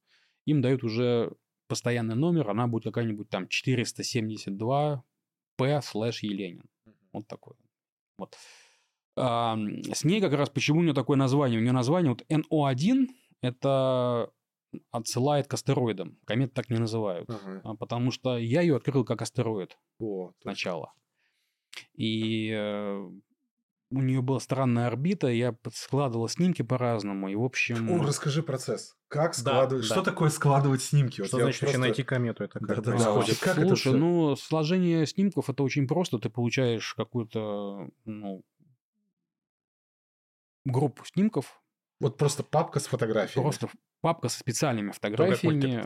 им 0.45 0.61
дают 0.61 0.83
уже 0.83 1.33
постоянный 1.71 2.15
номер, 2.15 2.49
она 2.49 2.67
будет 2.67 2.83
какая-нибудь 2.83 3.29
там 3.29 3.47
472 3.47 5.03
P 5.55 5.81
слэш 5.81 6.23
Еленин. 6.23 6.69
Вот 7.13 7.27
такой. 7.27 7.55
Вот. 8.17 8.35
А, 9.15 9.57
с 9.93 10.03
ней 10.03 10.19
как 10.19 10.33
раз 10.33 10.49
почему 10.49 10.81
у 10.81 10.83
нее 10.83 10.93
такое 10.93 11.15
название? 11.15 11.59
У 11.59 11.61
нее 11.61 11.71
название 11.71 12.09
вот 12.11 12.25
NO1 12.29 13.07
это 13.41 14.29
отсылает 14.91 15.47
к 15.47 15.53
астероидам. 15.53 16.17
Комет 16.25 16.53
так 16.53 16.69
не 16.69 16.77
называют. 16.77 17.29
Ага. 17.29 17.61
А, 17.63 17.75
потому 17.75 18.11
что 18.11 18.37
я 18.37 18.59
ее 18.59 18.75
открыл 18.75 19.05
как 19.05 19.21
астероид 19.21 19.77
О, 19.97 20.33
сначала. 20.41 20.91
И 21.93 22.51
э, 22.51 23.09
у 23.91 24.01
нее 24.01 24.21
была 24.21 24.41
странная 24.41 24.87
орбита, 24.87 25.27
я 25.27 25.55
складывал 25.73 26.27
снимки 26.27 26.63
по-разному, 26.63 27.29
и 27.29 27.35
в 27.35 27.43
общем... 27.43 27.89
О, 27.89 28.03
расскажи 28.03 28.43
процесс. 28.43 28.97
Как 29.11 29.35
складывать... 29.35 29.83
Да, 29.83 29.93
что 29.93 30.03
да. 30.03 30.11
такое 30.11 30.29
складывать 30.29 30.81
снимки? 30.81 31.15
Что 31.15 31.35
вот 31.35 31.43
значит 31.43 31.61
вообще 31.61 31.65
просто... 31.65 31.79
найти 31.79 32.03
комету? 32.03 32.45
Это 32.45 32.59
как 32.59 32.65
да, 32.65 32.75
да, 32.75 32.81
да, 32.97 33.23
как 33.41 33.55
Слушай, 33.55 33.89
это 33.89 33.97
ну, 33.97 34.35
сложение 34.37 35.05
снимков 35.05 35.49
это 35.49 35.63
очень 35.63 35.85
просто. 35.85 36.17
Ты 36.17 36.29
получаешь 36.29 36.93
какую-то 36.93 37.89
ну, 38.05 38.41
группу 40.63 41.03
снимков, 41.05 41.61
вот 41.99 42.17
просто 42.17 42.43
папка 42.43 42.79
с 42.79 42.87
фотографиями. 42.87 43.43
Просто 43.43 43.69
папка 43.99 44.29
со 44.29 44.39
специальными 44.39 44.91
фотографиями 44.91 45.85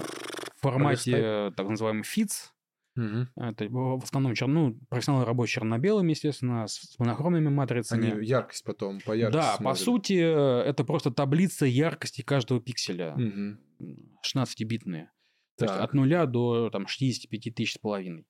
в 0.57 0.61
формате 0.61 1.51
так 1.57 1.67
называемый 1.67 2.03
FITS. 2.03 2.51
Угу. 2.95 3.27
Это 3.35 3.67
в 3.69 4.03
основном 4.03 4.35
чер... 4.35 4.47
ну, 4.47 4.79
профессионалы 4.89 5.25
работают 5.25 5.51
черно-белыми, 5.51 6.11
естественно, 6.11 6.65
с 6.67 6.97
монохромными 6.97 7.49
матрицами. 7.49 8.11
Они 8.11 8.25
яркость 8.25 8.63
потом 8.63 8.99
по 9.01 9.11
яркости 9.11 9.41
Да, 9.41 9.55
смотрят. 9.55 9.77
по 9.77 9.83
сути, 9.83 10.13
это 10.13 10.83
просто 10.85 11.11
таблица 11.11 11.65
яркости 11.65 12.21
каждого 12.21 12.61
пикселя. 12.61 13.13
Угу. 13.13 14.05
16-битные. 14.25 15.09
То 15.57 15.65
есть 15.65 15.77
от 15.77 15.93
нуля 15.93 16.25
до 16.25 16.69
там, 16.69 16.87
65 16.87 17.55
тысяч 17.55 17.73
с 17.73 17.77
половиной 17.77 18.27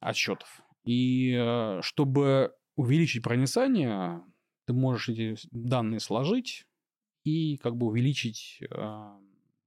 отсчетов. 0.00 0.60
И 0.84 1.34
э, 1.36 1.80
чтобы 1.82 2.52
увеличить 2.76 3.22
проницание, 3.22 4.22
ты 4.66 4.72
можешь 4.72 5.08
эти 5.08 5.36
данные 5.50 6.00
сложить, 6.00 6.66
и 7.24 7.56
как 7.58 7.76
бы 7.76 7.86
увеличить... 7.86 8.62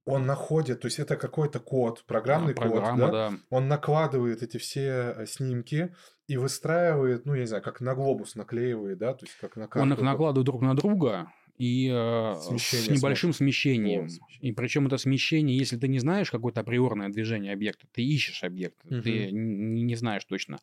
Он 0.06 0.26
находит, 0.26 0.82
то 0.82 0.88
есть 0.88 0.98
это 0.98 1.16
какой-то 1.16 1.60
код, 1.60 2.04
программный 2.08 2.56
Программа, 2.56 3.00
код, 3.00 3.12
да? 3.12 3.30
да? 3.30 3.38
Он 3.52 3.68
накладывает 3.68 4.42
эти 4.42 4.58
все 4.58 5.14
э, 5.16 5.26
снимки 5.28 5.94
и 6.28 6.38
выстраивает, 6.38 7.26
ну, 7.26 7.36
я 7.36 7.42
не 7.42 7.46
знаю, 7.46 7.62
как 7.62 7.82
на 7.82 7.94
глобус 7.94 8.36
наклеивает, 8.36 8.98
да, 8.98 9.14
то 9.14 9.26
есть 9.26 9.38
как 9.40 9.56
на 9.58 9.68
карту. 9.68 9.84
Он 9.84 9.94
их 9.94 10.02
накладывает 10.02 10.46
друг 10.46 10.62
на 10.64 10.76
друга, 10.76 11.32
и 11.62 11.92
э, 11.94 12.34
с 12.58 12.90
небольшим 12.90 13.34
смещением. 13.34 14.06
О, 14.06 14.28
И 14.40 14.52
причем 14.52 14.88
это 14.88 14.98
смещение, 14.98 15.56
если 15.56 15.78
ты 15.78 15.88
не 15.88 16.00
знаешь 16.00 16.32
какое-то 16.32 16.62
априорное 16.62 17.10
движение 17.10 17.54
объекта, 17.54 17.86
ты 17.92 18.02
ищешь 18.02 18.44
объект, 18.44 18.78
угу. 18.86 19.04
ты 19.04 19.32
не, 19.32 19.84
не 19.84 19.96
знаешь 19.96 20.26
точно, 20.26 20.58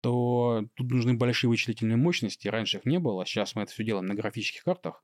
то 0.00 0.64
тут 0.74 0.90
нужны 0.90 1.12
большие 1.14 1.50
вычислительные 1.50 1.98
мощности. 1.98 2.48
Раньше 2.48 2.78
их 2.78 2.86
не 2.86 2.98
было, 2.98 3.26
сейчас 3.26 3.54
мы 3.54 3.64
это 3.64 3.72
все 3.72 3.84
делаем 3.84 4.06
на 4.06 4.14
графических 4.14 4.64
картах 4.64 5.02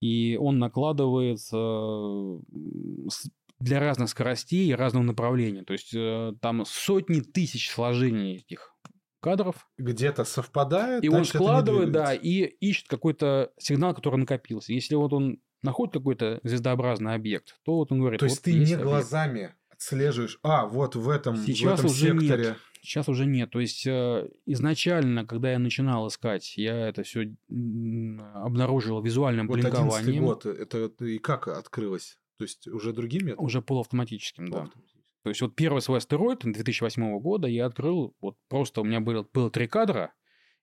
и 0.00 0.36
он 0.40 0.58
накладывается 0.58 1.56
для 3.58 3.80
разных 3.80 4.10
скоростей 4.10 4.68
и 4.68 4.74
разного 4.74 5.04
направления. 5.04 5.64
То 5.64 5.72
есть 5.72 5.94
э, 5.94 6.32
там 6.40 6.64
сотни 6.66 7.20
тысяч 7.20 7.70
сложений 7.70 8.44
этих 8.46 8.74
кадров. 9.20 9.68
Где-то 9.78 10.24
совпадает. 10.24 11.02
И 11.02 11.08
он 11.08 11.24
складывает, 11.24 11.90
да, 11.90 12.14
и 12.14 12.44
ищет 12.44 12.88
какой-то 12.88 13.50
сигнал, 13.58 13.94
который 13.94 14.16
накопился. 14.16 14.72
Если 14.72 14.94
вот 14.94 15.12
он 15.12 15.38
находит 15.62 15.94
какой-то 15.94 16.40
звездообразный 16.44 17.14
объект, 17.14 17.56
то 17.64 17.76
вот 17.76 17.90
он 17.92 18.00
говорит... 18.00 18.20
То 18.20 18.26
есть 18.26 18.36
вот 18.36 18.44
ты 18.44 18.52
не 18.52 18.64
объект. 18.64 18.82
глазами 18.82 19.54
отслеживаешь, 19.70 20.38
а, 20.42 20.66
вот 20.66 20.96
в 20.96 21.08
этом, 21.08 21.36
Сейчас 21.36 21.80
в 21.80 21.84
этом 21.84 21.86
уже 21.86 22.20
секторе... 22.20 22.44
Нет. 22.44 22.56
Сейчас 22.86 23.08
уже 23.08 23.26
нет. 23.26 23.50
То 23.50 23.60
есть 23.60 23.86
э, 23.86 24.28
изначально, 24.46 25.26
когда 25.26 25.52
я 25.52 25.58
начинал 25.58 26.06
искать, 26.06 26.56
я 26.56 26.88
это 26.88 27.02
все 27.02 27.34
обнаружил 27.48 29.02
визуальным 29.02 29.48
вот 29.48 29.54
блинкованием. 29.54 30.24
год, 30.24 30.46
это 30.46 30.90
и 31.04 31.18
как 31.18 31.48
открылось? 31.48 32.18
То 32.38 32.44
есть 32.44 32.68
уже 32.68 32.92
другим 32.92 33.26
методом? 33.26 33.44
Уже 33.44 33.60
полуавтоматическим, 33.60 34.48
да. 34.48 34.68
То 35.22 35.30
есть 35.30 35.40
вот 35.40 35.56
первый 35.56 35.82
свой 35.82 35.98
астероид 35.98 36.44
2008 36.44 37.18
года 37.18 37.48
я 37.48 37.66
открыл, 37.66 38.14
вот 38.20 38.36
просто 38.48 38.82
у 38.82 38.84
меня 38.84 39.00
было, 39.00 39.26
было 39.34 39.50
три 39.50 39.66
кадра, 39.66 40.12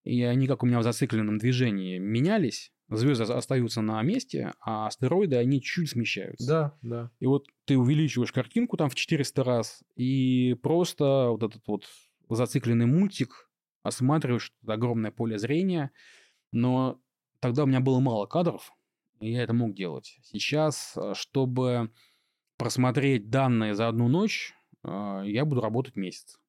и 0.06 0.24
они 0.24 0.48
как 0.48 0.64
у 0.64 0.66
меня 0.66 0.80
в 0.80 0.84
зацикленном 0.84 1.38
движении 1.38 1.98
менялись, 1.98 2.72
звезды 2.90 3.24
остаются 3.24 3.82
на 3.82 4.02
месте, 4.04 4.54
а 4.62 4.88
астероиды, 4.88 5.36
они 5.36 5.62
чуть 5.62 5.90
смещаются. 5.90 6.48
Да, 6.48 6.78
да. 6.82 7.12
И 7.20 7.26
вот 7.26 7.48
ты 7.66 7.78
увеличиваешь 7.78 8.32
картинку 8.32 8.78
там 8.78 8.90
в 8.90 8.96
400 8.96 9.44
раз, 9.44 9.84
и 9.96 10.56
просто 10.62 11.28
вот 11.30 11.44
этот 11.44 11.64
вот 11.68 11.86
зацикленный 12.30 12.86
мультик, 12.86 13.50
осматриваешь 13.84 14.54
огромное 14.66 15.12
поле 15.12 15.38
зрения, 15.38 15.92
но 16.52 17.00
тогда 17.40 17.64
у 17.64 17.66
меня 17.68 17.80
было 17.80 18.00
мало 18.00 18.26
кадров, 18.26 18.72
и 19.20 19.32
я 19.32 19.44
это 19.44 19.54
мог 19.54 19.74
делать. 19.74 20.18
Сейчас, 20.24 20.94
э, 20.96 21.14
чтобы 21.16 21.92
просмотреть 22.58 23.30
данные 23.30 23.76
за 23.76 23.88
одну 23.88 24.08
ночь, 24.08 24.54
э, 24.84 25.24
я 25.26 25.46
буду 25.46 25.62
работать 25.62 25.96
месяц. 25.96 26.40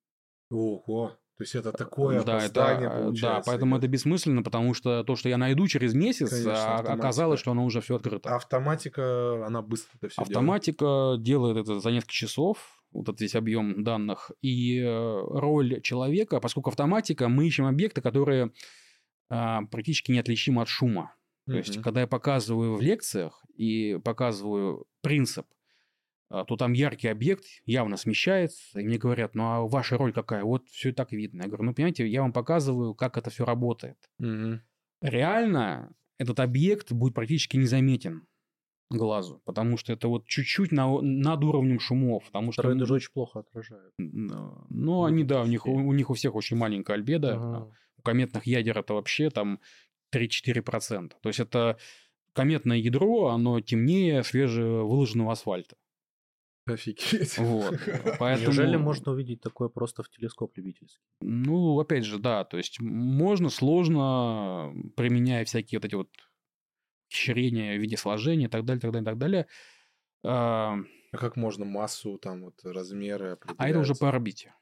Ого, 0.50 1.16
то 1.36 1.42
есть 1.42 1.56
это 1.56 1.72
такое 1.72 2.22
да, 2.22 2.36
опоздание 2.36 2.88
это, 2.88 2.96
получается. 2.96 3.40
Да, 3.40 3.42
поэтому 3.44 3.76
это 3.76 3.88
бессмысленно, 3.88 4.44
потому 4.44 4.72
что 4.72 5.02
то, 5.02 5.16
что 5.16 5.28
я 5.28 5.36
найду 5.36 5.66
через 5.66 5.92
месяц, 5.92 6.30
Конечно, 6.30 6.76
а, 6.76 6.78
оказалось, 6.78 7.40
что 7.40 7.50
оно 7.50 7.64
уже 7.64 7.80
все 7.80 7.96
открыто. 7.96 8.32
Автоматика, 8.32 9.44
она 9.44 9.60
быстро 9.60 9.98
это 9.98 10.10
все 10.10 10.22
Автоматика 10.22 10.84
делает. 11.18 11.22
делает 11.22 11.56
это 11.56 11.80
за 11.80 11.90
несколько 11.90 12.12
часов 12.12 12.73
вот 12.94 13.08
этот 13.08 13.20
весь 13.20 13.34
объем 13.34 13.84
данных, 13.84 14.30
и 14.40 14.78
э, 14.78 15.24
роль 15.28 15.82
человека, 15.82 16.40
поскольку 16.40 16.70
автоматика, 16.70 17.28
мы 17.28 17.46
ищем 17.46 17.66
объекты, 17.66 18.00
которые 18.00 18.52
а, 19.28 19.62
практически 19.66 20.12
неотличимы 20.12 20.62
от 20.62 20.68
шума. 20.68 21.14
Mm-hmm. 21.46 21.52
То 21.52 21.56
есть, 21.58 21.82
когда 21.82 22.00
я 22.02 22.06
показываю 22.06 22.76
в 22.76 22.82
лекциях 22.82 23.44
и 23.56 23.98
показываю 24.04 24.86
принцип, 25.02 25.46
а, 26.30 26.44
то 26.44 26.56
там 26.56 26.72
яркий 26.72 27.08
объект 27.08 27.44
явно 27.64 27.96
смещается, 27.96 28.80
и 28.80 28.84
мне 28.84 28.98
говорят, 28.98 29.34
ну 29.34 29.44
а 29.44 29.60
ваша 29.66 29.96
роль 29.96 30.12
какая? 30.12 30.44
Вот 30.44 30.68
все 30.68 30.90
и 30.90 30.92
так 30.92 31.12
видно. 31.12 31.42
Я 31.42 31.48
говорю, 31.48 31.64
ну 31.64 31.74
понимаете, 31.74 32.06
я 32.06 32.22
вам 32.22 32.32
показываю, 32.32 32.94
как 32.94 33.16
это 33.16 33.30
все 33.30 33.44
работает. 33.44 33.98
Mm-hmm. 34.22 34.58
Реально 35.02 35.92
этот 36.18 36.40
объект 36.40 36.92
будет 36.92 37.14
практически 37.14 37.56
незаметен 37.56 38.26
глазу, 38.90 39.40
потому 39.44 39.76
что 39.76 39.92
это 39.92 40.08
вот 40.08 40.26
чуть-чуть 40.26 40.72
на, 40.72 41.00
над 41.00 41.44
уровнем 41.44 41.80
шумов, 41.80 42.24
потому 42.26 42.52
что... 42.52 42.62
Строиды 42.62 42.86
же 42.86 42.94
очень 42.94 43.12
плохо 43.12 43.40
отражают. 43.40 43.92
Ну, 43.98 44.64
ну 44.68 45.04
они, 45.04 45.24
да, 45.24 45.42
у 45.42 45.46
них, 45.46 45.66
у, 45.66 45.72
у 45.72 45.92
них 45.92 46.10
у 46.10 46.14
всех 46.14 46.34
очень 46.34 46.56
маленькая 46.56 46.94
альбедо. 46.94 47.34
Ага. 47.34 47.72
У 47.98 48.02
кометных 48.02 48.46
ядер 48.46 48.78
это 48.78 48.94
вообще 48.94 49.30
там 49.30 49.60
3-4%. 50.14 51.12
То 51.20 51.28
есть 51.28 51.40
это 51.40 51.78
кометное 52.32 52.76
ядро, 52.76 53.28
оно 53.28 53.60
темнее 53.60 54.22
свежевыложенного 54.22 55.32
асфальта. 55.32 55.76
Офигеть. 56.66 57.36
Вот. 57.38 57.78
Поэтому... 58.18 58.46
Неужели 58.46 58.76
можно 58.76 59.12
увидеть 59.12 59.40
такое 59.42 59.68
просто 59.68 60.02
в 60.02 60.08
телескоп 60.08 60.56
любительский? 60.56 61.02
Ну, 61.20 61.78
опять 61.78 62.04
же, 62.04 62.18
да. 62.18 62.44
То 62.44 62.56
есть 62.56 62.80
можно 62.80 63.50
сложно, 63.50 64.72
применяя 64.96 65.44
всякие 65.44 65.78
вот 65.78 65.84
эти 65.84 65.94
вот 65.94 66.08
хищрения 67.14 67.76
в 67.76 67.80
виде 67.80 67.96
сложения 67.96 68.46
и 68.46 68.48
так 68.48 68.64
далее, 68.64 68.80
так 68.80 68.92
далее, 68.92 69.04
так 69.04 69.18
далее. 69.18 69.46
А, 70.24 70.78
а 71.12 71.16
как 71.16 71.36
можно 71.36 71.64
массу, 71.64 72.18
там, 72.18 72.42
вот, 72.44 72.60
размеры 72.64 73.38
А 73.56 73.68
это 73.68 73.78
уже 73.78 73.94
по 73.94 74.08
орбите. 74.08 74.54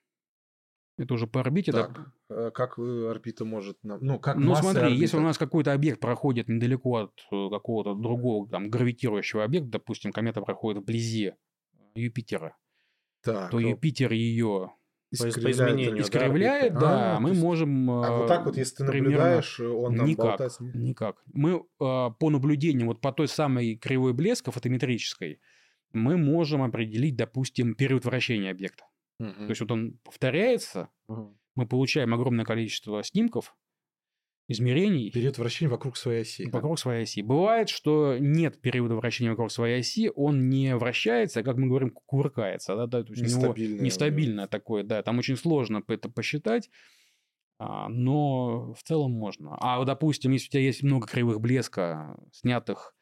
Это 0.98 1.14
уже 1.14 1.26
по 1.26 1.40
орбите. 1.40 1.72
Так, 1.72 1.92
да? 1.94 2.12
Э, 2.28 2.50
как 2.52 2.78
орбита 2.78 3.44
может... 3.44 3.78
Ну, 3.82 4.18
как 4.18 4.36
ну 4.36 4.54
смотри, 4.54 4.82
орбита... 4.82 5.00
если 5.00 5.16
у 5.16 5.20
нас 5.20 5.38
какой-то 5.38 5.72
объект 5.72 6.00
проходит 6.00 6.48
недалеко 6.48 6.96
от 6.96 7.12
э, 7.30 7.48
какого-то 7.50 7.94
другого 7.94 8.48
там, 8.48 8.68
гравитирующего 8.68 9.44
объекта, 9.44 9.70
допустим, 9.70 10.12
комета 10.12 10.42
проходит 10.42 10.82
вблизи 10.82 11.32
Юпитера, 11.94 12.56
так, 13.22 13.50
то 13.50 13.58
Юпитер 13.58 14.12
ее 14.12 14.72
искривляет, 15.12 16.00
искривляет, 16.00 16.74
да, 16.74 16.80
да 16.80 17.16
а, 17.16 17.20
мы 17.20 17.30
есть... 17.30 17.42
можем... 17.42 17.90
А 17.90 18.18
вот 18.18 18.28
так 18.28 18.44
вот, 18.46 18.56
если 18.56 18.76
ты 18.76 18.84
наблюдаешь, 18.84 19.60
он 19.60 19.96
там 19.96 20.06
никак, 20.06 20.26
болтать... 20.26 20.56
Никак. 20.60 21.22
Мы 21.26 21.64
по 21.78 22.16
наблюдению, 22.20 22.86
вот 22.86 23.00
по 23.00 23.12
той 23.12 23.28
самой 23.28 23.76
кривой 23.76 24.12
блеска 24.12 24.50
фотометрической, 24.50 25.40
мы 25.92 26.16
можем 26.16 26.62
определить, 26.62 27.16
допустим, 27.16 27.74
период 27.74 28.04
вращения 28.04 28.50
объекта. 28.50 28.84
Угу. 29.18 29.32
То 29.32 29.48
есть 29.48 29.60
вот 29.60 29.70
он 29.70 29.98
повторяется, 30.02 30.88
угу. 31.06 31.38
мы 31.54 31.66
получаем 31.66 32.14
огромное 32.14 32.44
количество 32.44 33.02
снимков, 33.02 33.54
измерений. 34.48 35.10
Период 35.10 35.38
вращения 35.38 35.70
вокруг 35.70 35.96
своей 35.96 36.22
оси. 36.22 36.48
Вокруг 36.50 36.76
да? 36.76 36.80
своей 36.80 37.02
оси. 37.04 37.22
Бывает, 37.22 37.68
что 37.68 38.16
нет 38.18 38.60
периода 38.60 38.94
вращения 38.96 39.30
вокруг 39.30 39.50
своей 39.50 39.80
оси, 39.80 40.10
он 40.14 40.48
не 40.48 40.76
вращается, 40.76 41.40
а, 41.40 41.42
как 41.42 41.56
мы 41.56 41.68
говорим, 41.68 41.90
кувыркается. 41.90 42.76
Да, 42.76 42.86
да, 42.86 43.02
то 43.02 43.12
есть 43.12 43.22
нестабильное. 43.22 43.84
Нестабильное 43.84 44.46
такое, 44.46 44.82
да. 44.82 45.02
Там 45.02 45.18
очень 45.18 45.36
сложно 45.36 45.82
это 45.86 46.08
посчитать, 46.08 46.70
а, 47.58 47.88
но 47.88 48.74
в 48.74 48.82
целом 48.82 49.12
можно. 49.12 49.56
А, 49.60 49.84
допустим, 49.84 50.32
если 50.32 50.48
у 50.48 50.50
тебя 50.50 50.62
есть 50.62 50.82
много 50.82 51.06
кривых 51.06 51.40
блеска, 51.40 52.16
снятых 52.32 52.94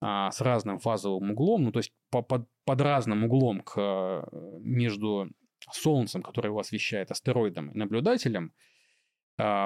а, 0.00 0.30
с 0.30 0.40
разным 0.40 0.78
фазовым 0.78 1.30
углом, 1.32 1.64
ну, 1.64 1.72
то 1.72 1.78
есть 1.78 1.92
по, 2.10 2.22
под, 2.22 2.48
под 2.64 2.80
разным 2.80 3.24
углом 3.24 3.60
к, 3.60 4.28
между 4.60 5.30
Солнцем, 5.72 6.22
которое 6.22 6.48
его 6.48 6.58
освещает, 6.58 7.10
астероидом 7.10 7.70
и 7.70 7.78
наблюдателем, 7.78 8.52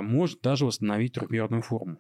может 0.03 0.41
даже 0.41 0.67
восстановить 0.67 1.15
трехмерную 1.15 1.63
форму 1.63 1.99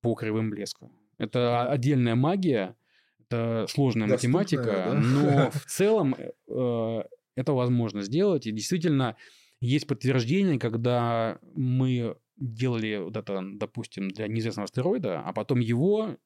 по 0.00 0.14
кривым 0.14 0.50
блеску. 0.50 0.92
Это 1.18 1.70
отдельная 1.70 2.14
магия, 2.14 2.76
это 3.20 3.66
сложная 3.68 4.08
Доступная, 4.08 4.40
математика, 4.40 4.64
да? 4.64 4.94
но 4.94 5.50
в 5.52 5.64
целом 5.66 6.14
э, 6.14 7.02
это 7.36 7.52
возможно 7.52 8.02
сделать. 8.02 8.46
И 8.46 8.52
действительно 8.52 9.16
есть 9.60 9.86
подтверждение, 9.86 10.58
когда 10.58 11.38
мы 11.54 12.16
делали 12.36 12.96
вот 12.96 13.16
это, 13.16 13.40
допустим, 13.54 14.08
для 14.08 14.26
неизвестного 14.26 14.64
астероида, 14.64 15.20
а 15.20 15.32
потом 15.32 15.60
его 15.60 16.16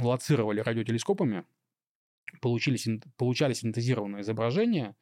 лоцировали 0.00 0.60
радиотелескопами, 0.60 1.44
получили, 2.40 2.78
получали 3.16 3.52
синтезированное 3.52 4.22
изображение 4.22 4.96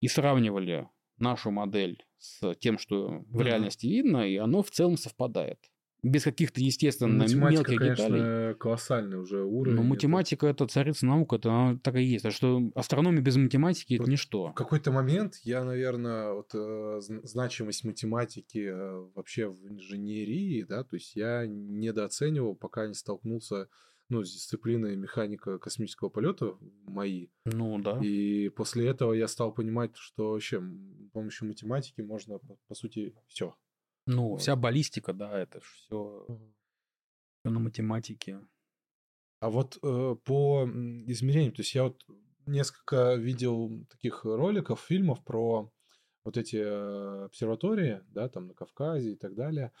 и 0.00 0.08
сравнивали 0.08 0.88
нашу 1.18 1.50
модель 1.50 2.04
с 2.24 2.54
тем, 2.56 2.78
что 2.78 3.24
в 3.28 3.40
реальности 3.40 3.86
видно, 3.86 4.28
и 4.28 4.36
оно 4.36 4.62
в 4.62 4.70
целом 4.70 4.96
совпадает. 4.96 5.58
Без 6.02 6.22
каких-то, 6.22 6.60
естественно, 6.60 7.22
математика, 7.22 7.70
мелких 7.70 7.78
конечно, 7.78 8.08
деталей. 8.08 8.54
колоссальный 8.56 9.18
уже 9.18 9.42
уровень. 9.42 9.76
Но 9.76 9.82
математика 9.82 10.46
это... 10.46 10.66
царица 10.66 11.06
наука, 11.06 11.36
это 11.36 11.50
она 11.50 11.78
так 11.82 11.94
и 11.96 12.02
есть. 12.02 12.26
А 12.26 12.30
что 12.30 12.60
астрономия 12.74 13.22
без 13.22 13.36
математики 13.36 13.94
это 13.94 14.10
ничто. 14.10 14.48
В 14.48 14.54
какой-то 14.54 14.92
момент 14.92 15.36
я, 15.44 15.64
наверное, 15.64 16.34
вот, 16.34 16.50
э, 16.54 17.00
значимость 17.00 17.84
математики 17.84 18.68
э, 18.70 19.08
вообще 19.14 19.48
в 19.48 19.66
инженерии, 19.66 20.62
да, 20.68 20.84
то 20.84 20.96
есть 20.96 21.16
я 21.16 21.46
недооценивал, 21.46 22.54
пока 22.54 22.86
не 22.86 22.94
столкнулся 22.94 23.68
ну, 24.14 24.24
с 24.24 24.32
дисциплиной 24.32 24.96
механика 24.96 25.58
космического 25.58 26.08
полета 26.08 26.56
мои. 26.86 27.28
Ну, 27.44 27.78
да. 27.80 27.98
И 28.02 28.48
после 28.48 28.88
этого 28.88 29.12
я 29.12 29.28
стал 29.28 29.52
понимать, 29.52 29.96
что 29.96 30.32
вообще 30.32 30.60
с 30.60 31.10
помощью 31.12 31.48
математики 31.48 32.00
можно, 32.00 32.38
по, 32.38 32.56
по 32.68 32.74
сути, 32.74 33.14
все. 33.26 33.56
Ну, 34.06 34.30
вот. 34.30 34.40
вся 34.40 34.56
баллистика, 34.56 35.12
да, 35.12 35.38
это 35.38 35.60
же 35.60 35.66
все, 35.66 36.26
все 37.40 37.50
на 37.50 37.58
математике. 37.58 38.40
А 39.40 39.50
вот 39.50 39.78
э, 39.82 40.16
по 40.24 40.64
измерению, 41.06 41.52
то 41.52 41.60
есть 41.60 41.74
я 41.74 41.84
вот 41.84 42.02
несколько 42.46 43.14
видел 43.14 43.84
таких 43.90 44.24
роликов, 44.24 44.80
фильмов 44.80 45.24
про 45.24 45.70
вот 46.24 46.36
эти 46.36 46.56
э, 46.56 47.24
обсерватории, 47.24 48.02
да, 48.08 48.28
там 48.28 48.46
на 48.46 48.54
Кавказе 48.54 49.12
и 49.12 49.16
так 49.16 49.34
далее. 49.34 49.72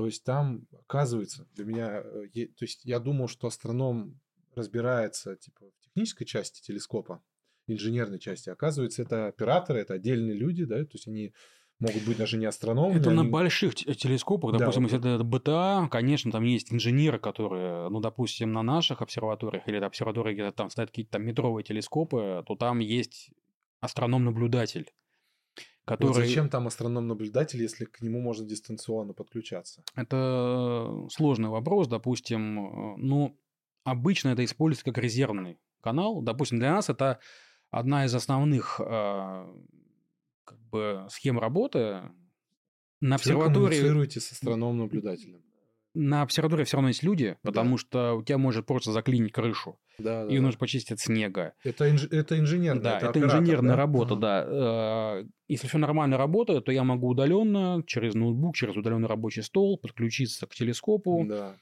То 0.00 0.06
есть 0.06 0.24
там, 0.24 0.62
оказывается, 0.72 1.46
для 1.54 1.66
меня, 1.66 2.00
э, 2.02 2.46
то 2.46 2.64
есть 2.64 2.86
я 2.86 2.98
думал, 2.98 3.28
что 3.28 3.48
астроном 3.48 4.18
разбирается 4.54 5.36
типа 5.36 5.66
в 5.66 5.84
технической 5.84 6.26
части 6.26 6.62
телескопа, 6.62 7.22
инженерной 7.66 8.18
части. 8.18 8.48
Оказывается, 8.48 9.02
это 9.02 9.26
операторы, 9.26 9.80
это 9.80 9.92
отдельные 9.92 10.34
люди, 10.34 10.64
да, 10.64 10.76
то 10.76 10.92
есть 10.94 11.06
они 11.06 11.34
могут 11.80 12.02
быть 12.06 12.16
даже 12.16 12.38
не 12.38 12.46
астрономы. 12.46 12.94
Это 12.98 13.10
они... 13.10 13.18
на 13.18 13.24
больших 13.28 13.74
телескопах, 13.74 14.56
допустим, 14.56 14.84
да, 14.84 14.96
если 14.96 15.14
это 15.16 15.22
БТА, 15.22 15.86
конечно, 15.90 16.32
там 16.32 16.44
есть 16.44 16.72
инженеры, 16.72 17.18
которые, 17.18 17.90
ну, 17.90 18.00
допустим, 18.00 18.54
на 18.54 18.62
наших 18.62 19.02
обсерваториях 19.02 19.68
или 19.68 19.76
обсерватории, 19.76 20.32
где 20.32 20.50
там 20.50 20.70
стоят 20.70 20.88
какие-то 20.88 21.12
там 21.12 21.26
метровые 21.26 21.62
телескопы, 21.62 22.42
то 22.46 22.56
там 22.56 22.78
есть 22.78 23.32
астроном-наблюдатель 23.80 24.90
который... 25.84 26.08
Вот 26.08 26.16
зачем 26.16 26.48
там 26.48 26.66
астроном-наблюдатель, 26.66 27.60
если 27.60 27.84
к 27.84 28.00
нему 28.00 28.20
можно 28.20 28.46
дистанционно 28.46 29.12
подключаться? 29.12 29.82
Это 29.94 31.06
сложный 31.10 31.48
вопрос, 31.48 31.88
допустим. 31.88 32.94
Э, 32.94 32.96
ну, 32.98 33.38
обычно 33.84 34.30
это 34.30 34.44
используется 34.44 34.84
как 34.84 34.98
резервный 34.98 35.58
канал. 35.80 36.22
Допустим, 36.22 36.58
для 36.58 36.72
нас 36.72 36.88
это 36.88 37.18
одна 37.70 38.04
из 38.04 38.14
основных 38.14 38.80
э, 38.80 39.46
как 40.44 40.60
бы, 40.70 41.06
схем 41.10 41.38
работы. 41.38 42.02
На 43.00 43.16
обсерватории... 43.16 43.80
Вы 43.80 44.10
с 44.10 44.32
астроном-наблюдателем 44.32 45.42
на 45.94 46.22
обсерватории 46.22 46.64
все 46.64 46.76
равно 46.76 46.88
есть 46.88 47.02
люди, 47.02 47.36
потому 47.42 47.72
да. 47.72 47.78
что 47.78 48.14
у 48.14 48.22
тебя 48.22 48.38
может 48.38 48.66
просто 48.66 48.92
заклинить 48.92 49.32
крышу. 49.32 49.78
Да, 49.98 50.24
да, 50.24 50.32
и 50.32 50.38
нужно 50.38 50.58
почистить 50.58 50.92
от 50.92 51.00
снега. 51.00 51.54
Это, 51.64 51.90
инж... 51.90 52.04
это 52.10 52.38
инженерная, 52.38 52.82
да, 52.82 52.96
это, 52.96 53.06
это 53.06 53.18
оператор, 53.18 53.40
инженерная 53.40 53.74
да? 53.74 53.76
работа, 53.76 54.14
ага. 54.14 54.20
да. 54.20 54.46
Э, 55.20 55.24
если 55.48 55.66
все 55.66 55.78
нормально 55.78 56.16
работает, 56.16 56.64
то 56.64 56.72
я 56.72 56.84
могу 56.84 57.08
удаленно 57.08 57.82
через 57.86 58.14
ноутбук, 58.14 58.56
через 58.56 58.76
удаленный 58.76 59.08
рабочий 59.08 59.42
стол 59.42 59.78
подключиться 59.78 60.46
к 60.46 60.54
телескопу, 60.54 61.24
да. 61.28 61.56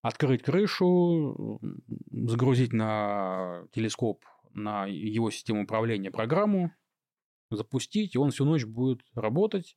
открыть 0.00 0.42
крышу, 0.42 1.60
загрузить 2.10 2.72
на 2.72 3.64
телескоп 3.72 4.24
на 4.54 4.86
его 4.86 5.30
систему 5.30 5.64
управления 5.64 6.10
программу, 6.10 6.72
запустить, 7.50 8.14
и 8.14 8.18
он 8.18 8.30
всю 8.30 8.44
ночь 8.44 8.64
будет 8.64 9.00
работать 9.14 9.76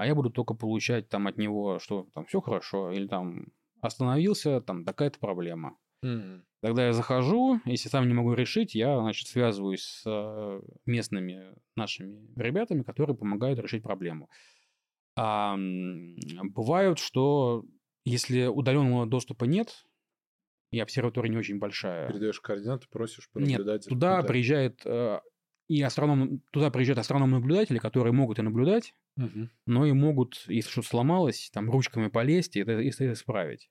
а 0.00 0.06
я 0.06 0.14
буду 0.14 0.30
только 0.30 0.54
получать 0.54 1.10
там 1.10 1.26
от 1.26 1.36
него, 1.36 1.78
что 1.78 2.06
там 2.14 2.24
все 2.24 2.40
хорошо, 2.40 2.90
или 2.90 3.06
там 3.06 3.48
остановился, 3.82 4.62
там 4.62 4.86
такая-то 4.86 5.18
проблема. 5.18 5.76
Mm-hmm. 6.02 6.40
Тогда 6.62 6.86
я 6.86 6.92
захожу, 6.94 7.60
если 7.66 7.90
сам 7.90 8.08
не 8.08 8.14
могу 8.14 8.32
решить, 8.32 8.74
я, 8.74 8.98
значит, 8.98 9.28
связываюсь 9.28 9.82
с 9.82 10.02
э, 10.06 10.62
местными 10.86 11.54
нашими 11.76 12.18
ребятами, 12.34 12.82
которые 12.82 13.14
помогают 13.14 13.58
решить 13.58 13.82
проблему. 13.82 14.30
А, 15.18 15.58
бывают, 16.44 16.98
что 16.98 17.66
если 18.06 18.46
удаленного 18.46 19.04
доступа 19.04 19.44
нет, 19.44 19.84
и 20.72 20.80
обсерватория 20.80 21.30
не 21.30 21.36
очень 21.36 21.58
большая. 21.58 22.08
Передаешь 22.08 22.40
координаты, 22.40 22.86
просишь 22.90 23.28
понаблюдать. 23.30 23.82
Нет, 23.82 23.88
туда 23.90 24.22
приезжает 24.22 24.80
э, 24.86 25.20
и 25.68 25.82
астроном, 25.82 26.40
туда 26.52 26.70
приезжают 26.70 27.00
астрономы-наблюдатели, 27.00 27.76
которые 27.76 28.14
могут 28.14 28.38
и 28.38 28.42
наблюдать, 28.42 28.94
угу. 29.24 29.48
но 29.66 29.86
и 29.86 29.92
могут, 29.92 30.44
если 30.48 30.70
что-то 30.70 30.88
сломалось, 30.88 31.50
там 31.52 31.70
ручками 31.70 32.08
полезть 32.08 32.56
и 32.56 32.60
это, 32.60 32.72
это 32.72 33.12
исправить. 33.12 33.70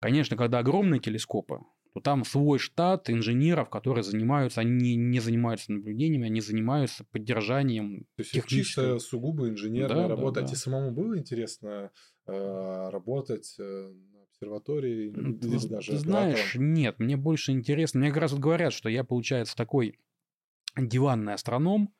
Конечно, 0.00 0.36
когда 0.36 0.58
огромные 0.58 1.00
телескопы, 1.00 1.60
то 1.96 2.00
там 2.00 2.26
свой 2.26 2.58
штат 2.58 3.08
инженеров, 3.08 3.70
которые 3.70 4.04
занимаются, 4.04 4.60
они 4.60 4.96
не 4.96 5.18
занимаются 5.18 5.72
наблюдениями, 5.72 6.26
они 6.26 6.42
занимаются 6.42 7.06
поддержанием 7.10 8.04
То 8.16 8.22
есть 8.22 8.46
чисто 8.46 8.98
сугубо 8.98 9.48
инженерная 9.48 10.02
да, 10.02 10.08
работа. 10.08 10.34
Да, 10.34 10.40
да. 10.42 10.44
А 10.44 10.48
тебе 10.48 10.58
самому 10.58 10.90
было 10.90 11.18
интересно 11.18 11.90
э, 12.26 12.88
работать 12.90 13.56
э, 13.58 13.62
на 14.12 14.22
обсерватории? 14.24 15.10
Ты, 15.40 15.68
даже 15.68 15.92
ты 15.92 15.98
знаешь, 15.98 16.54
нет, 16.56 16.98
мне 16.98 17.16
больше 17.16 17.52
интересно. 17.52 18.00
Мне 18.00 18.10
как 18.10 18.18
раз 18.18 18.32
вот 18.32 18.40
говорят, 18.40 18.74
что 18.74 18.90
я, 18.90 19.02
получается, 19.02 19.56
такой 19.56 19.98
диванный 20.76 21.32
астроном, 21.32 21.94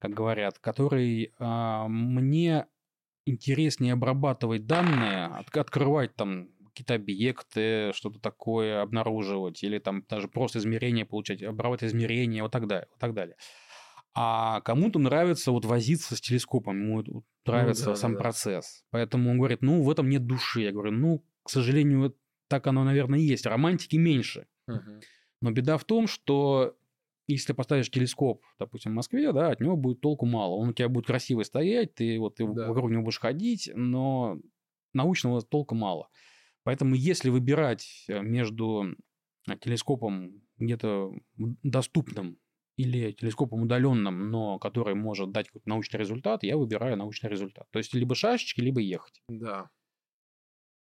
как 0.00 0.12
говорят, 0.12 0.58
который 0.58 1.32
э, 1.38 1.84
мне 1.88 2.66
интереснее 3.26 3.92
обрабатывать 3.92 4.66
данные, 4.66 5.26
от, 5.26 5.54
открывать 5.56 6.16
там 6.16 6.48
какие-то 6.68 6.94
объекты, 6.94 7.92
что-то 7.94 8.18
такое 8.18 8.80
обнаруживать, 8.80 9.62
или 9.62 9.78
там 9.78 10.04
даже 10.08 10.28
просто 10.28 10.58
измерения 10.58 11.04
получать, 11.04 11.42
обрабатывать 11.42 11.92
измерения, 11.92 12.42
вот 12.42 12.52
так 12.52 12.66
далее. 12.66 12.88
Вот 12.90 12.98
так 12.98 13.14
далее. 13.14 13.36
А 14.14 14.60
кому-то 14.62 14.98
нравится 14.98 15.52
вот 15.52 15.64
возиться 15.66 16.16
с 16.16 16.20
телескопом, 16.20 16.80
ему 16.80 17.02
ну 17.06 17.24
нравится 17.44 17.86
ну, 17.86 17.90
да, 17.92 17.96
сам 17.96 18.12
да. 18.14 18.18
процесс. 18.18 18.84
Поэтому 18.90 19.30
он 19.30 19.38
говорит, 19.38 19.62
ну, 19.62 19.82
в 19.82 19.90
этом 19.90 20.08
нет 20.08 20.26
души. 20.26 20.62
Я 20.62 20.72
говорю, 20.72 20.92
ну, 20.92 21.24
к 21.42 21.50
сожалению, 21.50 22.16
так 22.48 22.66
оно, 22.66 22.84
наверное, 22.84 23.18
и 23.18 23.22
есть. 23.22 23.46
Романтики 23.46 23.96
меньше. 23.96 24.46
Угу. 24.66 25.00
Но 25.42 25.50
беда 25.52 25.76
в 25.78 25.84
том, 25.84 26.06
что 26.06 26.76
если 27.32 27.52
поставишь 27.52 27.90
телескоп, 27.90 28.42
допустим, 28.58 28.92
в 28.92 28.94
Москве, 28.94 29.32
да, 29.32 29.50
от 29.50 29.60
него 29.60 29.76
будет 29.76 30.00
толку 30.00 30.26
мало. 30.26 30.54
Он 30.54 30.68
у 30.68 30.72
тебя 30.72 30.88
будет 30.88 31.06
красиво 31.06 31.42
стоять, 31.42 31.94
ты 31.94 32.18
вот 32.18 32.36
ты 32.36 32.46
да. 32.46 32.68
вокруг 32.68 32.90
него 32.90 33.02
будешь 33.02 33.18
ходить, 33.18 33.70
но 33.74 34.38
научного 34.92 35.42
толка 35.42 35.74
мало. 35.74 36.08
Поэтому 36.62 36.94
если 36.94 37.30
выбирать 37.30 38.04
э, 38.08 38.20
между 38.20 38.96
э, 39.48 39.56
телескопом 39.60 40.42
где-то 40.58 41.12
доступным 41.36 42.38
или 42.76 43.12
телескопом 43.12 43.62
удаленным, 43.62 44.30
но 44.30 44.58
который 44.58 44.94
может 44.94 45.32
дать 45.32 45.46
какой-то 45.48 45.68
научный 45.68 45.98
результат, 45.98 46.42
я 46.42 46.56
выбираю 46.56 46.96
научный 46.96 47.30
результат. 47.30 47.66
То 47.70 47.78
есть 47.78 47.94
либо 47.94 48.14
шашечки, 48.14 48.60
либо 48.60 48.80
ехать. 48.80 49.22
Да. 49.28 49.70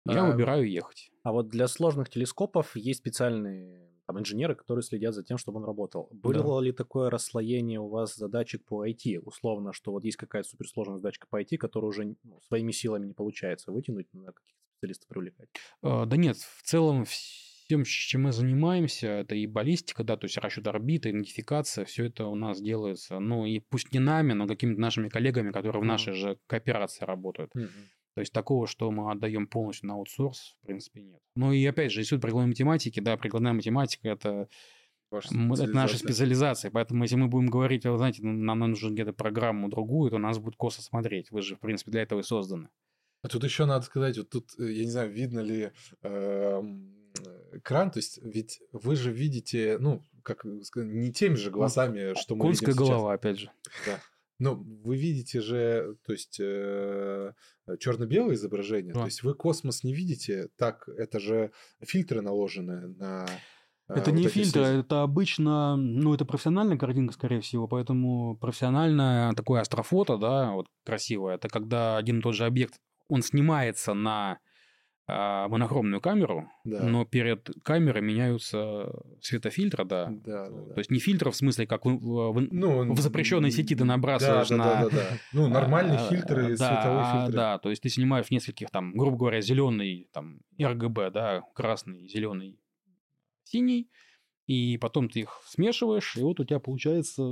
Я 0.06 0.24
а, 0.24 0.30
выбираю 0.30 0.68
ехать. 0.68 1.10
А 1.22 1.32
вот 1.32 1.48
для 1.48 1.68
сложных 1.68 2.08
телескопов 2.08 2.74
есть 2.76 3.00
специальные 3.00 3.91
там, 4.06 4.18
инженеры, 4.18 4.54
которые 4.54 4.82
следят 4.82 5.14
за 5.14 5.22
тем, 5.22 5.38
чтобы 5.38 5.58
он 5.58 5.64
работал. 5.64 6.08
Было 6.12 6.60
да. 6.60 6.66
ли 6.66 6.72
такое 6.72 7.10
расслоение 7.10 7.80
у 7.80 7.88
вас 7.88 8.16
задачек 8.16 8.64
по 8.64 8.86
IT? 8.86 9.18
Условно, 9.20 9.72
что 9.72 9.92
вот 9.92 10.04
есть 10.04 10.16
какая-то 10.16 10.48
суперсложная 10.48 10.96
задачка 10.96 11.26
по 11.28 11.40
IT, 11.40 11.56
которую 11.56 11.90
уже 11.90 12.16
ну, 12.22 12.40
своими 12.42 12.72
силами 12.72 13.06
не 13.06 13.14
получается 13.14 13.70
вытянуть, 13.72 14.12
на 14.12 14.32
каких-то 14.32 14.62
специалистов 14.76 15.08
привлекать? 15.08 15.48
А, 15.82 16.06
да 16.06 16.16
нет, 16.16 16.36
в 16.36 16.62
целом 16.62 17.04
тем, 17.68 17.84
чем 17.84 18.24
мы 18.24 18.32
занимаемся, 18.32 19.06
это 19.06 19.34
и 19.34 19.46
баллистика, 19.46 20.04
да, 20.04 20.16
то 20.16 20.26
есть 20.26 20.36
расчет 20.36 20.66
орбиты, 20.66 21.10
идентификация, 21.10 21.84
все 21.84 22.06
это 22.06 22.26
у 22.26 22.34
нас 22.34 22.60
делается, 22.60 23.18
ну 23.18 23.46
и 23.46 23.60
пусть 23.60 23.92
не 23.92 23.98
нами, 23.98 24.34
но 24.34 24.46
какими-то 24.46 24.80
нашими 24.80 25.08
коллегами, 25.08 25.52
которые 25.52 25.80
в 25.80 25.86
нашей 25.86 26.12
же 26.12 26.38
кооперации 26.46 27.04
работают. 27.04 27.50
Mm-hmm. 27.56 27.86
То 28.14 28.20
есть 28.20 28.32
такого, 28.32 28.66
что 28.66 28.90
мы 28.90 29.10
отдаем 29.10 29.46
полностью 29.46 29.88
на 29.88 29.94
аутсорс, 29.94 30.56
в 30.62 30.66
принципе, 30.66 31.00
нет. 31.00 31.20
Ну 31.34 31.52
и 31.52 31.64
опять 31.64 31.92
же, 31.92 32.00
институт 32.00 32.22
прикладной 32.22 32.48
математики, 32.48 33.00
да, 33.00 33.16
прикладная 33.16 33.52
математика– 33.54 34.08
это 34.10 34.48
это 35.10 35.66
наша 35.66 35.98
специализация. 35.98 36.70
Поэтому, 36.70 37.04
если 37.04 37.16
мы 37.16 37.28
будем 37.28 37.48
говорить, 37.48 37.84
вы 37.84 37.96
знаете, 37.96 38.22
нам 38.22 38.58
нужно 38.58 38.90
где-то 38.90 39.12
программу 39.12 39.68
другую, 39.68 40.10
то 40.10 40.18
нас 40.18 40.38
будет 40.38 40.56
косо 40.56 40.82
смотреть. 40.82 41.30
Вы 41.30 41.42
же, 41.42 41.56
в 41.56 41.60
принципе, 41.60 41.90
для 41.90 42.02
этого 42.02 42.20
и 42.20 42.22
созданы. 42.22 42.68
А 43.22 43.28
тут 43.28 43.44
еще 43.44 43.66
надо 43.66 43.84
сказать, 43.84 44.18
вот 44.18 44.30
тут, 44.30 44.50
э, 44.58 44.72
я 44.72 44.84
не 44.84 44.90
знаю, 44.90 45.12
видно 45.12 45.40
ли 45.40 45.70
э, 46.02 46.62
экран, 47.52 47.90
то 47.90 47.98
есть 47.98 48.18
ведь 48.22 48.60
вы 48.72 48.96
же 48.96 49.12
видите, 49.12 49.76
ну, 49.78 50.02
как 50.24 50.44
сказать, 50.64 50.90
не 50.90 51.12
теми 51.12 51.36
же 51.36 51.50
глазами, 51.50 52.18
что 52.20 52.34
мы 52.34 52.46
Конская 52.46 52.70
видим 52.70 52.84
голова, 52.84 53.12
опять 53.12 53.38
же. 53.38 53.50
Да. 53.86 54.00
Но 54.38 54.56
вы 54.56 54.96
видите 54.96 55.40
же, 55.40 55.96
то 56.04 56.12
есть 56.12 56.38
э, 56.40 57.32
черно-белое 57.78 58.34
изображение, 58.34 58.94
да. 58.94 59.00
то 59.00 59.06
есть 59.06 59.22
вы 59.22 59.34
космос 59.34 59.84
не 59.84 59.94
видите, 59.94 60.48
так 60.56 60.88
это 60.88 61.20
же 61.20 61.52
фильтры 61.80 62.22
наложены 62.22 62.88
на 62.96 63.26
э, 63.88 63.94
это 63.94 64.10
вот 64.10 64.18
не 64.18 64.28
фильтры, 64.28 64.64
связи. 64.64 64.80
это 64.80 65.02
обычно, 65.02 65.76
ну, 65.76 66.14
это 66.14 66.24
профессиональная 66.24 66.78
картинка, 66.78 67.14
скорее 67.14 67.40
всего, 67.40 67.68
поэтому 67.68 68.36
профессиональное 68.36 69.32
такое 69.34 69.60
астрофото, 69.60 70.16
да, 70.16 70.52
вот 70.52 70.66
красивое, 70.84 71.36
это 71.36 71.48
когда 71.48 71.96
один 71.96 72.18
и 72.18 72.22
тот 72.22 72.34
же 72.34 72.44
объект, 72.44 72.80
он 73.08 73.22
снимается 73.22 73.94
на 73.94 74.38
а, 75.14 75.46
монохромную 75.48 76.00
камеру, 76.00 76.50
да. 76.64 76.82
но 76.84 77.04
перед 77.04 77.50
камерой 77.62 78.00
меняются 78.00 78.90
светофильтры, 79.20 79.84
да. 79.84 80.06
Да, 80.10 80.48
да, 80.48 80.50
да. 80.50 80.74
То 80.74 80.78
есть 80.78 80.90
не 80.90 81.00
фильтр 81.00 81.30
в 81.30 81.36
смысле, 81.36 81.66
как 81.66 81.84
в, 81.84 81.98
в, 81.98 82.40
ну, 82.40 82.94
в 82.94 82.98
запрещенной 82.98 83.50
сети 83.50 83.74
ты 83.74 83.84
набрасываешь 83.84 84.48
да, 84.48 84.56
да, 84.56 84.64
на... 84.64 84.70
Да, 84.70 84.88
да, 84.88 84.96
да. 84.96 85.18
Ну, 85.34 85.48
нормальные 85.48 85.98
а, 85.98 86.08
фильтры, 86.08 86.56
да, 86.56 86.68
световые 86.68 87.12
фильтры. 87.12 87.32
Да, 87.32 87.58
то 87.58 87.68
есть 87.68 87.82
ты 87.82 87.90
снимаешь 87.90 88.30
нескольких 88.30 88.70
там, 88.70 88.92
грубо 88.94 89.18
говоря, 89.18 89.42
зеленый, 89.42 90.08
там, 90.14 90.40
RGB, 90.58 91.10
да, 91.10 91.42
красный, 91.54 92.08
зеленый, 92.08 92.58
синий, 93.44 93.90
и 94.46 94.78
потом 94.78 95.10
ты 95.10 95.20
их 95.20 95.42
смешиваешь, 95.46 96.16
и 96.16 96.22
вот 96.22 96.40
у 96.40 96.44
тебя 96.44 96.58
получается 96.58 97.22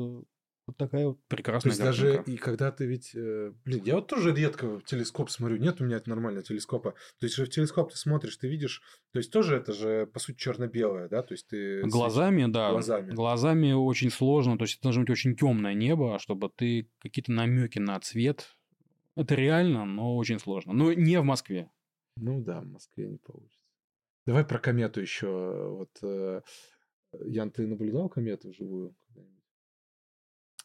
вот 0.71 0.77
такая 0.77 1.07
вот 1.07 1.19
прекрасная 1.29 1.73
То 1.73 1.77
есть 1.77 1.81
картинка. 1.81 2.17
даже 2.19 2.33
и 2.33 2.37
когда 2.37 2.73
ты 2.73 2.87
ведь... 2.87 3.15
Э, 3.15 3.53
блин, 3.65 3.83
я 3.85 3.97
вот 3.97 4.07
тоже 4.07 4.35
редко 4.35 4.79
в 4.79 4.85
телескоп 4.85 5.31
смотрю. 5.31 5.59
Нет 5.59 5.81
у 5.81 5.85
меня 5.85 6.01
нормального 6.07 6.45
телескопа. 6.45 6.93
То 7.19 7.27
есть 7.27 7.37
же 7.37 7.45
в 7.45 7.51
телескоп 7.51 7.91
ты 7.91 7.99
смотришь, 7.99 8.37
ты 8.37 8.49
видишь... 8.49 8.83
То 9.13 9.19
есть 9.19 9.33
тоже 9.33 9.57
это 9.57 9.73
же, 9.73 10.07
по 10.07 10.19
сути, 10.19 10.39
черно-белое, 10.39 11.09
да? 11.09 11.23
То 11.23 11.35
есть 11.35 11.49
ты... 11.49 11.83
Глазами, 11.83 12.47
да. 12.51 12.71
Глазами. 12.71 13.11
Глазами 13.13 13.73
очень 13.73 14.11
сложно. 14.11 14.57
То 14.57 14.65
есть 14.65 14.77
это 14.77 14.85
должно 14.85 15.03
быть 15.03 15.11
очень 15.11 15.37
темное 15.37 15.75
небо, 15.75 16.19
чтобы 16.19 16.51
ты 16.55 16.89
какие-то 17.01 17.33
намеки 17.33 17.79
на 17.79 17.99
цвет... 18.01 18.57
Это 19.17 19.35
реально, 19.35 19.85
но 19.85 20.17
очень 20.17 20.39
сложно. 20.39 20.73
Но 20.73 20.93
не 20.93 21.21
в 21.21 21.25
Москве. 21.25 21.71
Ну 22.17 22.41
да, 22.43 22.61
в 22.61 22.67
Москве 22.67 23.09
не 23.09 23.19
получится. 23.19 23.67
Давай 24.27 24.45
про 24.45 24.59
комету 24.59 25.01
еще. 25.01 25.69
Вот, 25.71 25.91
э, 26.03 26.41
Ян, 27.25 27.51
ты 27.51 27.67
наблюдал 27.67 28.09
комету 28.09 28.51
вживую? 28.51 28.95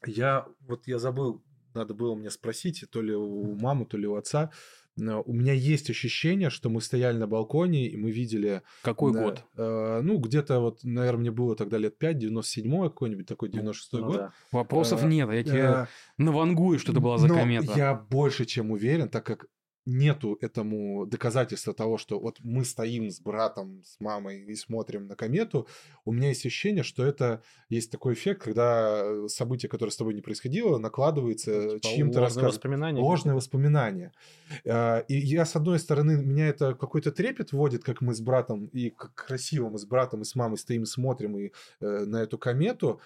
Я 0.06 0.46
вот 0.62 0.88
я 0.88 1.00
забыл, 1.00 1.44
надо 1.74 1.94
было 1.94 2.16
мне 2.16 2.30
спросить, 2.30 2.84
то 2.90 3.02
ли 3.02 3.14
у 3.14 3.56
мамы, 3.56 3.86
то 3.86 3.98
ли 3.98 4.08
у 4.08 4.16
отца. 4.16 4.52
У 4.98 5.34
меня 5.34 5.52
есть 5.52 5.90
ощущение, 5.90 6.50
что 6.50 6.70
мы 6.70 6.80
стояли 6.80 7.18
на 7.18 7.28
балконе, 7.28 7.88
и 7.90 7.98
мы 7.98 8.12
видели... 8.12 8.62
Какой 8.82 9.12
да, 9.12 9.24
год? 9.24 9.44
Э, 9.58 10.00
ну, 10.02 10.18
где-то 10.20 10.62
вот, 10.62 10.86
наверное, 10.86 11.20
мне 11.20 11.32
было 11.32 11.58
тогда 11.58 11.78
лет 11.78 11.98
5, 11.98 12.24
97-й 12.24 12.90
какой-нибудь 12.90 13.28
такой, 13.28 13.50
96-й 13.50 14.00
ну, 14.00 14.06
год. 14.06 14.16
Да. 14.16 14.34
Вопросов 14.54 15.04
э, 15.04 15.08
нет, 15.08 15.30
я 15.30 15.44
тебе 15.44 15.60
э, 15.60 15.86
навангую, 16.18 16.80
что 16.80 16.94
это 16.94 17.02
была 17.02 17.18
за 17.18 17.28
комета. 17.28 17.74
я 17.76 17.94
больше 17.94 18.46
чем 18.46 18.72
уверен, 18.72 19.10
так 19.10 19.26
как 19.26 19.48
нету 19.86 20.38
этому 20.42 21.06
доказательства 21.06 21.74
того, 21.74 21.98
что 21.98 22.20
вот 22.20 22.38
мы 22.42 22.66
стоим 22.66 23.10
с 23.10 23.20
братом, 23.20 23.84
с 23.84 24.00
мамой 24.00 24.44
и 24.44 24.56
смотрим 24.56 25.08
на 25.08 25.16
комету, 25.16 25.68
у 26.06 26.12
меня 26.12 26.30
есть 26.30 26.46
ощущение, 26.46 26.84
что 26.84 27.06
это 27.06 27.44
есть 27.70 27.92
такой 27.92 28.14
эффект, 28.14 28.44
когда 28.44 29.02
э, 29.04 29.28
событие, 29.28 29.70
которое 29.70 29.92
с 29.92 29.98
тобой 29.98 30.14
не 30.14 30.22
происходило, 30.22 30.78
накладывается 30.78 31.80
типа 31.80 31.82
чьим-то 31.82 32.20
рассказом. 32.20 32.50
Воспоминания. 32.50 33.02
Ложное 33.02 33.36
воспоминание. 33.36 34.12
А, 34.66 35.00
и 35.08 35.16
я, 35.16 35.46
с 35.46 35.56
одной 35.56 35.80
стороны, 35.80 36.18
меня 36.18 36.48
это 36.48 36.74
какой-то 36.74 37.12
трепет 37.12 37.52
вводит, 37.52 37.84
как 37.84 38.02
мы 38.02 38.16
с 38.16 38.22
братом, 38.22 38.66
и 38.68 38.90
как 38.90 39.14
красиво 39.14 39.70
мы 39.70 39.78
с 39.78 39.86
братом 39.86 40.22
и 40.22 40.26
с 40.26 40.36
мамой 40.36 40.58
стоим 40.58 40.84
и 40.84 40.88
смотрим 40.88 41.38
и, 41.38 41.52
э, 41.80 42.06
на 42.06 42.24
эту 42.24 42.38
комету, 42.38 43.00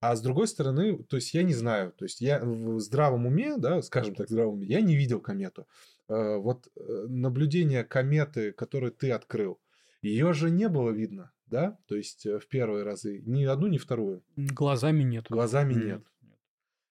а 0.00 0.14
с 0.14 0.20
другой 0.20 0.46
стороны, 0.46 1.02
то 1.04 1.16
есть 1.16 1.32
я 1.32 1.42
не 1.42 1.54
знаю, 1.54 1.92
то 1.92 2.04
есть 2.04 2.20
я 2.20 2.40
в 2.40 2.78
здравом 2.80 3.26
уме, 3.26 3.56
да, 3.56 3.80
скажем 3.82 4.14
так, 4.14 4.26
в 4.26 4.30
здравом 4.30 4.54
уме, 4.54 4.66
я 4.66 4.80
не 4.80 4.94
видел 4.94 5.20
комету. 5.20 5.66
Э, 6.08 6.36
вот 6.36 6.68
э, 6.76 7.06
наблюдение 7.08 7.82
кометы, 7.82 8.52
которую 8.52 8.92
ты 8.92 9.10
открыл, 9.10 9.60
ее 10.02 10.32
же 10.32 10.50
не 10.50 10.68
было 10.68 10.90
видно, 10.90 11.32
да? 11.46 11.78
То 11.88 11.96
есть 11.96 12.26
э, 12.26 12.38
в 12.38 12.46
первые 12.46 12.84
разы 12.84 13.22
ни 13.26 13.42
одну, 13.44 13.66
ни 13.66 13.78
вторую. 13.78 14.22
Глазами 14.36 15.02
нет. 15.02 15.26
Глазами 15.28 15.74
нет. 15.74 15.84
нет. 15.84 16.02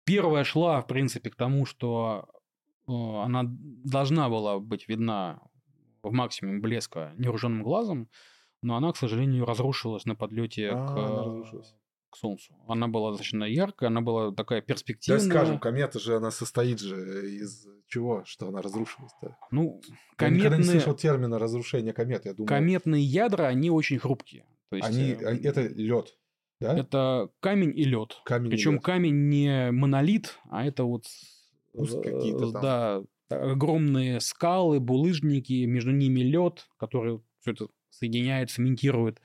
Первая 0.06 0.46
шла, 0.46 0.82
в 0.82 0.88
принципе, 0.88 1.30
к 1.30 1.36
тому, 1.36 1.66
что 1.66 2.28
она 2.88 3.44
должна 3.46 4.30
была 4.30 4.60
быть 4.60 4.88
видна 4.88 5.42
в 6.04 6.12
максимуме 6.12 6.60
блеска 6.60 7.14
невооруженным 7.18 7.64
глазом, 7.64 8.10
но 8.62 8.76
она, 8.76 8.92
к 8.92 8.98
сожалению, 8.98 9.46
разрушилась 9.46 10.06
на 10.06 10.16
подлете 10.16 10.72
а, 10.74 11.44
к, 11.44 11.52
к 12.12 12.18
Солнцу. 12.18 12.54
Она 12.68 12.88
была 12.88 13.12
достаточно 13.12 13.46
яркая, 13.46 13.90
она 13.90 14.02
была 14.02 14.34
такая 14.34 14.62
перспективная. 14.62 15.24
Да, 15.24 15.30
скажем, 15.30 15.60
комета 15.60 16.00
же, 16.00 16.18
она 16.18 16.30
состоит 16.30 16.80
же 16.80 17.32
из 17.32 17.66
чего, 17.88 18.24
что 18.26 18.50
она 18.50 18.62
разрушилась-то? 18.62 19.38
Ну, 19.50 19.82
кометные... 20.16 20.44
Я 20.44 20.50
никогда 20.50 20.58
не 20.58 20.64
слышал 20.64 20.96
термина 20.96 21.40
разрушение 21.40 21.94
комет, 21.94 22.26
я 22.26 22.34
думаю. 22.34 22.48
Кометные 22.48 23.04
ядра, 23.04 23.48
они 23.48 23.70
очень 23.70 23.98
хрупкие. 23.98 24.46
То 24.70 24.76
есть, 24.76 24.88
они, 24.88 25.12
э... 25.12 25.40
это 25.44 25.68
лед, 25.68 26.18
да? 26.60 26.78
Это 26.78 27.30
камень 27.40 27.78
и 27.78 27.84
лед. 27.84 28.22
Камень 28.24 28.52
Причем 28.52 28.74
лед. 28.74 28.84
камень 28.84 29.30
не 29.30 29.72
монолит, 29.72 30.38
а 30.50 30.66
это 30.66 30.84
вот... 30.84 31.06
Пусть 31.74 32.02
какие-то 32.02 32.52
там. 32.52 32.62
Да, 32.62 33.04
огромные 33.30 34.20
скалы, 34.20 34.80
булыжники, 34.80 35.66
между 35.66 35.92
ними 35.92 36.20
лед, 36.20 36.68
который 36.78 37.22
все 37.40 37.52
это 37.52 37.68
соединяет, 37.90 38.52
цементирует. 38.52 39.22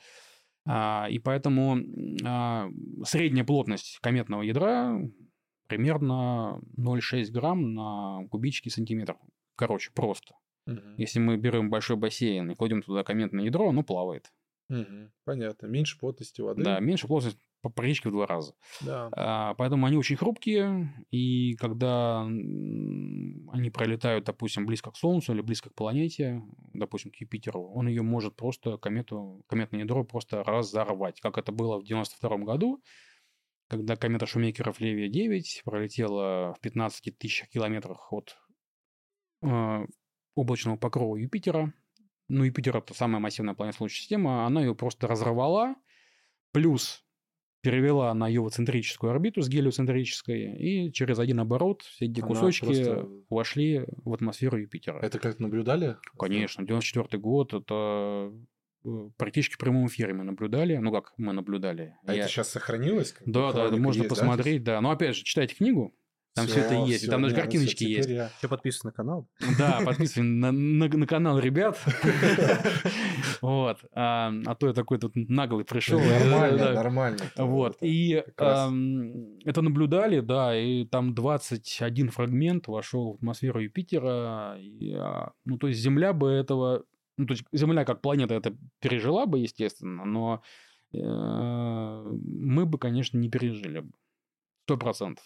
А, 0.66 1.06
и 1.08 1.18
поэтому 1.18 1.78
а, 2.24 2.68
средняя 3.04 3.44
плотность 3.44 3.98
кометного 4.00 4.42
ядра 4.42 5.00
примерно 5.68 6.60
0,6 6.76 7.30
грамм 7.30 7.74
на 7.74 8.26
кубический 8.30 8.70
сантиметр. 8.70 9.16
Короче, 9.56 9.90
просто. 9.94 10.34
Угу. 10.66 10.80
Если 10.96 11.20
мы 11.20 11.36
берем 11.36 11.70
большой 11.70 11.96
бассейн 11.96 12.50
и 12.50 12.54
кладем 12.54 12.82
туда 12.82 13.04
кометное 13.04 13.44
ядро, 13.44 13.68
оно 13.68 13.82
плавает. 13.82 14.32
Угу. 14.68 15.12
Понятно. 15.24 15.66
Меньше 15.66 15.98
плотности 15.98 16.40
воды. 16.40 16.62
Да, 16.62 16.80
меньше 16.80 17.06
плотности 17.70 18.02
практически 18.02 18.08
в 18.08 18.12
два 18.12 18.26
раза. 18.26 18.54
Да. 18.80 19.08
А, 19.12 19.54
поэтому 19.54 19.86
они 19.86 19.96
очень 19.96 20.16
хрупкие, 20.16 20.92
и 21.10 21.54
когда 21.54 22.22
они 22.22 23.70
пролетают, 23.70 24.24
допустим, 24.24 24.66
близко 24.66 24.90
к 24.90 24.96
Солнцу 24.96 25.32
или 25.32 25.40
близко 25.40 25.70
к 25.70 25.74
планете, 25.74 26.42
допустим, 26.72 27.10
к 27.10 27.16
Юпитеру, 27.16 27.62
он 27.72 27.88
ее 27.88 28.02
может 28.02 28.36
просто, 28.36 28.78
комету, 28.78 29.42
кометное 29.46 29.80
ядро 29.80 30.04
просто 30.04 30.42
разорвать, 30.44 31.20
как 31.20 31.38
это 31.38 31.52
было 31.52 31.78
в 31.78 31.84
92 31.84 32.38
году, 32.38 32.82
когда 33.68 33.96
комета 33.96 34.26
Шумекеров 34.26 34.80
Левия-9 34.80 35.42
пролетела 35.64 36.54
в 36.54 36.60
15 36.60 37.18
тысячах 37.18 37.48
километрах 37.48 38.12
от 38.12 38.36
э, 39.42 39.86
облачного 40.34 40.76
покрова 40.76 41.16
Юпитера. 41.16 41.72
Ну, 42.28 42.44
Юпитер– 42.44 42.76
это 42.78 42.94
самая 42.94 43.20
массивная 43.20 43.54
планета 43.54 43.78
Солнечной 43.78 44.00
системы. 44.00 44.44
Она 44.44 44.60
ее 44.60 44.74
просто 44.74 45.06
разорвала, 45.06 45.76
плюс 46.52 47.05
перевела 47.66 48.14
на 48.14 48.28
ювоцентрическую 48.28 49.10
орбиту 49.10 49.42
с 49.42 49.48
гелиоцентрической, 49.48 50.56
и 50.56 50.92
через 50.92 51.18
один 51.18 51.40
оборот 51.40 51.82
все 51.82 52.04
эти 52.04 52.20
Она 52.20 52.28
кусочки 52.28 52.64
просто... 52.64 53.08
вошли 53.28 53.84
в 54.04 54.14
атмосферу 54.14 54.56
Юпитера. 54.58 55.00
Это 55.00 55.18
как 55.18 55.40
наблюдали? 55.40 55.96
Конечно. 56.16 56.64
94 56.64 57.20
год– 57.20 57.52
это 57.54 58.32
э, 58.84 59.10
практически 59.16 59.54
в 59.54 59.58
прямом 59.58 59.88
эфире 59.88 60.14
мы 60.14 60.22
наблюдали. 60.22 60.76
Ну, 60.76 60.92
как 60.92 61.12
мы 61.16 61.32
наблюдали. 61.32 61.96
А 62.06 62.14
Я... 62.14 62.20
это 62.20 62.28
сейчас 62.28 62.50
сохранилось? 62.50 63.16
Да, 63.26 63.52
да, 63.52 63.76
можно 63.76 64.02
есть, 64.02 64.10
посмотреть, 64.10 64.62
да? 64.62 64.76
да. 64.76 64.80
Но, 64.80 64.92
опять 64.92 65.16
же, 65.16 65.24
читайте 65.24 65.56
книгу, 65.56 65.92
там 66.36 66.46
все, 66.46 66.56
все 66.56 66.64
это 66.66 66.74
есть. 66.84 67.02
Все, 67.02 67.10
там 67.10 67.22
даже 67.22 67.34
картиночки 67.34 67.84
все, 67.84 67.96
есть. 67.96 68.08
Я... 68.10 68.28
Все 68.36 68.46
подписан 68.46 68.88
на 68.88 68.92
канал? 68.92 69.26
Да, 69.58 69.80
подписан 69.82 70.38
на, 70.38 70.52
на, 70.52 70.86
на 70.86 71.06
канал 71.06 71.38
ребят. 71.38 71.78
Вот. 73.42 73.78
А, 73.92 74.32
а 74.46 74.54
то 74.54 74.66
я 74.66 74.72
такой 74.72 74.98
тут 74.98 75.12
наглый 75.14 75.64
пришел. 75.64 76.00
Нормально, 76.00 76.72
нормально. 76.72 77.18
Вот. 77.36 77.76
И 77.80 78.22
это 78.36 79.62
наблюдали, 79.62 80.20
да, 80.20 80.58
и 80.58 80.84
там 80.84 81.14
21 81.14 82.10
фрагмент 82.10 82.66
вошел 82.66 83.12
в 83.12 83.16
атмосферу 83.16 83.60
Юпитера. 83.60 84.58
А, 84.96 85.32
ну, 85.44 85.58
то 85.58 85.68
есть 85.68 85.80
Земля 85.80 86.12
бы 86.12 86.30
этого... 86.30 86.84
Ну, 87.16 87.26
то 87.26 87.32
есть 87.32 87.44
Земля 87.52 87.84
как 87.84 88.02
планета 88.02 88.34
это 88.34 88.56
пережила 88.80 89.26
бы, 89.26 89.38
естественно, 89.38 90.04
но 90.04 90.42
э, 90.92 90.98
мы 90.98 92.66
бы, 92.66 92.78
конечно, 92.78 93.16
не 93.16 93.30
пережили 93.30 93.80
бы. 93.80 93.92
Сто 94.64 94.76
процентов. 94.76 95.24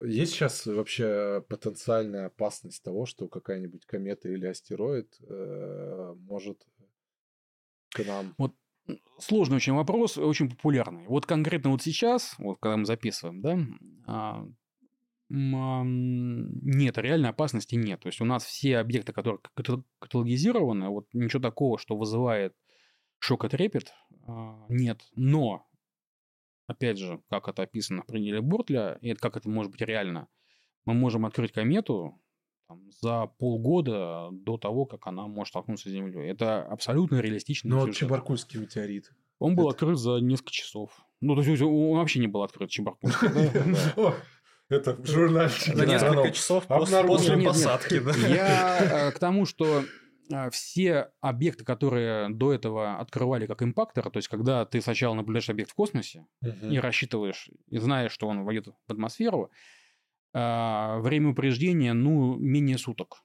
Есть 0.00 0.32
сейчас 0.32 0.66
вообще 0.66 1.44
потенциальная 1.48 2.26
опасность 2.26 2.82
того, 2.82 3.04
что 3.04 3.28
какая-нибудь 3.28 3.84
комета 3.84 4.28
или 4.28 4.46
астероид 4.46 5.16
э, 5.28 6.14
может 6.20 6.64
к 7.90 8.04
нам... 8.04 8.34
Вот 8.38 8.54
сложный 9.18 9.56
очень 9.56 9.74
вопрос, 9.74 10.16
очень 10.16 10.48
популярный. 10.48 11.06
Вот 11.06 11.26
конкретно 11.26 11.70
вот 11.70 11.82
сейчас, 11.82 12.34
вот 12.38 12.58
когда 12.60 12.76
мы 12.76 12.84
записываем, 12.84 13.40
да, 13.40 13.58
а, 14.06 14.46
а, 15.30 15.82
нет, 15.84 16.98
реальной 16.98 17.30
опасности 17.30 17.74
нет. 17.74 18.00
То 18.00 18.08
есть 18.08 18.20
у 18.20 18.24
нас 18.24 18.44
все 18.44 18.78
объекты, 18.78 19.12
которые 19.12 19.40
каталогизированы, 19.98 20.88
вот 20.88 21.06
ничего 21.12 21.42
такого, 21.42 21.78
что 21.78 21.96
вызывает 21.96 22.54
шок 23.18 23.44
и 23.44 23.48
трепет, 23.48 23.92
а, 24.26 24.64
нет. 24.68 25.00
Но 25.16 25.67
опять 26.68 26.98
же, 26.98 27.20
как 27.28 27.48
это 27.48 27.62
описано 27.62 28.02
в 28.02 28.06
пределе 28.06 28.40
Бортля, 28.40 28.98
и 29.00 29.14
как 29.14 29.36
это 29.36 29.48
может 29.48 29.72
быть 29.72 29.80
реально, 29.80 30.28
мы 30.84 30.94
можем 30.94 31.26
открыть 31.26 31.52
комету 31.52 32.20
там, 32.68 32.82
за 33.00 33.26
полгода 33.38 34.28
до 34.30 34.58
того, 34.58 34.84
как 34.84 35.06
она 35.06 35.26
может 35.26 35.48
столкнуться 35.48 35.88
с 35.88 35.92
Землей. 35.92 36.30
Это 36.30 36.62
абсолютно 36.62 37.20
реалистично. 37.20 37.70
Но 37.70 37.90
Чебаркульский 37.90 38.60
метеорит. 38.60 39.10
Он 39.38 39.56
был 39.56 39.64
это... 39.64 39.76
открыт 39.76 39.98
за 39.98 40.18
несколько 40.18 40.52
часов. 40.52 40.90
Ну, 41.20 41.34
то 41.34 41.42
есть 41.42 41.62
он 41.62 41.96
вообще 41.96 42.20
не 42.20 42.28
был 42.28 42.42
открыт, 42.42 42.70
Чебаркульский. 42.70 43.28
Это 44.68 44.94
в 44.94 45.06
журнальчике. 45.06 45.74
За 45.74 45.86
несколько 45.86 46.30
часов 46.30 46.66
после 46.66 47.02
посадки. 47.42 48.02
Я 48.30 49.08
э, 49.08 49.12
к 49.12 49.18
тому, 49.18 49.46
что 49.46 49.82
все 50.50 51.10
объекты, 51.20 51.64
которые 51.64 52.28
до 52.28 52.52
этого 52.52 52.98
открывали 52.98 53.46
как 53.46 53.62
импактор, 53.62 54.10
то 54.10 54.18
есть 54.18 54.28
когда 54.28 54.64
ты 54.64 54.80
сначала 54.80 55.14
наблюдаешь 55.14 55.50
объект 55.50 55.70
в 55.70 55.74
космосе 55.74 56.26
uh-huh. 56.44 56.70
и 56.70 56.78
рассчитываешь, 56.78 57.50
и 57.68 57.78
знаешь, 57.78 58.12
что 58.12 58.28
он 58.28 58.44
войдет 58.44 58.68
в 58.86 58.92
атмосферу, 58.92 59.50
а, 60.34 60.98
время 60.98 61.30
упреждения, 61.30 61.92
ну, 61.92 62.36
менее 62.36 62.78
суток. 62.78 63.24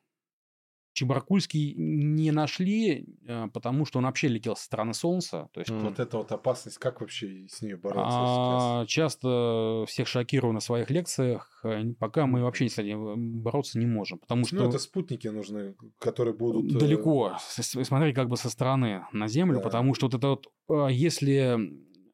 Чебаркульский 0.94 1.74
не 1.76 2.32
нашли, 2.32 3.06
э, 3.26 3.48
потому 3.54 3.86
что 3.86 4.00
он 4.00 4.06
вообще 4.06 4.28
летел 4.28 4.56
со 4.56 4.66
стороны 4.66 4.94
Солнца. 4.94 5.50
То 5.52 5.60
есть, 5.60 5.72
mm. 5.72 5.80
Вот 5.82 6.00
эта 6.00 6.18
вот 6.18 6.32
опасность, 6.32 6.78
как 6.78 7.02
вообще 7.02 7.48
с 7.50 7.62
ней 7.62 7.74
бороться 7.74 8.04
а, 8.04 8.86
Часто 8.88 9.86
всех 9.88 10.08
шокирую 10.08 10.54
на 10.54 10.60
своих 10.60 10.90
лекциях, 10.90 11.64
пока 12.00 12.28
мы 12.28 12.44
вообще 12.44 12.70
с 12.70 12.78
этим 12.78 13.42
бороться 13.42 13.80
не 13.80 13.86
можем. 13.86 14.20
Потому 14.20 14.42
ну, 14.42 14.48
что... 14.48 14.56
Ну, 14.56 14.70
это 14.70 14.80
спутники 14.80 15.28
нужны, 15.28 15.76
которые 16.00 16.36
будут... 16.36 16.74
Э, 16.76 16.80
далеко. 16.80 17.38
Смотри 17.40 18.14
как 18.14 18.30
бы 18.30 18.38
со 18.38 18.50
стороны 18.50 19.06
на 19.12 19.28
Землю, 19.28 19.58
да. 19.58 19.64
потому 19.64 19.96
что 19.96 20.08
вот 20.08 20.14
это 20.14 20.28
вот, 20.28 20.92
если 20.92 21.60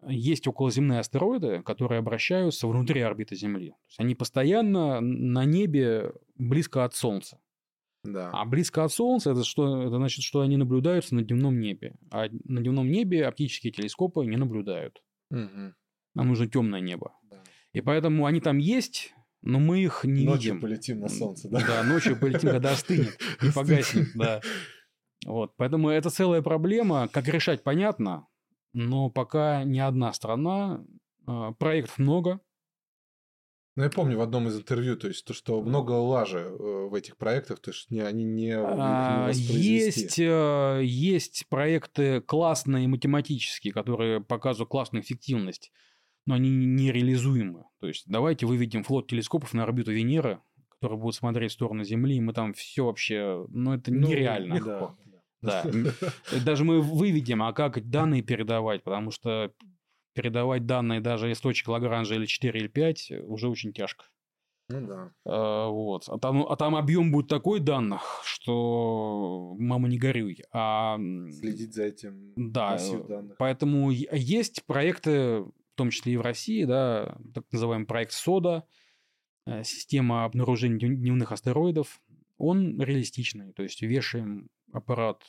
есть 0.07 0.47
околоземные 0.47 0.99
астероиды, 0.99 1.61
которые 1.63 1.99
обращаются 1.99 2.67
внутри 2.67 3.01
орбиты 3.01 3.35
Земли. 3.35 3.71
То 3.71 3.87
есть 3.87 3.99
они 3.99 4.15
постоянно 4.15 5.01
на 5.01 5.45
небе 5.45 6.13
близко 6.37 6.85
от 6.85 6.95
Солнца. 6.95 7.39
Да. 8.03 8.29
А 8.31 8.45
близко 8.45 8.83
от 8.83 8.91
Солнца 8.91 9.31
это 9.31 9.43
что? 9.43 9.81
Это 9.81 9.97
значит, 9.97 10.23
что 10.23 10.41
они 10.41 10.57
наблюдаются 10.57 11.15
на 11.15 11.21
дневном 11.21 11.59
небе. 11.59 11.95
А 12.11 12.27
на 12.45 12.61
дневном 12.61 12.89
небе 12.89 13.25
оптические 13.25 13.73
телескопы 13.73 14.25
не 14.25 14.37
наблюдают. 14.37 15.01
Угу. 15.31 15.73
Нам 16.15 16.27
нужно 16.27 16.47
темное 16.47 16.79
небо. 16.79 17.13
Да. 17.29 17.43
И 17.73 17.81
поэтому 17.81 18.25
они 18.25 18.39
там 18.39 18.57
есть, 18.57 19.13
но 19.41 19.59
мы 19.59 19.83
их 19.83 20.03
не 20.03 20.25
ночью 20.25 20.53
видим. 20.53 20.55
Ночью 20.55 20.61
полетим 20.61 20.99
на 20.99 21.09
солнце, 21.09 21.49
да? 21.49 21.59
Да, 21.59 21.83
ночью 21.83 22.17
полетим, 22.17 22.49
когда 22.49 22.71
остынет 22.71 23.19
и 23.41 23.51
погаснет, 23.51 24.07
да. 24.15 24.41
Вот, 25.25 25.53
поэтому 25.57 25.89
это 25.89 26.09
целая 26.09 26.41
проблема. 26.41 27.09
Как 27.09 27.27
решать, 27.27 27.63
понятно, 27.63 28.27
но 28.73 29.09
пока 29.09 29.63
ни 29.63 29.79
одна 29.79 30.13
страна, 30.13 30.85
а, 31.25 31.51
проектов 31.53 31.97
много, 31.97 32.39
ну, 33.79 33.85
я 33.85 33.89
помню 33.89 34.17
в 34.17 34.21
одном 34.21 34.49
из 34.49 34.57
интервью, 34.57 34.97
то 34.97 35.07
есть 35.07 35.23
то, 35.23 35.33
что 35.33 35.61
много 35.61 35.93
лажи 35.93 36.39
э, 36.39 36.87
в 36.89 36.93
этих 36.93 37.15
проектах, 37.15 37.61
то 37.61 37.71
есть 37.71 37.89
они 37.89 38.25
не, 38.25 38.51
а, 38.53 39.29
есть, 39.31 40.19
э, 40.19 40.81
есть 40.83 41.45
проекты 41.47 42.19
классные 42.19 42.89
математические, 42.89 43.71
которые 43.71 44.19
показывают 44.19 44.69
классную 44.69 45.01
эффективность, 45.01 45.71
но 46.25 46.35
они 46.35 46.49
нереализуемы. 46.49 47.67
То 47.79 47.87
есть 47.87 48.03
давайте 48.07 48.45
выведем 48.45 48.83
флот 48.83 49.07
телескопов 49.07 49.53
на 49.53 49.63
орбиту 49.63 49.93
Венеры, 49.93 50.41
который 50.67 50.97
будет 50.97 51.15
смотреть 51.15 51.51
в 51.51 51.53
сторону 51.53 51.85
Земли, 51.85 52.17
и 52.17 52.21
мы 52.21 52.33
там 52.33 52.53
все 52.53 52.83
вообще, 52.83 53.45
ну 53.47 53.75
это 53.75 53.93
ну, 53.93 54.09
нереально. 54.09 54.55
Легко. 54.55 54.97
Да. 55.41 55.63
Даже 56.45 56.65
мы 56.65 56.81
выведем, 56.81 57.41
а 57.43 57.53
как 57.53 57.89
данные 57.89 58.23
передавать, 58.23 58.83
потому 58.83 59.11
что 59.11 59.53
передавать 60.19 60.65
данные 60.65 60.99
даже 60.99 61.31
из 61.31 61.39
точек 61.39 61.69
Лагранжа 61.69 62.15
или 62.15 62.25
4 62.25 62.59
или 62.59 62.67
5 62.67 63.11
уже 63.23 63.47
очень 63.47 63.71
тяжко. 63.71 64.03
Ну 64.67 64.85
да. 64.85 65.13
А, 65.25 65.69
вот. 65.69 66.09
А 66.09 66.19
там, 66.19 66.45
а 66.45 66.57
там 66.57 66.75
объем 66.75 67.09
будет 67.09 67.29
такой 67.29 67.61
данных, 67.61 68.21
что 68.25 69.55
мама 69.57 69.87
не 69.87 69.97
горюй. 69.97 70.43
А, 70.51 70.97
Следить 71.31 71.73
за 71.73 71.83
этим 71.83 72.33
да, 72.35 72.77
данных. 73.07 73.37
Поэтому 73.39 73.91
есть 73.91 74.65
проекты, 74.65 75.39
в 75.39 75.75
том 75.75 75.89
числе 75.89 76.13
и 76.13 76.17
в 76.17 76.21
России, 76.21 76.65
да, 76.65 77.17
так 77.33 77.45
называемый 77.53 77.87
проект 77.87 78.11
СОДА, 78.11 78.65
э, 79.45 79.63
система 79.63 80.25
обнаружения 80.25 80.77
дневных 80.79 81.31
астероидов. 81.31 82.01
Он 82.37 82.77
реалистичный, 82.81 83.53
то 83.53 83.63
есть 83.63 83.81
вешаем 83.81 84.49
аппарат 84.73 85.23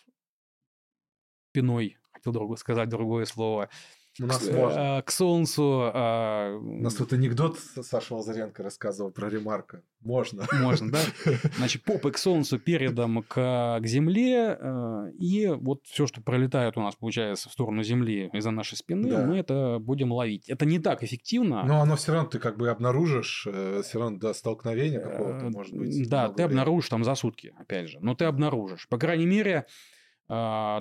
спиной, 1.53 1.97
хотел 2.11 2.33
другое, 2.33 2.57
сказать 2.57 2.89
другое 2.89 3.25
слово, 3.25 3.71
у 4.19 4.27
нас 4.27 4.39
к, 4.39 4.53
можно. 4.53 4.99
А, 4.99 5.03
к 5.03 5.11
Солнцу. 5.11 5.91
А... 5.95 6.57
У 6.57 6.83
нас 6.83 6.95
тут 6.95 7.13
анекдот 7.13 7.59
Саша 7.59 8.15
Лазаренко 8.15 8.63
рассказывал 8.63 9.11
про 9.11 9.29
ремарка. 9.29 9.83
Можно. 10.01 10.47
Можно, 10.61 10.93
да? 10.93 11.01
Значит, 11.57 11.85
попы 11.85 12.11
к 12.11 12.19
Солнцу, 12.19 12.59
передом 12.59 13.23
к, 13.23 13.79
к 13.81 13.87
Земле. 13.87 14.57
Э, 14.59 15.11
и 15.19 15.47
вот 15.49 15.87
все, 15.87 16.07
что 16.07 16.21
пролетает 16.23 16.77
у 16.77 16.81
нас, 16.81 16.97
получается, 16.97 17.49
в 17.49 17.53
сторону 17.53 17.83
Земли 17.83 18.31
из-за 18.33 18.51
нашей 18.51 18.77
спины, 18.77 19.11
да. 19.11 19.25
мы 19.25 19.39
это 19.39 19.79
будем 19.79 20.13
ловить. 20.13 20.49
Это 20.49 20.65
не 20.65 20.79
так 20.79 21.03
эффективно. 21.03 21.65
Но 21.65 21.81
оно 21.81 21.97
все 21.97 22.13
равно 22.13 22.29
ты 22.29 22.39
как 22.39 22.57
бы 22.57 22.69
обнаружишь, 22.69 23.47
э, 23.47 23.83
все 23.85 24.01
равно 24.01 24.19
до 24.19 24.35
столкновения 24.35 25.01
какого-то, 25.01 25.51
может 25.51 25.75
быть. 25.75 26.09
Да, 26.09 26.31
ты 26.31 26.43
обнаружишь 26.43 26.89
там 26.89 27.05
за 27.05 27.15
сутки, 27.15 27.55
опять 27.59 27.89
же. 27.91 27.99
Но 28.01 28.15
ты 28.15 28.25
обнаружишь. 28.25 28.89
По 28.89 28.99
крайней 28.99 29.27
мере, 29.27 29.67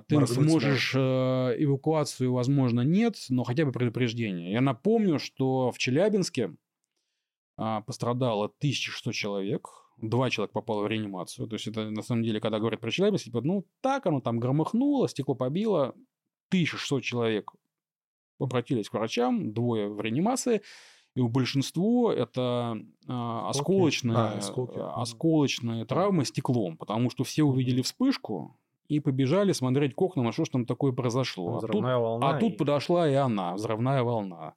ты 0.07 0.15
Моргнуть 0.15 0.29
сможешь 0.29 0.93
э, 0.95 0.99
эвакуацию, 1.57 2.31
возможно, 2.31 2.81
нет, 2.81 3.15
но 3.29 3.43
хотя 3.43 3.65
бы 3.65 3.71
предупреждение. 3.71 4.51
Я 4.51 4.61
напомню, 4.61 5.17
что 5.17 5.71
в 5.71 5.79
Челябинске 5.79 6.55
а, 7.57 7.81
пострадало 7.81 8.45
1600 8.45 9.11
человек, 9.11 9.69
два 9.97 10.29
человека 10.29 10.53
попало 10.53 10.83
в 10.83 10.87
реанимацию. 10.87 11.47
То 11.47 11.55
есть 11.55 11.67
это 11.67 11.89
на 11.89 12.03
самом 12.03 12.21
деле, 12.21 12.39
когда 12.39 12.59
говорят 12.59 12.79
про 12.79 12.91
Челябинск, 12.91 13.25
типа, 13.25 13.41
ну 13.41 13.65
так 13.81 14.05
оно 14.05 14.21
там 14.21 14.39
громыхнуло, 14.39 15.09
стекло 15.09 15.33
побило, 15.33 15.95
1600 16.49 17.03
человек 17.03 17.51
обратились 18.39 18.87
к 18.87 18.93
врачам, 18.93 19.51
двое 19.51 19.89
в 19.89 19.99
реанимации, 19.99 20.61
и 21.15 21.21
у 21.21 21.27
большинства 21.27 22.13
это 22.13 22.77
э, 23.07 23.11
осколочные, 23.11 24.15
а, 24.15 25.01
осколочные 25.01 25.85
травмы 25.85 26.23
стеклом, 26.23 26.77
потому 26.77 27.09
что 27.09 27.23
все 27.23 27.43
увидели 27.43 27.81
вспышку, 27.81 28.55
и 28.89 28.99
побежали 28.99 29.53
смотреть 29.53 29.93
к 29.93 30.01
окнам, 30.01 30.27
а 30.27 30.31
что 30.31 30.45
ж 30.45 30.49
там 30.49 30.65
такое 30.65 30.91
произошло. 30.91 31.57
А 31.57 31.61
тут, 31.61 31.81
волна 31.81 32.29
а 32.29 32.39
тут 32.39 32.57
подошла 32.57 33.07
и 33.09 33.13
она, 33.13 33.53
взрывная 33.53 34.03
волна. 34.03 34.55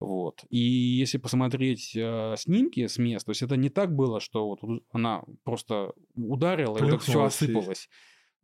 Вот. 0.00 0.44
И 0.50 0.58
если 0.58 1.18
посмотреть 1.18 1.96
э, 1.96 2.34
снимки 2.36 2.86
с 2.86 2.98
мест, 2.98 3.26
то 3.26 3.30
есть 3.30 3.42
это 3.42 3.56
не 3.56 3.68
так 3.68 3.94
было, 3.94 4.20
что 4.20 4.48
вот 4.48 4.82
она 4.92 5.22
просто 5.44 5.92
ударила, 6.14 6.78
и 6.78 6.90
вот 6.90 7.02
все 7.02 7.24
осыпалось. 7.24 7.88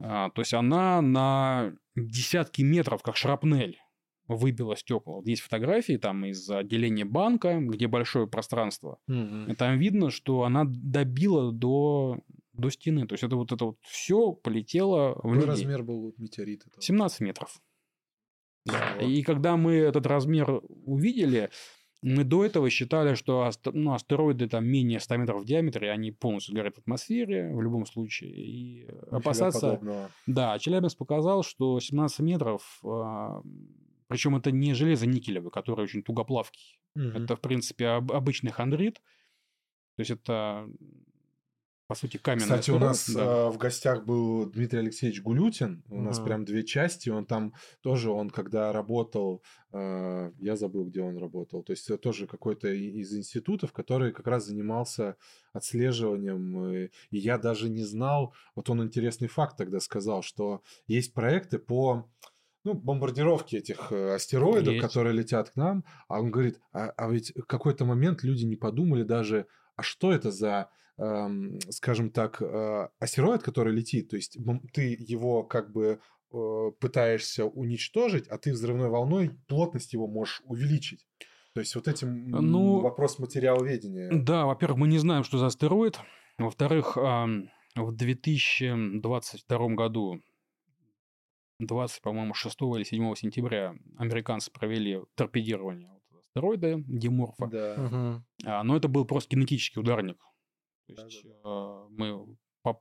А, 0.00 0.30
то 0.30 0.40
есть 0.40 0.54
она 0.54 1.00
на 1.00 1.72
десятки 1.96 2.62
метров, 2.62 3.02
как 3.02 3.16
шрапнель, 3.16 3.78
выбила 4.26 4.76
стекла. 4.76 5.16
Вот 5.16 5.26
есть 5.26 5.42
фотографии 5.42 5.96
там 5.96 6.24
из 6.24 6.48
отделения 6.50 7.04
банка, 7.04 7.58
где 7.60 7.86
большое 7.86 8.26
пространство. 8.26 8.98
Угу. 9.08 9.52
И 9.52 9.54
там 9.54 9.78
видно, 9.78 10.10
что 10.10 10.42
она 10.42 10.64
добила 10.66 11.52
до 11.52 12.18
до 12.54 12.70
стены. 12.70 13.06
То 13.06 13.14
есть 13.14 13.24
это 13.24 13.36
вот 13.36 13.52
это 13.52 13.64
вот 13.64 13.78
все 13.82 14.32
полетело 14.32 15.14
в 15.14 15.22
Какой 15.22 15.44
размер 15.44 15.82
был 15.82 16.14
метеорита? 16.18 16.66
17 16.78 17.20
метров. 17.20 17.60
Да, 18.64 18.96
И 18.98 19.22
когда 19.22 19.56
мы 19.56 19.74
этот 19.74 20.06
размер 20.06 20.62
увидели, 20.86 21.50
мы 22.00 22.24
до 22.24 22.44
этого 22.44 22.68
считали, 22.70 23.14
что 23.14 23.50
ну, 23.72 23.92
астероиды 23.92 24.48
там 24.48 24.66
менее 24.66 25.00
100 25.00 25.16
метров 25.16 25.42
в 25.42 25.44
диаметре, 25.44 25.90
они 25.90 26.12
полностью 26.12 26.54
горят 26.54 26.76
в 26.76 26.80
атмосфере 26.80 27.50
в 27.54 27.60
любом 27.60 27.86
случае. 27.86 28.30
И 28.30 28.82
Нифига 28.84 29.16
опасаться... 29.16 29.70
Подобного. 29.72 30.10
Да, 30.26 30.58
Челябинск 30.58 30.98
показал, 30.98 31.42
что 31.42 31.80
17 31.80 32.20
метров, 32.20 32.80
а, 32.84 33.42
причем 34.06 34.36
это 34.36 34.50
не 34.50 34.74
железо-никелевый, 34.74 35.50
который 35.50 35.84
очень 35.84 36.02
тугоплавкий. 36.02 36.78
Угу. 36.94 37.04
Это, 37.04 37.36
в 37.36 37.40
принципе, 37.40 37.88
обычный 37.88 38.50
хондрит. 38.50 38.96
То 39.96 40.00
есть 40.00 40.10
это 40.10 40.68
по 41.86 41.94
сути, 41.94 42.16
каменный 42.16 42.44
Кстати, 42.44 42.70
у 42.70 42.78
нас 42.78 43.10
да. 43.10 43.20
э, 43.20 43.50
в 43.50 43.58
гостях 43.58 44.04
был 44.04 44.46
Дмитрий 44.50 44.78
Алексеевич 44.78 45.22
Гулютин. 45.22 45.84
У 45.88 45.96
uh-huh. 45.96 46.02
нас 46.02 46.18
прям 46.18 46.44
две 46.44 46.64
части. 46.64 47.10
Он 47.10 47.26
там 47.26 47.52
тоже, 47.82 48.10
он 48.10 48.30
когда 48.30 48.72
работал, 48.72 49.42
э, 49.72 50.30
я 50.38 50.56
забыл, 50.56 50.86
где 50.86 51.02
он 51.02 51.18
работал. 51.18 51.62
То 51.62 51.72
есть 51.72 52.00
тоже 52.00 52.26
какой-то 52.26 52.68
из 52.68 53.14
институтов, 53.14 53.72
который 53.72 54.12
как 54.12 54.26
раз 54.26 54.46
занимался 54.46 55.16
отслеживанием. 55.52 56.64
И, 56.72 56.84
и 57.10 57.18
я 57.18 57.36
даже 57.36 57.68
не 57.68 57.84
знал, 57.84 58.34
вот 58.54 58.70
он 58.70 58.82
интересный 58.82 59.28
факт 59.28 59.58
тогда 59.58 59.78
сказал, 59.80 60.22
что 60.22 60.62
есть 60.86 61.12
проекты 61.12 61.58
по 61.58 62.08
ну, 62.64 62.72
бомбардировки 62.72 63.56
этих 63.56 63.92
э, 63.92 64.14
астероидов, 64.14 64.72
Есть. 64.74 64.86
которые 64.86 65.14
летят 65.14 65.50
к 65.50 65.56
нам. 65.56 65.84
А 66.08 66.20
он 66.20 66.30
говорит, 66.30 66.58
а, 66.72 66.92
а 66.96 67.10
ведь 67.10 67.32
в 67.36 67.44
какой-то 67.44 67.84
момент 67.84 68.22
люди 68.22 68.44
не 68.44 68.56
подумали 68.56 69.02
даже, 69.02 69.46
а 69.76 69.82
что 69.82 70.12
это 70.12 70.30
за 70.30 70.70
скажем 70.96 72.10
так, 72.10 72.40
э, 72.40 72.88
астероид, 73.00 73.42
который 73.42 73.74
летит, 73.74 74.10
то 74.10 74.16
есть 74.16 74.38
ты 74.72 74.96
его 74.98 75.42
как 75.42 75.72
бы 75.72 75.98
э, 76.32 76.70
пытаешься 76.78 77.46
уничтожить, 77.46 78.28
а 78.28 78.38
ты 78.38 78.52
взрывной 78.52 78.88
волной 78.88 79.30
плотность 79.48 79.92
его 79.92 80.06
можешь 80.06 80.40
увеличить. 80.44 81.06
То 81.52 81.60
есть 81.60 81.74
вот 81.74 81.88
этим 81.88 82.30
ну, 82.30 82.80
вопрос 82.80 83.18
материаловедения. 83.18 84.10
Да, 84.12 84.46
во-первых, 84.46 84.78
мы 84.78 84.88
не 84.88 84.98
знаем, 84.98 85.24
что 85.24 85.38
за 85.38 85.46
астероид. 85.46 86.00
Во-вторых, 86.38 86.96
в 86.96 87.46
2022 87.76 89.68
году 89.68 90.20
20, 91.60 92.02
по-моему, 92.02 92.34
6 92.34 92.56
или 92.76 92.82
7 92.82 93.14
сентября 93.14 93.76
американцы 93.98 94.50
провели 94.50 95.00
торпедирование 95.14 95.90
астероида 96.18 96.82
Диморфа. 96.88 97.46
Да. 97.46 97.74
Угу. 97.74 98.22
Но 98.64 98.76
это 98.76 98.88
был 98.88 99.04
просто 99.04 99.30
кинетический 99.30 99.80
ударник. 99.80 100.18
То 100.86 101.04
есть 101.04 101.24
да, 101.24 101.30
да, 101.30 101.40
да. 101.44 101.86
мы 101.90 102.36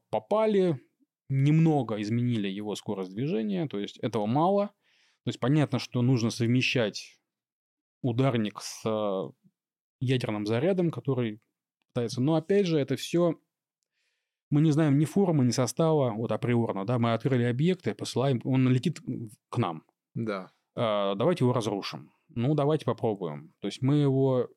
попали, 0.10 0.80
немного 1.30 2.02
изменили 2.02 2.48
его 2.48 2.76
скорость 2.76 3.14
движения, 3.14 3.68
то 3.68 3.80
есть 3.80 3.98
этого 4.00 4.26
мало. 4.26 4.68
То 5.24 5.30
есть 5.30 5.40
понятно, 5.40 5.80
что 5.80 6.02
нужно 6.02 6.30
совмещать 6.30 7.20
ударник 8.02 8.60
с 8.62 8.84
а, 8.86 9.30
ядерным 10.00 10.46
зарядом, 10.46 10.92
который 10.92 11.42
пытается. 11.94 12.22
Но 12.22 12.36
опять 12.36 12.66
же, 12.66 12.78
это 12.78 12.96
все 12.98 13.40
мы 14.50 14.62
не 14.62 14.72
знаем 14.72 15.00
ни 15.00 15.06
формы, 15.06 15.46
ни 15.46 15.50
состава, 15.50 16.12
вот 16.12 16.32
априорно, 16.32 16.86
да, 16.86 17.00
мы 17.00 17.14
открыли 17.14 17.44
объекты, 17.44 17.96
посылаем, 17.96 18.40
он 18.44 18.70
летит 18.70 19.00
к 19.50 19.58
нам. 19.58 19.84
Да. 20.14 20.52
А, 20.76 21.16
давайте 21.16 21.44
его 21.44 21.54
разрушим. 21.54 22.12
Ну, 22.30 22.54
давайте 22.54 22.86
попробуем. 22.86 23.54
То 23.62 23.68
есть 23.68 23.82
мы 23.82 23.96
его 23.96 24.48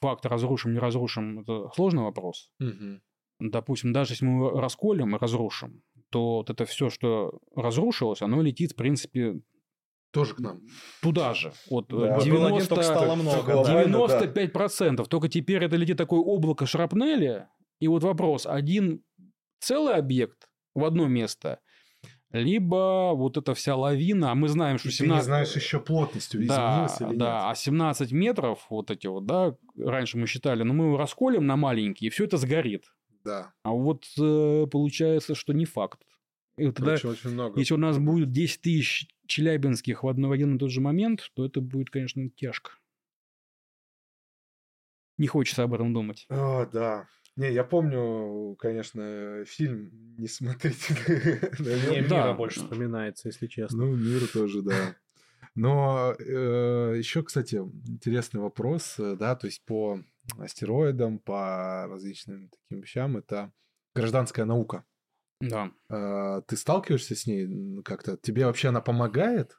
факт 0.00 0.26
разрушим, 0.26 0.72
не 0.72 0.78
разрушим, 0.78 1.40
это 1.40 1.68
сложный 1.74 2.02
вопрос. 2.02 2.50
Угу. 2.60 3.00
Допустим, 3.40 3.92
даже 3.92 4.12
если 4.12 4.24
мы 4.24 4.46
его 4.46 4.60
расколем 4.60 5.14
и 5.14 5.18
разрушим, 5.18 5.82
то 6.10 6.36
вот 6.36 6.50
это 6.50 6.64
все, 6.64 6.88
что 6.88 7.38
разрушилось, 7.54 8.22
оно 8.22 8.40
летит, 8.40 8.72
в 8.72 8.76
принципе, 8.76 9.40
тоже 10.12 10.34
к 10.34 10.40
нам. 10.40 10.62
Туда 11.02 11.34
же. 11.34 11.52
Вот 11.68 11.88
да. 11.88 12.18
90, 12.18 12.68
только 12.68 12.82
стало 12.82 13.14
много. 13.16 13.52
95%. 13.52 14.96
Да. 14.96 15.04
Только 15.04 15.28
теперь 15.28 15.62
это 15.62 15.76
летит 15.76 15.98
такое 15.98 16.20
облако 16.20 16.64
шрапнели. 16.64 17.46
И 17.80 17.88
вот 17.88 18.02
вопрос. 18.02 18.46
Один 18.46 19.02
целый 19.60 19.94
объект 19.94 20.48
в 20.74 20.84
одно 20.84 21.06
место 21.06 21.60
либо 22.32 23.12
вот 23.14 23.36
эта 23.36 23.54
вся 23.54 23.76
лавина, 23.76 24.32
а 24.32 24.34
мы 24.34 24.48
знаем, 24.48 24.78
что 24.78 24.90
17... 24.90 25.08
Ты 25.08 25.14
не 25.14 25.24
знаешь 25.24 25.54
еще 25.54 25.80
плотностью, 25.80 26.46
да, 26.46 26.88
или 27.00 27.16
да, 27.16 27.34
нет. 27.34 27.44
а 27.50 27.54
17 27.54 28.12
метров 28.12 28.66
вот 28.68 28.90
эти 28.90 29.06
вот, 29.06 29.26
да, 29.26 29.56
раньше 29.78 30.18
мы 30.18 30.26
считали, 30.26 30.62
но 30.62 30.72
ну, 30.72 30.82
мы 30.82 30.84
его 30.86 30.96
расколем 30.96 31.46
на 31.46 31.56
маленькие, 31.56 32.08
и 32.08 32.10
все 32.10 32.24
это 32.24 32.36
сгорит. 32.36 32.92
Да. 33.24 33.52
А 33.62 33.70
вот 33.70 34.04
э, 34.18 34.66
получается, 34.70 35.34
что 35.34 35.52
не 35.52 35.64
факт. 35.64 36.00
И 36.56 36.70
тогда, 36.70 36.94
очень, 36.94 37.10
очень 37.10 37.30
много. 37.30 37.58
Если 37.58 37.74
у 37.74 37.78
нас 37.78 37.98
будет 37.98 38.32
10 38.32 38.60
тысяч 38.62 39.08
челябинских 39.26 40.02
в, 40.02 40.08
одно, 40.08 40.28
в 40.28 40.32
один 40.32 40.56
и 40.56 40.58
тот 40.58 40.70
же 40.70 40.80
момент, 40.80 41.30
то 41.34 41.44
это 41.44 41.60
будет, 41.60 41.90
конечно, 41.90 42.28
тяжко. 42.30 42.72
Не 45.18 45.26
хочется 45.26 45.64
об 45.64 45.74
этом 45.74 45.92
думать. 45.92 46.26
О, 46.28 46.66
да. 46.66 47.08
Не, 47.36 47.52
я 47.52 47.64
помню, 47.64 48.56
конечно, 48.58 49.44
фильм 49.44 49.90
не 50.18 50.26
смотрите. 50.26 50.94
Мне 51.58 52.00
мира 52.00 52.32
больше 52.32 52.60
вспоминается, 52.60 53.28
если 53.28 53.46
честно. 53.46 53.84
Ну, 53.84 53.94
мир 53.96 54.26
тоже, 54.28 54.62
да. 54.62 54.96
Но 55.54 56.14
э, 56.18 56.94
еще, 56.98 57.22
кстати, 57.22 57.56
интересный 57.56 58.40
вопрос, 58.40 58.96
э, 58.98 59.16
да, 59.16 59.34
то 59.36 59.46
есть 59.46 59.64
по 59.64 60.00
астероидам, 60.38 61.18
по 61.18 61.86
различным 61.88 62.50
таким 62.50 62.82
вещам, 62.82 63.16
это 63.16 63.52
гражданская 63.94 64.44
наука. 64.44 64.84
Да. 65.40 65.72
Э, 65.88 66.42
ты 66.46 66.56
сталкиваешься 66.56 67.14
с 67.14 67.26
ней 67.26 67.82
как-то? 67.82 68.16
Тебе 68.18 68.46
вообще 68.46 68.68
она 68.68 68.80
помогает? 68.80 69.58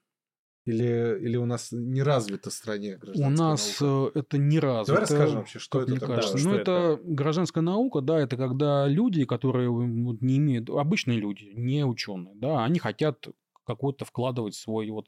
Или, 0.68 1.18
или 1.22 1.38
у 1.38 1.46
нас 1.46 1.70
не 1.72 2.04
развита 2.04 2.50
в 2.50 2.54
стране 2.54 3.00
У 3.16 3.30
нас 3.30 3.80
наука? 3.80 4.12
Э, 4.14 4.20
это 4.20 4.38
не 4.38 4.60
развито. 4.60 4.88
Давай 4.88 5.02
расскажем 5.02 5.38
вообще, 5.38 5.60
что 5.60 5.82
это 5.82 5.92
мне 5.92 6.00
такое. 6.02 6.18
Кажется. 6.18 6.38
Ну, 6.46 6.56
это, 6.56 6.72
это 6.72 7.00
гражданская 7.06 7.64
наука, 7.64 8.02
да, 8.02 8.20
это 8.20 8.36
когда 8.36 8.86
люди, 8.86 9.24
которые 9.24 9.70
вот, 9.70 10.22
не 10.22 10.40
имеют, 10.40 10.70
обычные 10.70 11.20
люди, 11.20 11.54
не 11.56 11.86
ученые, 11.86 12.36
да, 12.36 12.66
они 12.66 12.80
хотят 12.80 13.30
какой-то 13.66 14.04
вкладывать 14.04 14.56
свой 14.56 14.90
вот, 14.90 15.08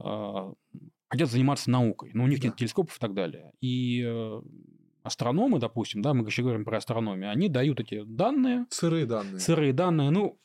э, 0.00 0.52
хотят 1.08 1.28
заниматься 1.28 1.70
наукой, 1.70 2.12
но 2.14 2.22
у 2.22 2.28
них 2.28 2.40
да. 2.40 2.46
нет 2.46 2.56
телескопов 2.56 2.98
и 2.98 3.00
так 3.00 3.14
далее. 3.14 3.50
И 3.60 4.04
э, 4.06 4.42
астрономы, 5.02 5.58
допустим, 5.58 6.02
да, 6.02 6.14
мы 6.14 6.24
еще 6.24 6.42
говорим 6.42 6.64
про 6.64 6.76
астрономию, 6.76 7.32
они 7.32 7.48
дают 7.48 7.80
эти 7.80 8.04
данные. 8.04 8.66
Сырые 8.70 9.06
данные. 9.06 9.40
Сырые 9.40 9.72
данные, 9.72 10.10
ну, 10.10 10.38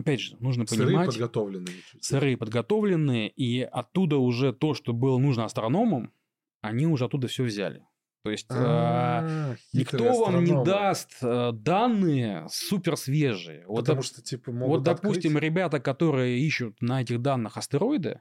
опять 0.00 0.20
же, 0.20 0.36
нужно 0.40 0.66
сырые 0.66 0.86
понимать... 0.86 1.12
Сырые 1.12 1.28
подготовленные. 1.28 1.76
Сырые 2.00 2.36
подготовленные, 2.36 3.28
и 3.28 3.62
оттуда 3.62 4.16
уже 4.18 4.52
то, 4.52 4.74
что 4.74 4.92
было 4.92 5.18
нужно 5.18 5.44
астрономам, 5.44 6.12
они 6.60 6.86
уже 6.86 7.04
оттуда 7.04 7.28
все 7.28 7.44
взяли. 7.44 7.84
То 8.22 8.30
есть 8.30 8.46
а, 8.50 9.56
никто 9.72 10.24
вам 10.24 10.44
не 10.44 10.52
даст 10.62 11.16
э, 11.22 11.52
данные 11.54 12.46
супер 12.50 12.98
свежие. 12.98 13.64
Вот, 13.66 13.80
Потому 13.80 14.02
что, 14.02 14.20
типа, 14.20 14.52
могут 14.52 14.76
Вот, 14.76 14.82
допустим, 14.82 15.36
открыть. 15.36 15.44
ребята, 15.44 15.80
которые 15.80 16.38
ищут 16.38 16.82
на 16.82 17.00
этих 17.00 17.22
данных 17.22 17.56
астероиды, 17.56 18.20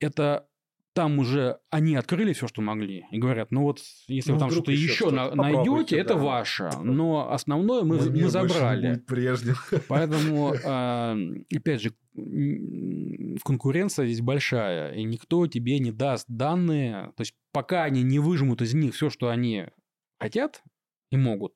это 0.00 0.46
там 0.94 1.18
уже 1.18 1.58
они 1.70 1.96
открыли 1.96 2.32
все, 2.32 2.46
что 2.46 2.62
могли, 2.62 3.06
и 3.10 3.18
говорят, 3.18 3.50
ну 3.50 3.62
вот, 3.62 3.80
если 4.06 4.30
ну, 4.30 4.36
вы 4.36 4.40
там 4.40 4.50
что-то 4.50 4.70
еще, 4.70 5.10
на- 5.10 5.34
найдете, 5.34 5.98
это 5.98 6.16
ваше, 6.16 6.70
но 6.82 7.32
основное 7.32 7.82
мы, 7.82 7.98
мы, 8.10 8.10
мы 8.10 8.28
забрали. 8.28 9.00
Прежним. 9.00 9.56
Поэтому, 9.88 10.54
э, 10.54 11.44
опять 11.54 11.82
же, 11.82 11.94
конкуренция 13.44 14.06
здесь 14.06 14.20
большая, 14.20 14.94
и 14.94 15.02
никто 15.02 15.46
тебе 15.48 15.80
не 15.80 15.90
даст 15.90 16.26
данные, 16.28 17.12
то 17.16 17.20
есть 17.20 17.34
пока 17.52 17.82
они 17.82 18.02
не 18.02 18.20
выжмут 18.20 18.62
из 18.62 18.72
них 18.74 18.94
все, 18.94 19.10
что 19.10 19.28
они 19.28 19.66
хотят 20.20 20.62
и 21.10 21.16
могут, 21.16 21.54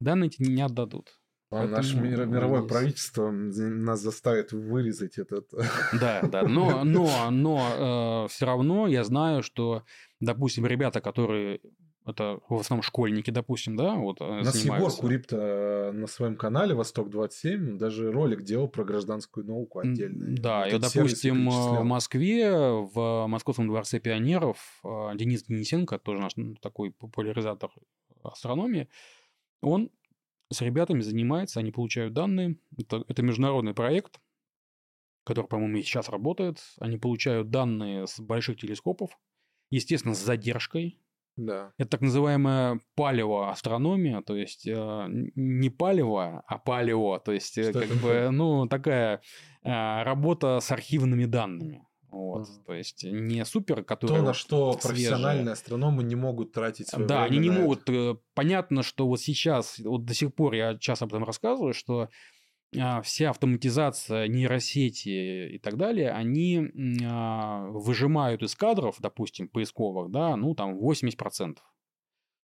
данные 0.00 0.30
тебе 0.30 0.48
не 0.48 0.62
отдадут. 0.62 1.18
А 1.50 1.66
наше 1.66 1.96
мир, 1.96 2.26
мировое 2.26 2.62
правительство 2.62 3.30
нас 3.30 4.00
заставит 4.00 4.52
вырезать 4.52 5.18
этот. 5.18 5.48
Да, 6.00 6.22
да. 6.22 6.42
Но, 6.42 6.84
но, 6.84 7.30
но 7.30 8.24
э, 8.24 8.28
все 8.28 8.46
равно 8.46 8.86
я 8.88 9.04
знаю, 9.04 9.42
что, 9.42 9.84
допустим, 10.20 10.66
ребята, 10.66 11.00
которые 11.00 11.60
это 12.06 12.38
в 12.48 12.56
основном 12.56 12.82
школьники, 12.82 13.30
допустим, 13.30 13.76
да, 13.76 13.94
вот 13.94 14.20
э, 14.20 14.24
У 14.24 14.44
нас 14.44 14.62
Егор 14.62 14.92
Курипто 14.92 15.36
э, 15.36 15.92
на 15.92 16.06
своем 16.06 16.36
канале 16.36 16.74
«Восток-27» 16.74 17.78
даже 17.78 18.12
ролик 18.12 18.42
делал 18.42 18.68
про 18.68 18.84
гражданскую 18.84 19.46
науку 19.46 19.78
отдельно. 19.78 20.36
Да, 20.36 20.68
и, 20.68 20.78
допустим, 20.78 21.48
в 21.48 21.82
Москве, 21.82 22.52
в 22.52 23.26
Московском 23.26 23.68
дворце 23.68 24.00
пионеров 24.00 24.82
Денис 24.82 25.44
Денисенко, 25.44 25.98
тоже 25.98 26.20
наш 26.20 26.34
такой 26.60 26.90
популяризатор 26.90 27.70
астрономии, 28.22 28.88
он 29.62 29.90
с 30.50 30.60
ребятами 30.60 31.00
занимается, 31.00 31.60
они 31.60 31.72
получают 31.72 32.12
данные. 32.12 32.56
Это, 32.78 33.04
это 33.08 33.22
международный 33.22 33.74
проект, 33.74 34.20
который, 35.24 35.46
по-моему, 35.46 35.78
сейчас 35.78 36.08
работает. 36.08 36.60
Они 36.78 36.98
получают 36.98 37.50
данные 37.50 38.06
с 38.06 38.20
больших 38.20 38.58
телескопов, 38.58 39.18
естественно, 39.70 40.14
с 40.14 40.24
задержкой, 40.24 41.00
да. 41.36 41.72
Это 41.78 41.90
так 41.90 42.00
называемая 42.00 42.80
палеоастрономия, 42.94 44.22
то 44.22 44.36
есть 44.36 44.68
э, 44.68 45.06
не 45.34 45.68
палево, 45.68 46.44
а 46.46 46.58
палео, 46.58 47.18
то 47.18 47.32
есть 47.32 47.58
э, 47.58 47.72
как 47.72 47.88
бы, 48.00 48.28
ну, 48.30 48.68
такая 48.68 49.20
э, 49.64 50.02
работа 50.04 50.60
с 50.60 50.70
архивными 50.70 51.24
данными. 51.24 51.84
Вот, 52.14 52.48
mm. 52.48 52.64
то 52.66 52.72
есть 52.74 53.04
не 53.04 53.44
супер, 53.44 53.82
который 53.82 54.18
то 54.18 54.22
на 54.22 54.34
что 54.34 54.72
свежие. 54.72 54.88
профессиональные 54.88 55.52
астрономы 55.52 56.04
не 56.04 56.14
могут 56.14 56.52
тратить 56.52 56.88
свое 56.88 57.06
да, 57.06 57.22
время 57.22 57.26
они 57.26 57.38
не 57.38 57.50
могут. 57.50 57.88
Это. 57.88 58.18
Понятно, 58.34 58.82
что 58.82 59.08
вот 59.08 59.20
сейчас, 59.20 59.78
вот 59.80 60.04
до 60.04 60.14
сих 60.14 60.34
пор 60.34 60.54
я 60.54 60.78
часто 60.78 61.06
об 61.06 61.10
этом 61.10 61.24
рассказываю, 61.24 61.74
что 61.74 62.08
а, 62.78 63.02
вся 63.02 63.30
автоматизация, 63.30 64.28
нейросети 64.28 65.54
и 65.54 65.58
так 65.58 65.76
далее, 65.76 66.10
они 66.10 66.70
а, 67.04 67.66
выжимают 67.68 68.42
из 68.42 68.54
кадров, 68.54 68.96
допустим, 69.00 69.48
поисковых, 69.48 70.10
да, 70.10 70.36
ну, 70.36 70.54
там 70.54 70.78
80%. 70.78 71.58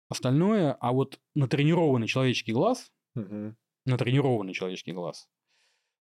Остальное, 0.09 0.77
а 0.81 0.93
вот 0.93 1.19
натренированный 1.35 2.07
человеческий 2.07 2.53
глаз, 2.53 2.93
угу. 3.15 3.55
натренированный 3.87 4.53
человеческий 4.53 4.93
глаз, 4.93 5.29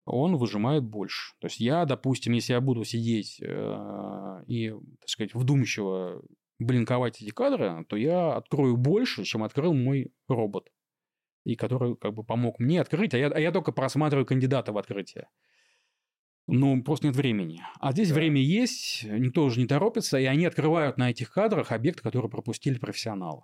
он 0.04 0.36
выжимает 0.36 0.84
больше. 0.84 1.34
То 1.40 1.46
есть 1.46 1.60
я, 1.60 1.84
допустим, 1.84 2.32
если 2.32 2.52
я 2.52 2.60
буду 2.60 2.84
сидеть 2.84 3.40
э, 3.40 4.44
и, 4.46 4.70
так 5.00 5.08
сказать, 5.08 5.34
вдумчиво 5.34 6.22
блинковать 6.58 7.22
эти 7.22 7.30
кадры, 7.30 7.84
то 7.88 7.96
я 7.96 8.34
открою 8.34 8.76
больше, 8.76 9.24
чем 9.24 9.42
открыл 9.42 9.74
мой 9.74 10.12
робот 10.28 10.68
и 11.44 11.56
который 11.56 11.96
как 11.96 12.14
бы 12.14 12.24
помог 12.24 12.58
мне 12.58 12.80
открыть, 12.80 13.14
а 13.14 13.18
я, 13.18 13.28
а 13.28 13.40
я 13.40 13.50
только 13.52 13.72
просматриваю 13.72 14.26
кандидата 14.26 14.72
в 14.72 14.78
открытие. 14.78 15.28
Ну, 16.46 16.82
просто 16.82 17.06
нет 17.06 17.16
времени. 17.16 17.62
А 17.78 17.92
здесь 17.92 18.08
да. 18.08 18.16
время 18.16 18.40
есть, 18.40 19.04
никто 19.04 19.44
уже 19.44 19.60
не 19.60 19.66
торопится, 19.66 20.18
и 20.18 20.24
они 20.24 20.46
открывают 20.46 20.98
на 20.98 21.10
этих 21.10 21.32
кадрах 21.32 21.70
объект, 21.70 22.00
который 22.00 22.28
пропустили 22.28 22.78
профессионалы. 22.78 23.42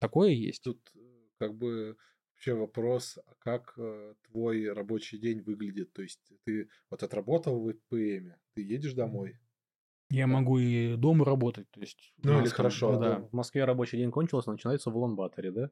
Такое 0.00 0.30
есть. 0.30 0.62
Тут 0.62 0.80
э, 0.94 0.98
как 1.38 1.56
бы 1.56 1.96
вообще 2.40 2.54
вопрос, 2.54 3.18
а 3.18 3.34
как 3.38 3.74
э, 3.76 4.14
твой 4.30 4.72
рабочий 4.72 5.18
день 5.18 5.42
выглядит? 5.42 5.92
То 5.92 6.00
есть 6.00 6.20
ты 6.44 6.70
вот 6.88 7.02
отработал 7.02 7.60
в 7.60 7.74
ПМ, 7.90 8.32
ты 8.54 8.62
едешь 8.62 8.94
домой, 8.94 9.38
я 10.12 10.26
могу 10.26 10.58
и 10.58 10.96
дома 10.96 11.24
работать, 11.24 11.70
то 11.70 11.80
есть... 11.80 12.12
Ну, 12.24 12.40
или 12.40 12.48
хорошо, 12.48 12.98
да. 12.98 13.28
В 13.30 13.32
Москве 13.32 13.64
рабочий 13.64 13.96
день 13.96 14.10
кончился, 14.10 14.50
начинается 14.50 14.90
в 14.90 14.96
Улан-Баторе, 14.96 15.52
да? 15.52 15.70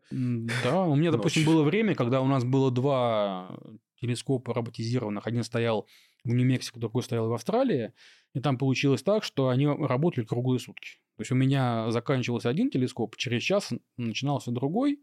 Да, 0.63 0.85
у 0.85 0.95
меня, 0.95 1.11
допустим, 1.13 1.45
было 1.45 1.65
время, 1.65 1.97
когда 1.97 2.21
у 2.21 2.27
нас 2.27 2.45
было 2.45 2.71
два 2.71 3.59
телескопа 4.01 4.55
роботизированных. 4.55 5.27
Один 5.27 5.43
стоял 5.43 5.89
в 6.23 6.29
Нью-Мексико, 6.29 6.79
другой 6.79 7.03
стоял 7.03 7.29
в 7.29 7.33
Австралии. 7.33 7.95
И 8.33 8.39
там 8.39 8.59
получилось 8.59 9.03
так, 9.03 9.25
что 9.25 9.49
они 9.49 9.67
работали 9.67 10.25
круглые 10.25 10.61
сутки. 10.61 11.01
То 11.17 11.23
есть 11.23 11.33
у 11.33 11.35
меня 11.35 11.91
заканчивался 11.91 12.49
один 12.49 12.71
телескоп, 12.71 13.17
через 13.17 13.43
час 13.43 13.73
начинался 13.97 14.53
другой. 14.53 15.01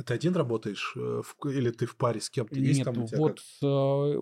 Это 0.00 0.14
один 0.14 0.34
работаешь? 0.34 0.94
Э, 0.96 1.22
или 1.44 1.70
ты 1.70 1.84
в 1.84 1.96
паре 1.96 2.20
с 2.20 2.30
кем-то? 2.30 2.58
Есть 2.58 2.78
Нет, 2.78 2.84
там 2.86 3.04
вот 3.04 3.40
как... 3.60 3.68
Э, 3.68 4.16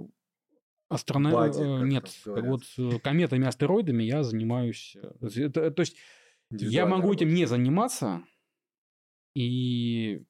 Астрона... 0.88 1.30
Бади, 1.30 1.60
э, 1.60 1.86
Нет, 1.86 2.10
вот 2.26 2.62
кометами, 3.02 3.46
астероидами 3.46 4.02
я 4.02 4.24
занимаюсь. 4.24 4.96
Это, 5.20 5.70
то 5.70 5.80
есть 5.80 5.96
я 6.50 6.86
могу 6.86 7.12
этим 7.12 7.32
не 7.32 7.46
заниматься, 7.46 8.24
и 9.34 10.24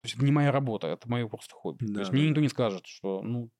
то 0.00 0.06
есть 0.06 0.16
это 0.16 0.24
не 0.24 0.32
моя 0.32 0.50
работа, 0.50 0.86
это 0.86 1.08
мое 1.10 1.28
просто 1.28 1.54
хобби. 1.54 1.84
Да, 1.86 1.94
то 1.94 2.00
есть 2.00 2.12
да. 2.12 2.16
мне 2.16 2.28
никто 2.28 2.40
не 2.40 2.48
скажет, 2.48 2.86
что 2.86 3.20
ну 3.22 3.50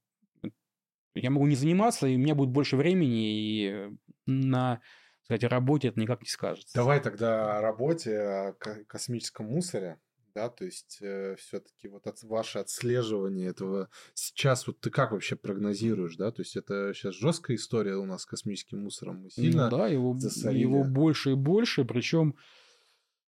я 1.15 1.31
могу 1.31 1.47
не 1.47 1.57
заниматься, 1.57 2.07
и 2.07 2.15
у 2.15 2.19
меня 2.19 2.35
будет 2.35 2.51
больше 2.51 2.77
времени, 2.77 3.27
и 3.29 3.91
на 4.27 4.81
кстати, 5.23 5.45
работе 5.45 5.89
это 5.89 6.01
никак 6.01 6.23
не 6.23 6.29
скажется. 6.29 6.75
Давай 6.75 7.01
тогда 7.01 7.59
о 7.59 7.61
работе, 7.61 8.19
о 8.19 8.53
космическом 8.87 9.47
мусоре 9.47 9.99
да, 10.35 10.49
то 10.49 10.65
есть 10.65 10.99
э, 11.01 11.37
все-таки 11.39 11.89
вот 11.89 12.07
от, 12.07 12.23
ваше 12.23 12.59
отслеживание 12.59 13.49
этого 13.49 13.89
сейчас 14.15 14.67
вот 14.67 14.81
ты 14.81 14.91
как 14.91 15.13
вообще 15.13 15.37
прогнозируешь, 15.37 16.17
да, 16.17 16.31
то 16.31 16.43
есть 16.43 16.57
это 16.57 16.93
сейчас 16.95 17.15
жесткая 17.15 17.57
история 17.57 17.97
у 17.97 18.05
нас 18.05 18.23
с 18.23 18.27
космическим 18.27 18.83
мусором, 18.83 19.23
мы 19.23 19.31
сильно 19.31 19.71
ну, 19.71 19.77
да, 19.77 19.89
его, 19.89 20.17
засорили. 20.19 20.61
его 20.61 20.85
больше 20.85 21.33
и 21.33 21.35
больше, 21.35 21.85
причем 21.85 22.37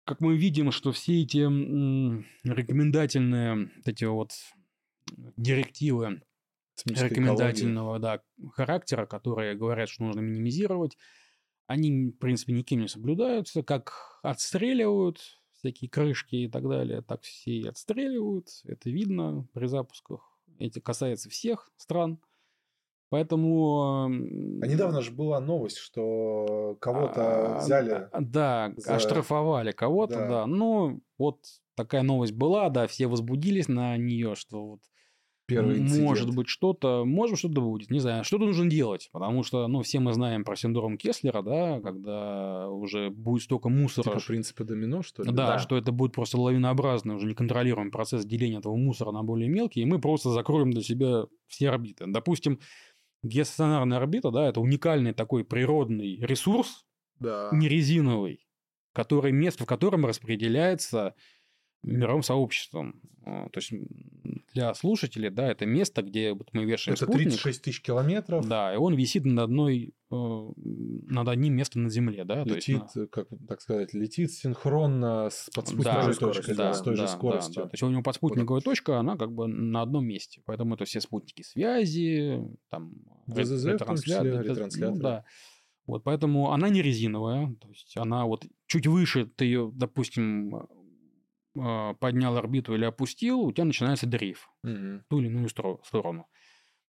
как 0.03 0.19
мы 0.19 0.35
видим, 0.35 0.71
что 0.71 0.91
все 0.91 1.21
эти 1.21 1.39
м, 1.39 2.25
рекомендательные 2.43 3.71
вот 3.75 3.87
эти 3.87 4.05
вот 4.05 4.31
директивы 5.37 6.21
рекомендательного 6.85 7.99
да, 7.99 8.21
характера, 8.53 9.05
которые 9.05 9.55
говорят, 9.55 9.89
что 9.89 10.03
нужно 10.03 10.21
минимизировать, 10.21 10.97
они, 11.67 12.09
в 12.09 12.17
принципе, 12.17 12.53
никем 12.53 12.81
не 12.81 12.87
соблюдаются, 12.87 13.63
как 13.63 14.19
отстреливают 14.23 15.40
всякие 15.61 15.89
крышки 15.89 16.35
и 16.35 16.47
так 16.47 16.67
далее, 16.67 17.01
так 17.01 17.21
все 17.21 17.51
и 17.51 17.67
отстреливают. 17.67 18.47
Это 18.65 18.89
видно 18.89 19.47
при 19.53 19.67
запусках. 19.67 20.21
Это 20.59 20.81
касается 20.81 21.29
всех 21.29 21.71
стран. 21.77 22.19
Поэтому... 23.09 24.05
А 24.05 24.07
недавно 24.67 25.01
же 25.01 25.11
была 25.11 25.39
новость, 25.39 25.77
что 25.77 26.77
кого-то 26.79 27.57
а, 27.57 27.59
взяли... 27.59 28.09
Да, 28.19 28.73
за... 28.77 28.95
оштрафовали 28.95 29.71
кого-то, 29.71 30.15
да. 30.15 30.27
да. 30.27 30.45
Ну, 30.45 31.01
вот 31.17 31.39
такая 31.75 32.03
новость 32.03 32.33
была, 32.33 32.69
да, 32.69 32.87
все 32.87 33.07
возбудились 33.07 33.67
на 33.67 33.97
нее, 33.97 34.35
что 34.35 34.65
вот 34.65 34.81
первый 35.55 35.79
инцидент. 35.79 36.03
Может 36.03 36.35
быть, 36.35 36.47
что-то, 36.47 37.05
может, 37.05 37.39
что-то 37.39 37.61
будет, 37.61 37.89
не 37.89 37.99
знаю. 37.99 38.23
Что-то 38.23 38.45
нужно 38.45 38.69
делать, 38.69 39.09
потому 39.11 39.43
что, 39.43 39.67
ну, 39.67 39.81
все 39.81 39.99
мы 39.99 40.13
знаем 40.13 40.43
про 40.43 40.55
синдром 40.55 40.97
Кеслера, 40.97 41.41
да, 41.41 41.79
когда 41.81 42.69
уже 42.69 43.09
будет 43.09 43.43
столько 43.43 43.69
мусора. 43.69 44.11
Типа 44.11 44.21
принципа 44.25 44.63
домино, 44.63 45.01
что 45.01 45.23
ли? 45.23 45.31
Да, 45.31 45.47
да, 45.47 45.59
что 45.59 45.77
это 45.77 45.91
будет 45.91 46.13
просто 46.13 46.39
лавинообразный, 46.39 47.15
уже 47.15 47.27
неконтролируемый 47.27 47.91
процесс 47.91 48.25
деления 48.25 48.59
этого 48.59 48.75
мусора 48.75 49.11
на 49.11 49.23
более 49.23 49.49
мелкие, 49.49 49.83
и 49.83 49.87
мы 49.87 49.99
просто 49.99 50.29
закроем 50.29 50.71
для 50.71 50.81
себя 50.81 51.25
все 51.47 51.69
орбиты. 51.69 52.05
Допустим, 52.07 52.59
геостационарная 53.23 53.97
орбита, 53.97 54.31
да, 54.31 54.47
это 54.47 54.61
уникальный 54.61 55.13
такой 55.13 55.43
природный 55.45 56.17
ресурс, 56.17 56.85
да. 57.19 57.49
не 57.51 57.67
резиновый, 57.67 58.47
который, 58.93 59.31
место 59.31 59.63
в 59.63 59.67
котором 59.67 60.05
распределяется 60.05 61.13
мировым 61.83 62.23
сообществом. 62.23 63.01
А, 63.23 63.49
то 63.49 63.59
есть 63.59 63.71
для 64.53 64.73
слушателей, 64.73 65.29
да, 65.29 65.51
это 65.51 65.65
место, 65.65 66.01
где 66.01 66.33
вот 66.33 66.49
мы 66.53 66.65
вешаем 66.65 66.95
Это 66.95 67.05
спутник. 67.05 67.29
36 67.29 67.61
тысяч 67.61 67.81
километров. 67.81 68.47
Да, 68.47 68.73
и 68.73 68.77
он 68.77 68.95
висит 68.95 69.25
над 69.25 69.45
одной, 69.45 69.93
э, 70.11 70.49
над 70.55 71.27
одним 71.27 71.55
местом 71.55 71.83
на 71.83 71.89
Земле, 71.89 72.25
да. 72.25 72.43
Летит, 72.43 72.81
то 72.93 73.01
есть, 73.01 73.11
как 73.11 73.27
так 73.47 73.61
сказать, 73.61 73.93
летит 73.93 74.31
синхронно 74.31 75.29
с 75.29 75.49
подспутниковой 75.53 76.13
да, 76.13 76.19
точкой, 76.19 76.55
да, 76.55 76.73
с 76.73 76.81
той 76.81 76.95
да, 76.95 77.01
же 77.03 77.07
скоростью. 77.07 77.55
Да, 77.55 77.61
да. 77.63 77.69
То 77.69 77.73
есть 77.73 77.83
у 77.83 77.89
него 77.89 78.01
подспутниковая 78.01 78.57
вот. 78.57 78.63
точка, 78.63 78.99
она 78.99 79.17
как 79.17 79.31
бы 79.31 79.47
на 79.47 79.83
одном 79.83 80.05
месте, 80.05 80.41
поэтому 80.45 80.75
это 80.75 80.85
все 80.85 80.99
спутники 80.99 81.43
связи, 81.43 82.43
там 82.69 82.93
ВЗЗ, 83.27 83.65
ретрансляторы, 83.65 84.43
ретрансляторы. 84.43 84.95
Ну, 84.95 85.01
да. 85.01 85.25
Вот, 85.85 86.03
поэтому 86.03 86.51
она 86.51 86.69
не 86.69 86.81
резиновая, 86.81 87.55
то 87.59 87.69
есть 87.69 87.97
она 87.97 88.25
вот 88.25 88.45
чуть 88.67 88.87
выше 88.87 89.25
ты 89.25 89.45
ее, 89.45 89.71
допустим, 89.73 90.67
поднял 91.53 92.37
орбиту 92.37 92.73
или 92.75 92.85
опустил, 92.85 93.41
у 93.41 93.51
тебя 93.51 93.65
начинается 93.65 94.07
дрейф 94.07 94.49
в 94.63 95.03
ту 95.09 95.19
или 95.19 95.27
иную 95.27 95.49
сторону. 95.49 96.27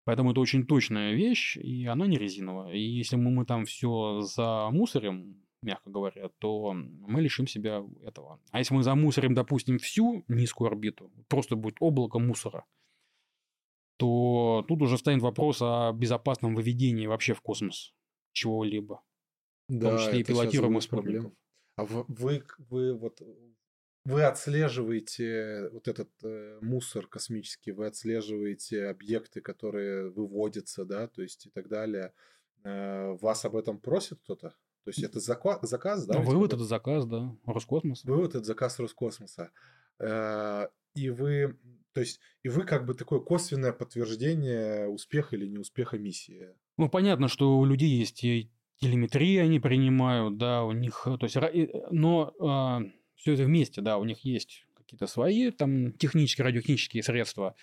Поэтому 0.05 0.33
это 0.33 0.41
очень 0.41 0.67
точная 0.67 1.13
вещь, 1.13 1.57
и 1.57 1.87
она 1.87 2.07
не 2.07 2.19
резиновая. 2.19 2.75
И 2.75 2.81
если 2.81 3.17
мы, 3.17 3.31
мы 3.31 3.45
там 3.45 3.65
все 3.67 4.21
замусорим, 4.23 5.45
мягко 5.63 5.91
говоря, 5.91 6.29
то 6.39 6.73
мы 6.73 7.21
лишим 7.21 7.47
себя 7.47 7.85
этого. 8.03 8.41
А 8.51 8.59
если 8.59 8.75
мы 8.75 8.83
замусорим, 8.83 9.35
допустим, 9.35 9.79
всю 9.79 10.25
низкую 10.27 10.69
орбиту, 10.69 11.13
просто 11.29 11.55
будет 11.55 11.77
облако 11.79 12.19
мусора, 12.19 12.65
то 13.97 14.65
тут 14.67 14.83
уже 14.83 14.99
станет 14.99 15.23
вопрос 15.23 15.63
о 15.63 15.93
безопасном 15.93 16.57
выведении 16.57 17.07
вообще 17.07 17.35
в 17.35 17.41
космос 17.41 17.95
чего-либо. 18.33 19.03
Да, 19.69 19.87
в 19.87 19.91
том 19.91 19.99
числе 19.99 20.21
и 20.21 20.25
пилотируемых 20.25 20.83
спутников. 20.83 21.33
А 21.77 21.85
вы, 21.85 22.45
вы 22.69 22.95
вот 22.99 23.23
вы 24.05 24.25
отслеживаете 24.25 25.69
вот 25.73 25.89
этот 25.89 26.11
э, 26.25 26.59
мусор 26.61 27.07
космический, 27.07 27.73
вы 27.73 27.87
отслеживаете 27.87 28.87
объекты, 28.87 29.41
которые 29.41 30.11
выводятся, 30.11 30.85
да, 30.85 31.07
то 31.07 31.23
есть 31.23 31.47
и 31.47 31.51
так 31.51 31.69
далее. 31.69 32.13
Э, 32.65 33.13
вас 33.21 33.45
об 33.45 33.57
этом 33.57 33.79
просит 33.79 34.19
кто-то? 34.21 34.51
То 34.85 34.89
есть 34.89 35.03
это 35.03 35.21
зака- 35.21 35.61
заказ, 35.63 36.07
да? 36.07 36.15
Ну, 36.19 36.23
вывод 36.23 36.53
это 36.53 36.65
заказ, 36.65 37.07
да, 37.07 37.37
Роскосмос. 37.47 38.05
Вывод 38.05 38.35
это 38.35 38.45
заказ 38.45 38.79
Роскосмоса. 38.81 39.53
Э, 40.01 40.67
и 40.95 41.11
вы, 41.11 41.57
то 41.93 42.01
есть, 42.01 42.21
и 42.43 42.49
вы 42.49 42.65
как 42.65 42.85
бы 42.85 42.95
такое 42.95 43.21
косвенное 43.21 43.73
подтверждение 43.73 44.89
успеха 44.89 45.37
или 45.37 45.47
неуспеха 45.47 45.99
миссии. 45.99 46.49
Ну, 46.77 46.89
понятно, 46.89 47.29
что 47.29 47.59
у 47.59 47.65
людей 47.65 47.91
есть 47.91 48.25
и 48.25 48.51
телеметрия 48.81 49.45
они 49.45 49.61
принимают, 49.61 50.39
да, 50.39 50.65
у 50.65 50.73
них, 50.73 51.03
то 51.05 51.19
есть, 51.23 51.37
но 51.93 52.35
а, 52.41 52.83
все 53.23 53.35
это 53.35 53.45
вместе, 53.45 53.81
да, 53.81 53.99
у 53.99 54.05
них 54.05 54.25
есть 54.25 54.67
какие-то 54.75 55.07
свои 55.07 55.51
там 55.53 55.93
технические, 55.93 56.45
радиотехнические 56.45 57.03
средства, 57.05 57.55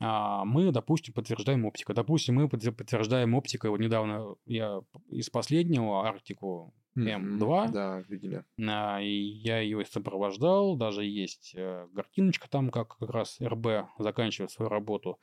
а 0.00 0.44
мы, 0.44 0.72
допустим, 0.72 1.12
подтверждаем 1.12 1.64
оптику. 1.66 1.92
Допустим, 1.92 2.36
мы 2.36 2.48
подтверждаем 2.48 3.34
оптикой. 3.34 3.70
Вот 3.70 3.80
недавно 3.80 4.36
я 4.46 4.80
из 5.10 5.28
последнего 5.28 6.06
Арктику 6.06 6.72
М2. 6.96 7.70
Да, 7.72 8.04
видели. 8.08 8.44
А, 8.66 9.00
и 9.00 9.10
я 9.10 9.58
ее 9.58 9.84
сопровождал. 9.84 10.76
Даже 10.76 11.04
есть 11.04 11.52
э, 11.56 11.88
картиночка 11.94 12.48
там, 12.48 12.70
как 12.70 12.96
как 12.96 13.10
раз 13.10 13.38
РБ 13.40 13.88
заканчивает 13.98 14.52
свою 14.52 14.68
работу. 14.68 15.18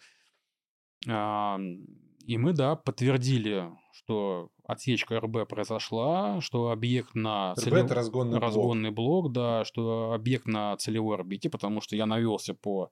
А, 1.07 1.57
и 2.26 2.38
мы, 2.38 2.53
да, 2.53 2.76
подтвердили, 2.76 3.70
что 3.95 4.49
отсечка 4.65 5.19
РБ 5.19 5.47
произошла, 5.47 6.41
что 6.41 6.69
объект 6.69 7.15
на 7.15 7.53
РБ 7.53 7.59
целев... 7.59 7.85
это 7.85 7.95
разгонный, 7.95 8.39
разгонный 8.39 8.91
блок. 8.91 9.23
блок, 9.23 9.33
да, 9.33 9.63
что 9.63 10.11
объект 10.11 10.45
на 10.47 10.75
целевой 10.77 11.15
орбите, 11.15 11.49
потому 11.49 11.79
что 11.79 11.95
я 11.95 12.05
навелся 12.05 12.53
по, 12.53 12.91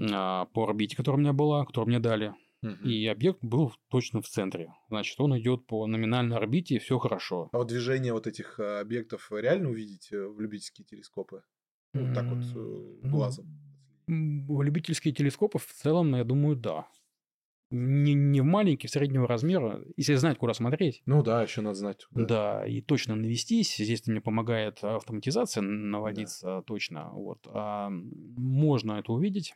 а, 0.00 0.46
по 0.46 0.64
орбите, 0.64 0.96
которая 0.96 1.18
у 1.18 1.20
меня 1.20 1.32
была, 1.32 1.64
которую 1.64 1.88
мне 1.88 2.00
дали. 2.00 2.34
Угу. 2.62 2.88
И 2.88 3.06
объект 3.06 3.38
был 3.42 3.72
точно 3.88 4.20
в 4.20 4.28
центре. 4.28 4.74
Значит, 4.88 5.18
он 5.20 5.38
идет 5.38 5.66
по 5.66 5.86
номинальной 5.86 6.36
орбите, 6.36 6.74
и 6.74 6.78
все 6.78 6.98
хорошо. 6.98 7.48
А 7.52 7.58
вот 7.58 7.68
движение 7.68 8.12
вот 8.12 8.26
этих 8.26 8.58
а, 8.58 8.80
объектов 8.80 9.30
реально 9.30 9.70
увидеть 9.70 10.10
в 10.10 10.40
любительские 10.40 10.84
телескопы? 10.84 11.42
Вот 11.94 12.14
так 12.14 12.26
вот 12.26 12.44
э, 12.54 12.98
ну, 13.02 13.10
глазом? 13.10 13.46
В 14.06 14.62
любительские 14.62 15.14
телескопы 15.14 15.58
в 15.58 15.66
целом, 15.66 16.14
я 16.16 16.24
думаю, 16.24 16.56
да 16.56 16.86
не, 17.70 18.14
не 18.14 18.40
в 18.40 18.44
маленький, 18.44 18.88
в 18.88 18.90
среднего 18.90 19.28
размера, 19.28 19.82
если 19.96 20.14
знать, 20.14 20.38
куда 20.38 20.54
смотреть. 20.54 21.02
Ну 21.06 21.22
да, 21.22 21.42
еще 21.42 21.60
надо 21.60 21.76
знать. 21.76 22.06
Да, 22.10 22.24
да 22.24 22.66
и 22.66 22.80
точно 22.80 23.14
навестись. 23.14 23.76
Здесь 23.76 24.06
мне 24.06 24.20
помогает 24.20 24.82
автоматизация 24.82 25.62
наводиться 25.62 26.46
да. 26.46 26.62
точно. 26.62 27.10
Вот. 27.10 27.46
А 27.46 27.88
можно 27.90 28.92
это 28.98 29.12
увидеть. 29.12 29.54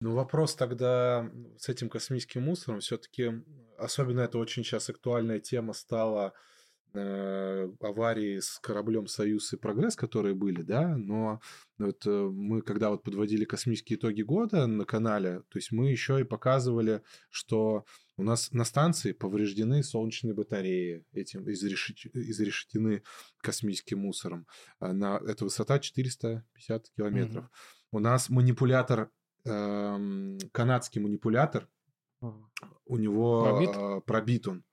Ну, 0.00 0.14
вопрос 0.14 0.54
тогда 0.54 1.28
с 1.56 1.68
этим 1.68 1.88
космическим 1.88 2.44
мусором 2.44 2.80
все-таки, 2.80 3.42
особенно 3.76 4.20
это 4.20 4.38
очень 4.38 4.62
сейчас 4.62 4.90
актуальная 4.90 5.40
тема 5.40 5.72
стала 5.72 6.28
э, 6.28 6.32
аварии 6.94 8.40
с 8.40 8.58
кораблем 8.60 9.06
«Союз» 9.06 9.52
и 9.52 9.56
«Прогресс», 9.56 9.96
которые 9.96 10.34
были, 10.34 10.62
да, 10.62 10.96
но 10.96 11.40
вот 11.78 12.06
э, 12.06 12.10
мы, 12.10 12.62
когда 12.62 12.90
вот 12.90 13.02
подводили 13.02 13.44
космические 13.44 13.98
итоги 13.98 14.22
года 14.22 14.66
на 14.66 14.84
канале, 14.84 15.42
то 15.48 15.58
есть 15.58 15.70
мы 15.70 15.90
еще 15.90 16.20
и 16.20 16.24
показывали, 16.24 17.02
что 17.30 17.84
у 18.16 18.24
нас 18.24 18.50
на 18.52 18.64
станции 18.64 19.12
повреждены 19.12 19.82
солнечные 19.82 20.34
батареи, 20.34 21.04
этим 21.12 21.48
изрешет, 21.50 21.96
изрешетены 22.14 23.02
космическим 23.40 24.00
мусором. 24.00 24.46
А 24.80 24.92
на, 24.92 25.20
это 25.24 25.44
высота 25.44 25.78
450 25.78 26.90
километров. 26.96 27.44
Mm-hmm. 27.44 27.88
У 27.92 27.98
нас 28.00 28.28
манипулятор, 28.28 29.10
э, 29.44 30.38
канадский 30.52 31.00
манипулятор, 31.00 31.68
mm-hmm. 32.22 32.44
у 32.86 32.96
него 32.96 33.44
пробит? 33.44 33.70
Э, 33.76 34.00
пробит 34.04 34.48
он. 34.48 34.64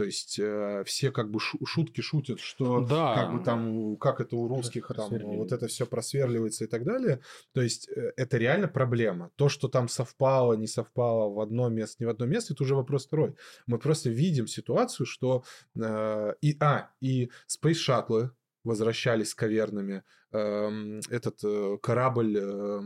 То 0.00 0.06
есть 0.06 0.38
э, 0.38 0.82
все 0.86 1.12
как 1.12 1.30
бы 1.30 1.38
шутки 1.40 2.00
шутят, 2.00 2.40
что 2.40 2.80
да. 2.80 3.14
как 3.14 3.34
бы 3.34 3.44
там, 3.44 3.98
как 3.98 4.22
это 4.22 4.34
у 4.34 4.48
русских 4.48 4.90
там 4.96 5.10
вот 5.10 5.52
это 5.52 5.66
все 5.66 5.84
просверливается 5.84 6.64
и 6.64 6.66
так 6.68 6.84
далее. 6.84 7.20
То 7.52 7.60
есть 7.60 7.86
э, 7.90 8.14
это 8.16 8.38
реально 8.38 8.66
проблема. 8.66 9.30
То, 9.36 9.50
что 9.50 9.68
там 9.68 9.88
совпало, 9.88 10.54
не 10.54 10.66
совпало 10.66 11.28
в 11.28 11.38
одно 11.38 11.68
место, 11.68 11.96
не 12.00 12.06
в 12.06 12.08
одно 12.08 12.24
место, 12.24 12.54
это 12.54 12.62
уже 12.62 12.74
вопрос 12.74 13.04
второй. 13.04 13.34
Мы 13.66 13.78
просто 13.78 14.08
видим 14.08 14.46
ситуацию, 14.46 15.04
что 15.04 15.44
э, 15.78 16.32
и 16.40 16.56
а 16.60 16.88
и 17.02 17.30
Space 17.46 17.76
Shuttle 17.86 18.30
возвращались 18.64 19.34
каверными. 19.34 20.02
Э, 20.32 21.00
этот 21.10 21.44
э, 21.44 21.76
корабль 21.82 22.38
э, 22.38 22.80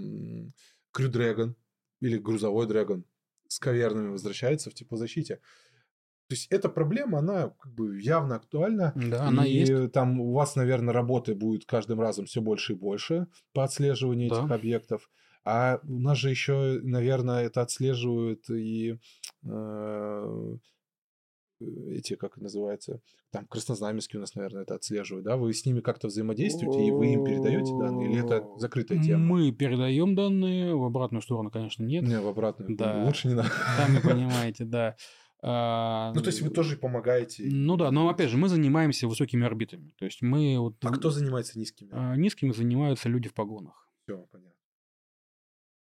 Crew 0.92 1.12
Dragon 1.12 1.54
или 2.00 2.18
грузовой 2.18 2.66
Dragon 2.66 3.04
с 3.46 3.60
кавернами 3.60 4.08
возвращается 4.08 4.70
в 4.70 4.74
теплозащите. 4.74 5.38
То 6.34 6.38
есть 6.38 6.46
эта 6.50 6.68
проблема, 6.68 7.18
она 7.20 7.50
как 7.60 7.72
бы 7.72 8.00
явно 8.00 8.34
актуальна. 8.34 8.92
Да, 8.96 9.28
она 9.28 9.46
и 9.46 9.52
есть. 9.52 9.92
там 9.92 10.20
у 10.20 10.32
вас, 10.32 10.56
наверное, 10.56 10.92
работы 10.92 11.36
будет 11.36 11.64
каждым 11.64 12.00
разом 12.00 12.26
все 12.26 12.40
больше 12.40 12.72
и 12.72 12.76
больше 12.76 13.28
по 13.52 13.62
отслеживанию 13.62 14.30
да. 14.30 14.40
этих 14.40 14.50
объектов. 14.50 15.08
А 15.44 15.78
у 15.84 16.00
нас 16.00 16.18
же 16.18 16.30
еще, 16.30 16.80
наверное, 16.82 17.44
это 17.44 17.62
отслеживают 17.62 18.50
и 18.50 18.98
э, 19.44 20.56
эти, 21.60 22.16
как 22.16 22.36
называется, 22.36 23.00
там 23.30 23.46
краснознаменские 23.46 24.18
у 24.18 24.22
нас, 24.22 24.34
наверное, 24.34 24.62
это 24.62 24.74
отслеживают, 24.74 25.24
да? 25.24 25.36
Вы 25.36 25.52
с 25.52 25.64
ними 25.64 25.80
как-то 25.80 26.08
взаимодействуете, 26.08 26.86
и 26.86 26.90
вы 26.90 27.12
им 27.12 27.24
передаете 27.24 27.72
данные, 27.78 28.10
или 28.10 28.24
это 28.24 28.44
закрытая 28.58 29.02
тема? 29.02 29.24
Мы 29.24 29.52
передаем 29.52 30.14
данные, 30.14 30.74
в 30.74 30.84
обратную 30.84 31.22
сторону, 31.22 31.50
конечно, 31.50 31.84
нет. 31.84 32.04
Не, 32.04 32.20
в 32.20 32.26
обратную. 32.26 32.76
Да. 32.76 33.04
Лучше 33.04 33.28
не 33.28 33.34
надо. 33.34 33.50
Сами 33.76 34.00
понимаете, 34.02 34.64
да. 34.64 34.96
А, 35.46 36.10
ну, 36.14 36.22
то 36.22 36.28
есть 36.28 36.40
вы 36.40 36.48
тоже 36.48 36.78
помогаете. 36.78 37.44
Ну 37.46 37.76
да, 37.76 37.90
но 37.90 38.08
опять 38.08 38.30
же, 38.30 38.38
мы 38.38 38.48
занимаемся 38.48 39.06
высокими 39.06 39.44
орбитами. 39.44 39.92
То 39.98 40.06
есть 40.06 40.22
мы 40.22 40.58
вот... 40.58 40.82
А 40.82 40.90
кто 40.90 41.10
занимается 41.10 41.58
низкими? 41.58 41.90
А, 41.92 42.16
низкими 42.16 42.50
занимаются 42.50 43.10
люди 43.10 43.28
в 43.28 43.34
погонах. 43.34 43.86
Все, 44.02 44.26
понятно. 44.32 44.54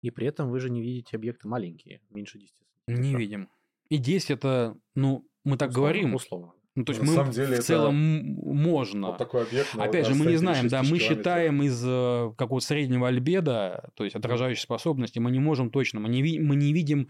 И 0.01 0.13
при 0.13 0.29
этом 0.29 0.49
вы 0.51 0.61
же 0.61 0.71
не 0.71 0.81
видите 0.81 1.17
объекты 1.17 1.49
маленькие, 1.49 2.01
меньше 2.11 2.39
10 2.39 2.55
сантиметров. 2.87 3.05
Не 3.05 3.19
видим. 3.19 3.49
И 3.89 3.99
10 3.99 4.31
это, 4.31 4.77
ну, 4.95 5.27
мы 5.43 5.57
так 5.57 5.71
условно, 5.71 5.89
говорим. 5.89 6.15
Условно. 6.15 6.53
Ну, 6.77 6.85
то 6.85 6.93
есть 6.93 7.03
на 7.03 7.25
мы 7.25 7.33
деле 7.33 7.57
в 7.57 7.65
целом 7.65 7.97
можно. 7.97 9.09
Вот 9.09 9.19
такой 9.19 9.43
объект. 9.43 9.75
Опять 9.75 10.07
же, 10.07 10.15
мы 10.15 10.27
не 10.27 10.37
знаем, 10.37 10.69
да, 10.69 10.85
мы 10.85 11.01
считаем 11.01 11.65
из 11.65 11.83
э, 11.85 12.33
какого-то 12.39 12.65
среднего 12.65 13.09
альбеда, 13.09 13.91
то 13.95 14.05
есть 14.05 14.15
отражающей 14.15 14.63
способности, 14.63 15.19
мы 15.19 15.33
не 15.33 15.41
можем 15.41 15.71
точно, 15.71 15.99
мы 15.99 16.09
не, 16.11 16.39
мы 16.39 16.55
не 16.55 16.73
видим 16.73 17.09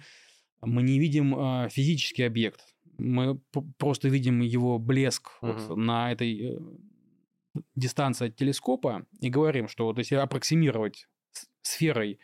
мы 0.62 0.82
не 0.82 0.98
видим 0.98 1.34
э, 1.38 1.68
физический 1.70 2.24
объект. 2.24 2.60
Мы 2.98 3.40
просто 3.78 4.08
видим 4.08 4.40
его 4.40 4.78
блеск 4.78 5.30
uh-huh. 5.40 5.68
вот 5.68 5.76
на 5.76 6.12
этой 6.12 6.56
э, 6.56 6.58
дистанции 7.76 8.28
от 8.28 8.36
телескопа 8.36 9.06
и 9.20 9.30
говорим, 9.30 9.68
что 9.68 9.84
вот 9.84 9.98
если 9.98 10.16
аппроксимировать 10.16 11.06
сферой 11.62 12.18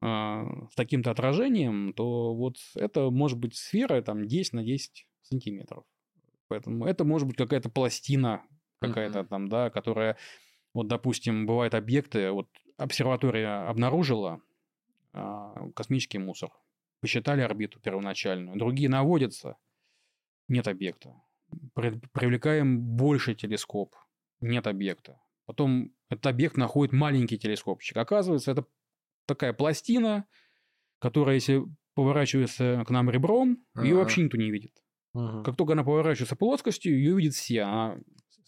э, 0.00 0.06
с 0.06 0.74
таким-то 0.74 1.10
отражением, 1.10 1.92
то 1.92 2.34
вот 2.34 2.56
это 2.74 3.10
может 3.10 3.38
быть 3.38 3.54
сфера 3.54 4.00
там 4.02 4.26
10 4.26 4.54
на 4.54 4.64
10 4.64 5.06
сантиметров. 5.22 5.84
Поэтому 6.48 6.86
это 6.86 7.04
может 7.04 7.28
быть 7.28 7.36
какая-то 7.36 7.70
пластина 7.70 8.42
какая-то 8.80 9.20
uh-huh. 9.20 9.28
там, 9.28 9.48
да, 9.48 9.70
которая, 9.70 10.16
вот, 10.74 10.88
допустим, 10.88 11.46
бывают 11.46 11.74
объекты, 11.74 12.32
вот 12.32 12.48
обсерватория 12.76 13.68
обнаружила 13.68 14.42
э, 15.14 15.70
космический 15.76 16.18
мусор 16.18 16.50
посчитали 17.02 17.42
орбиту 17.42 17.80
первоначальную, 17.80 18.56
другие 18.56 18.88
наводятся, 18.88 19.56
нет 20.48 20.68
объекта. 20.68 21.20
Привлекаем 21.74 22.80
больше 22.80 23.34
телескоп, 23.34 23.94
нет 24.40 24.66
объекта. 24.66 25.20
Потом 25.44 25.92
этот 26.08 26.26
объект 26.26 26.56
находит 26.56 26.94
маленький 26.94 27.38
телескопчик. 27.38 27.96
Оказывается, 27.96 28.52
это 28.52 28.64
такая 29.26 29.52
пластина, 29.52 30.26
которая, 31.00 31.34
если 31.34 31.62
поворачивается 31.94 32.84
к 32.86 32.90
нам 32.90 33.10
ребром, 33.10 33.58
ага. 33.74 33.84
ее 33.84 33.96
вообще 33.96 34.22
никто 34.22 34.38
не 34.38 34.50
видит. 34.50 34.72
Ага. 35.12 35.42
Как 35.42 35.56
только 35.56 35.72
она 35.72 35.82
поворачивается 35.82 36.36
плоскостью, 36.36 36.96
ее 36.96 37.16
видят 37.16 37.34
все. 37.34 37.62
Она 37.62 37.98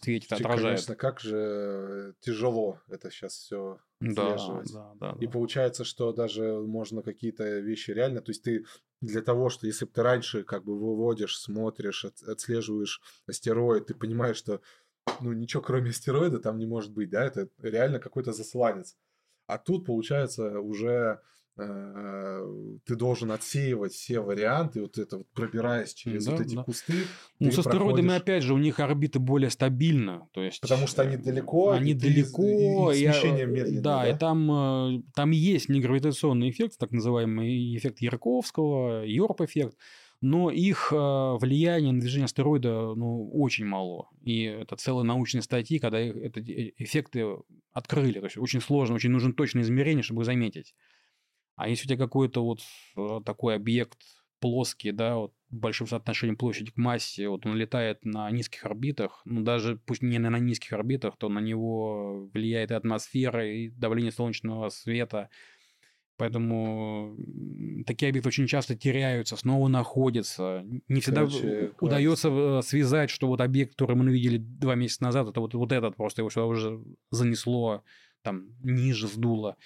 светит, 0.01 0.31
отражает. 0.31 0.77
Конечно, 0.77 0.95
как 0.95 1.19
же 1.19 2.15
тяжело 2.21 2.79
это 2.87 3.11
сейчас 3.11 3.33
все 3.33 3.79
отслеживать. 4.01 4.71
Да, 4.73 4.93
да, 4.99 5.13
да, 5.13 5.17
И 5.21 5.27
получается, 5.27 5.83
что 5.83 6.11
даже 6.13 6.59
можно 6.61 7.01
какие-то 7.01 7.59
вещи 7.59 7.91
реально, 7.91 8.21
то 8.21 8.31
есть 8.31 8.43
ты 8.43 8.65
для 9.01 9.21
того, 9.21 9.49
что 9.49 9.67
если 9.67 9.85
бы 9.85 9.91
ты 9.91 10.03
раньше 10.03 10.43
как 10.43 10.63
бы 10.63 10.77
выводишь, 10.77 11.37
смотришь, 11.39 12.05
отслеживаешь 12.05 13.01
астероид, 13.27 13.87
ты 13.87 13.93
понимаешь, 13.93 14.37
что 14.37 14.61
ну 15.21 15.33
ничего 15.33 15.61
кроме 15.61 15.91
астероида 15.91 16.39
там 16.39 16.57
не 16.57 16.65
может 16.65 16.91
быть, 16.93 17.09
да, 17.09 17.25
это 17.25 17.49
реально 17.61 17.99
какой-то 17.99 18.33
засланец. 18.33 18.97
А 19.47 19.57
тут 19.57 19.85
получается 19.85 20.59
уже 20.59 21.21
ты 21.57 22.95
должен 22.95 23.31
отсеивать 23.31 23.93
все 23.93 24.19
варианты, 24.19 24.81
вот 24.81 24.97
это 24.97 25.19
вот 25.19 25.27
пробираясь 25.33 25.93
через 25.93 26.25
да, 26.25 26.31
вот 26.31 26.41
эти 26.41 26.55
да. 26.55 26.63
кусты. 26.63 26.93
Ну, 27.39 27.51
с 27.51 27.59
астероидами, 27.59 28.07
проходишь... 28.07 28.21
опять 28.21 28.43
же, 28.43 28.53
у 28.53 28.57
них 28.57 28.79
орбиты 28.79 29.19
более 29.19 29.49
стабильны. 29.49 30.27
То 30.33 30.43
есть, 30.43 30.59
Потому 30.59 30.85
что 30.87 31.03
они 31.03 31.17
далеко. 31.17 31.71
Они 31.71 31.93
далеко. 31.93 32.91
И, 32.91 32.99
и 32.99 33.05
смещение 33.05 33.45
медленное. 33.45 33.81
Да, 33.81 34.03
да, 34.03 34.09
и 34.09 34.17
там, 34.17 35.03
там 35.15 35.31
есть 35.31 35.69
негравитационный 35.69 36.49
эффект, 36.49 36.77
так 36.77 36.91
называемый 36.91 37.77
эффект 37.77 37.99
Ярковского, 38.01 39.05
Йорп-эффект 39.05 39.77
но 40.21 40.49
их 40.49 40.91
влияние 40.91 41.91
на 41.91 41.99
движение 41.99 42.25
астероида 42.25 42.95
ну, 42.95 43.29
очень 43.31 43.65
мало. 43.65 44.09
И 44.23 44.43
это 44.43 44.75
целые 44.75 45.03
научные 45.03 45.43
статьи, 45.43 45.77
когда 45.77 45.99
эти 45.99 46.73
эффекты 46.77 47.27
открыли. 47.73 48.19
То 48.19 48.25
есть 48.25 48.37
очень 48.37 48.61
сложно, 48.61 48.95
очень 48.95 49.11
нужен 49.11 49.33
точное 49.33 49.61
измерение, 49.61 50.01
чтобы 50.01 50.21
их 50.21 50.25
заметить. 50.25 50.73
А 51.55 51.69
если 51.69 51.85
у 51.85 51.87
тебя 51.89 51.97
какой-то 51.97 52.43
вот 52.43 52.61
а, 52.95 53.21
такой 53.21 53.55
объект 53.55 53.99
плоский, 54.39 54.91
да, 54.91 55.15
вот 55.15 55.33
большим 55.49 55.87
соотношением 55.87 56.37
площади 56.37 56.71
к 56.71 56.77
массе, 56.77 57.29
вот 57.29 57.45
он 57.45 57.55
летает 57.55 58.03
на 58.03 58.29
низких 58.29 58.65
орбитах, 58.65 59.21
ну 59.25 59.41
даже 59.41 59.77
пусть 59.85 60.01
не 60.01 60.19
на 60.19 60.37
низких 60.37 60.73
орбитах, 60.73 61.17
то 61.17 61.29
на 61.29 61.39
него 61.39 62.29
влияет 62.33 62.71
и 62.71 62.75
атмосфера, 62.75 63.47
и 63.47 63.69
давление 63.69 64.11
солнечного 64.11 64.69
света, 64.69 65.29
Поэтому 66.17 67.17
такие 67.85 68.09
объекты 68.09 68.29
очень 68.29 68.47
часто 68.47 68.75
теряются, 68.75 69.35
снова 69.35 69.67
находятся. 69.67 70.63
Не 70.87 71.01
всегда 71.01 71.25
Короче, 71.25 71.73
удается 71.81 72.29
э, 72.29 72.61
связать, 72.63 73.09
что 73.09 73.27
вот 73.27 73.41
объект, 73.41 73.73
который 73.73 73.97
мы 73.97 74.09
видели 74.11 74.37
два 74.37 74.75
месяца 74.75 75.03
назад, 75.03 75.27
это 75.27 75.41
вот, 75.41 75.53
вот 75.53 75.71
этот 75.73 75.97
просто 75.97 76.21
его 76.21 76.29
сюда 76.29 76.45
уже 76.45 76.81
занесло, 77.11 77.83
там 78.21 78.47
ниже 78.63 79.07
сдуло, 79.07 79.57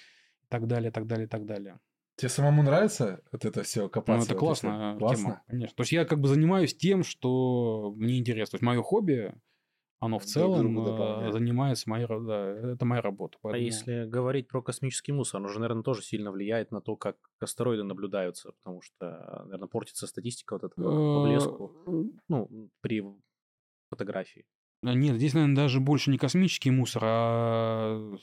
так 0.50 0.66
далее, 0.66 0.90
так 0.90 1.06
далее, 1.06 1.26
так 1.26 1.46
далее. 1.46 1.80
Тебе 2.16 2.28
самому 2.28 2.62
нравится 2.62 3.22
вот 3.32 3.46
это 3.46 3.62
все 3.62 3.88
копаться? 3.88 4.18
Ну, 4.18 4.24
это 4.24 4.34
вот 4.34 4.40
классная 4.40 4.72
тема, 4.72 4.98
классно? 4.98 5.42
конечно. 5.46 5.74
То 5.74 5.80
есть 5.82 5.92
я 5.92 6.04
как 6.04 6.20
бы 6.20 6.28
занимаюсь 6.28 6.76
тем, 6.76 7.02
что 7.02 7.94
мне 7.96 8.18
интересно. 8.18 8.52
То 8.52 8.54
есть 8.56 8.66
мое 8.66 8.82
хобби 8.82 9.32
оно 10.00 10.18
в 10.18 10.24
целом 10.24 10.78
э, 10.78 11.30
занимается 11.30 11.88
моей, 11.88 12.06
да, 12.06 12.72
это 12.72 12.84
моя 12.86 13.02
работа. 13.02 13.36
А 13.38 13.48
поэтому... 13.48 13.62
А 13.62 13.64
если 13.64 14.06
говорить 14.06 14.48
про 14.48 14.62
космический 14.62 15.12
мусор, 15.12 15.42
он 15.42 15.48
же, 15.48 15.60
наверное, 15.60 15.82
тоже 15.82 16.02
сильно 16.02 16.32
влияет 16.32 16.70
на 16.72 16.80
то, 16.80 16.96
как 16.96 17.16
астероиды 17.38 17.84
наблюдаются, 17.84 18.52
потому 18.52 18.80
что, 18.80 19.42
наверное, 19.44 19.68
портится 19.68 20.06
статистика 20.06 20.54
вот 20.54 20.64
этого 20.64 21.22
по 21.22 21.28
блеску, 21.28 21.72
э, 21.86 22.18
ну, 22.28 22.70
при 22.80 23.04
фотографии. 23.90 24.46
Нет, 24.82 25.16
здесь, 25.16 25.34
наверное, 25.34 25.56
даже 25.56 25.80
больше 25.80 26.10
не 26.10 26.16
космический 26.16 26.70
мусор, 26.70 27.02
а 27.04 28.14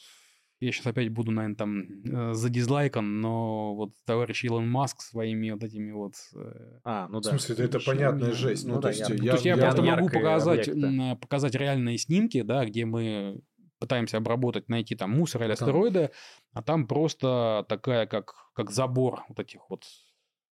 я 0.60 0.72
сейчас 0.72 0.88
опять 0.88 1.10
буду, 1.10 1.32
наверное, 1.32 1.56
там 1.56 1.84
э, 2.04 2.34
за 2.34 2.50
дизлайком, 2.50 3.22
но 3.22 3.76
вот 3.76 3.92
товарищ 4.06 4.44
Илон 4.44 4.70
Маск 4.70 5.02
своими 5.02 5.52
вот 5.52 5.64
этими 5.64 5.92
вот... 5.92 6.14
Э, 6.36 6.80
а, 6.84 7.08
ну 7.10 7.22
да. 7.22 7.30
В 7.30 7.40
смысле, 7.40 7.66
это 7.66 7.80
понятная 7.80 8.32
жесть. 8.32 8.66
Ну, 8.66 8.76
ну 8.76 8.82
то, 8.82 8.88
есть, 8.90 9.02
я, 9.02 9.16
я, 9.16 9.16
то 9.16 9.36
есть 9.36 9.46
я, 9.46 9.56
я 9.56 9.62
просто 9.62 9.82
могу 9.84 10.10
показать, 10.10 10.68
объекта. 10.68 11.18
показать 11.22 11.56
реальные 11.56 11.98
снимки, 11.98 12.42
да, 12.42 12.66
где 12.66 12.86
мы 12.86 13.40
пытаемся 13.80 14.18
обработать, 14.18 14.70
найти 14.70 14.96
там 14.96 15.12
мусор 15.12 15.44
или 15.44 15.52
астероиды, 15.52 16.10
а 16.54 16.64
там 16.64 16.88
просто 16.88 17.66
такая, 17.70 18.08
как, 18.08 18.34
как 18.54 18.72
забор 18.72 19.24
вот 19.30 19.40
этих 19.40 19.70
вот 19.70 19.84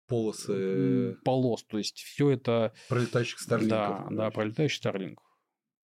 полосы 0.07 1.17
полос, 1.25 1.65
то 1.65 1.79
есть 1.79 1.99
все 1.99 2.31
это 2.31 2.73
пролетающих 2.89 3.39
старлинков. 3.41 3.79
Да, 3.79 4.07
да, 4.11 4.31
пролетающих 4.31 4.79
старлинков. 4.79 5.28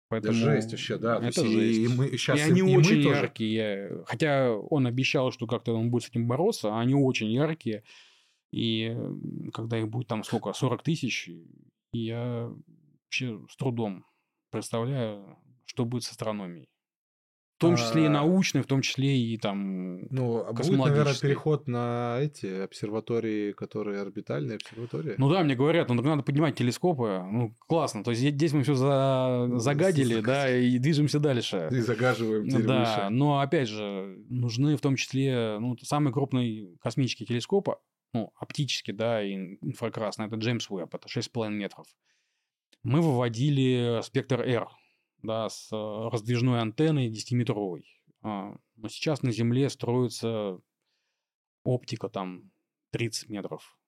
Поэтому... 0.09 0.37
Это 0.37 0.45
жесть 0.45 0.71
вообще, 0.71 0.99
да. 0.99 1.17
Это 1.17 1.43
есть, 1.43 1.53
жесть. 1.53 1.79
И, 1.79 1.89
мы, 1.97 2.09
сейчас 2.11 2.39
и, 2.39 2.43
они 2.43 2.61
и 2.61 2.77
очень 2.77 2.97
мы 2.97 3.03
яркие. 3.03 3.89
Тоже... 3.89 4.05
Хотя 4.07 4.53
он 4.53 4.87
обещал, 4.87 5.33
что 5.33 5.47
как-то 5.47 5.75
он 5.75 5.91
будет 5.91 6.05
с 6.05 6.09
этим 6.09 6.27
бороться, 6.27 6.75
а 6.75 6.81
они 6.81 6.95
очень 6.95 7.31
яркие. 7.31 7.85
И 8.53 8.97
когда 9.53 9.79
их 9.79 9.89
будет 9.89 10.07
там 10.07 10.23
сколько, 10.23 10.53
40 10.53 10.83
тысяч, 10.83 11.31
я 11.93 12.51
вообще 13.05 13.41
с 13.51 13.57
трудом 13.57 14.05
представляю, 14.51 15.39
что 15.65 15.85
будет 15.85 16.05
с 16.05 16.11
астрономией. 16.11 16.69
В 17.65 17.69
том 17.69 17.77
числе 17.77 18.03
а... 18.03 18.07
и 18.07 18.09
научный, 18.09 18.63
в 18.63 18.67
том 18.67 18.83
числе 18.83 19.19
и 19.19 19.39
там 19.39 20.07
Ну, 20.11 20.45
а 20.45 20.53
будет, 20.53 20.79
наверное, 20.79 21.15
переход 21.15 21.67
на 21.67 22.19
эти 22.21 22.63
обсерватории, 22.63 23.53
которые 23.53 24.01
орбитальные 24.01 24.57
обсерватории? 24.57 25.15
Ну 25.19 25.31
да, 25.31 25.43
мне 25.43 25.55
говорят, 25.55 25.89
ну 25.89 25.95
надо 25.95 26.23
поднимать 26.23 26.57
телескопы. 26.57 27.25
Ну, 27.31 27.55
классно. 27.67 28.05
То 28.05 28.11
есть 28.11 28.23
здесь 28.23 28.53
мы 28.53 28.63
все 28.63 28.75
за... 28.75 29.47
Ну, 29.49 29.59
загадили, 29.59 30.21
да, 30.21 30.55
и 30.55 30.79
движемся 30.79 31.19
дальше. 31.19 31.69
И 31.71 31.81
загаживаем 31.81 32.49
теперь 32.49 32.67
Да, 32.67 32.81
выше. 32.81 33.09
но 33.11 33.41
опять 33.41 33.69
же, 33.69 34.19
нужны 34.29 34.77
в 34.77 34.81
том 34.81 34.97
числе, 34.97 35.59
ну, 35.59 35.77
самый 35.83 36.13
крупный 36.13 36.77
космический 36.81 37.27
телескоп, 37.27 37.69
ну, 38.13 38.33
оптический, 38.37 38.93
да, 38.93 39.23
и 39.23 39.57
инфракрасный, 39.63 40.27
это 40.27 40.37
Джеймс 40.37 40.71
Уэбб, 40.71 40.95
это 40.95 41.09
6,5 41.09 41.51
метров. 41.51 41.87
Мы 42.83 43.01
выводили 43.01 44.01
спектр 44.03 44.43
R, 44.43 44.69
да, 45.25 45.49
с 45.49 45.73
э, 45.73 46.09
раздвижной 46.11 46.61
антенной 46.61 47.11
10-метровой. 47.11 47.85
А, 48.23 48.57
но 48.77 48.89
сейчас 48.89 49.23
на 49.23 49.33
Земле 49.33 49.69
строится 49.71 50.61
оптика 51.65 52.09
там 52.09 52.51
30 52.91 53.29
метров. 53.31 53.79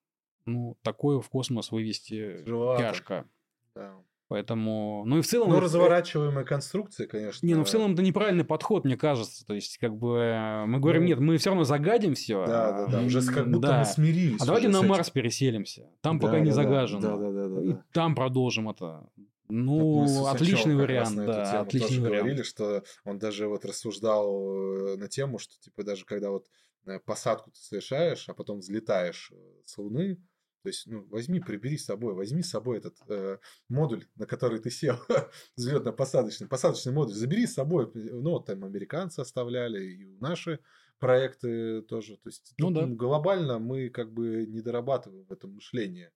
Ну, 0.47 0.79
такое 0.83 1.21
в 1.21 1.29
космос 1.29 1.71
вывести 1.71 2.39
Тяжеловато. 2.45 2.83
тяжко. 2.83 3.31
Да. 3.75 4.05
Поэтому, 4.29 5.05
ну 5.07 5.19
и 5.19 5.21
в 5.21 5.27
целом... 5.27 5.51
Ну, 5.51 5.61
разворачиваемые 5.61 6.45
конструкции, 6.45 7.07
конечно. 7.07 7.47
Не, 7.47 7.55
ну 7.55 7.63
в 7.63 7.69
целом 7.69 7.93
это 7.93 8.03
неправильный 8.03 8.45
подход, 8.45 8.85
мне 8.85 8.97
кажется. 8.97 9.47
То 9.47 9.55
есть, 9.55 9.79
как 9.79 9.97
бы, 9.97 10.19
э, 10.19 10.67
мы 10.67 10.81
говорим, 10.81 11.03
ну, 11.03 11.09
нет, 11.09 11.21
мы 11.21 11.37
все 11.37 11.51
равно 11.51 11.63
загадим 11.63 12.15
все. 12.15 12.45
Да, 12.45 12.73
да, 12.73 12.87
да, 12.87 13.03
уже 13.03 13.23
как 13.23 13.49
будто 13.49 13.69
да. 13.69 13.79
мы 13.81 13.85
смирились. 13.85 14.41
А 14.41 14.47
давайте 14.47 14.69
на 14.69 14.83
Марс 14.83 15.11
переселимся. 15.11 15.89
Там 16.01 16.19
да, 16.19 16.27
пока 16.27 16.39
да, 16.39 16.45
не 16.45 16.51
загажено. 16.51 17.01
Да, 17.01 17.17
да, 17.17 17.31
да, 17.31 17.49
да, 17.49 17.63
и 17.63 17.77
там 17.93 18.17
продолжим 18.17 18.69
это. 18.69 19.09
Ну, 19.49 20.27
отличный 20.27 20.75
вариант, 20.75 21.17
да, 21.17 21.61
отличный 21.61 22.01
вариант. 22.01 22.23
говорили, 22.25 22.43
что 22.43 22.83
он 23.05 23.19
даже 23.19 23.47
вот 23.47 23.65
рассуждал 23.65 24.27
э, 24.35 24.97
на 24.97 25.07
тему, 25.09 25.39
что 25.39 25.55
типа 25.61 25.85
даже 25.85 26.05
когда 26.05 26.31
вот 26.31 26.47
э, 26.87 26.99
посадку 26.99 27.53
ты 27.53 27.61
совершаешь, 27.61 28.29
а 28.29 28.35
потом 28.35 28.59
взлетаешь 28.59 29.31
э, 29.33 29.37
с 29.65 29.79
Луны, 29.79 30.19
то 30.67 30.71
есть, 30.71 30.89
ну, 30.89 31.07
возьми, 31.11 31.39
прибери 31.39 31.79
с 31.79 31.85
собой, 31.85 32.13
возьми 32.15 32.43
с 32.43 32.51
собой 32.51 32.79
этот 32.79 32.97
э, 33.09 33.39
модуль, 33.69 34.05
на 34.17 34.27
который 34.27 34.59
ты 34.59 34.69
сел, 34.69 34.97
взлетно-посадочный, 35.57 36.49
посадочный 36.49 36.93
модуль, 36.93 37.15
забери 37.15 37.47
с 37.47 37.55
собой. 37.55 37.89
Ну, 37.95 38.31
вот 38.31 38.47
там 38.47 38.65
американцы 38.65 39.21
оставляли, 39.21 39.85
и 39.85 40.05
наши 40.19 40.59
проекты 40.99 41.83
тоже. 41.83 42.17
То 42.17 42.31
есть, 42.31 42.53
ну, 42.59 42.73
да. 42.73 42.85
глобально 42.85 43.61
мы 43.61 43.91
как 43.91 44.13
бы 44.13 44.45
не 44.49 44.61
дорабатываем 44.61 45.25
в 45.27 45.33
этом 45.33 45.55
мышлении. 45.55 46.11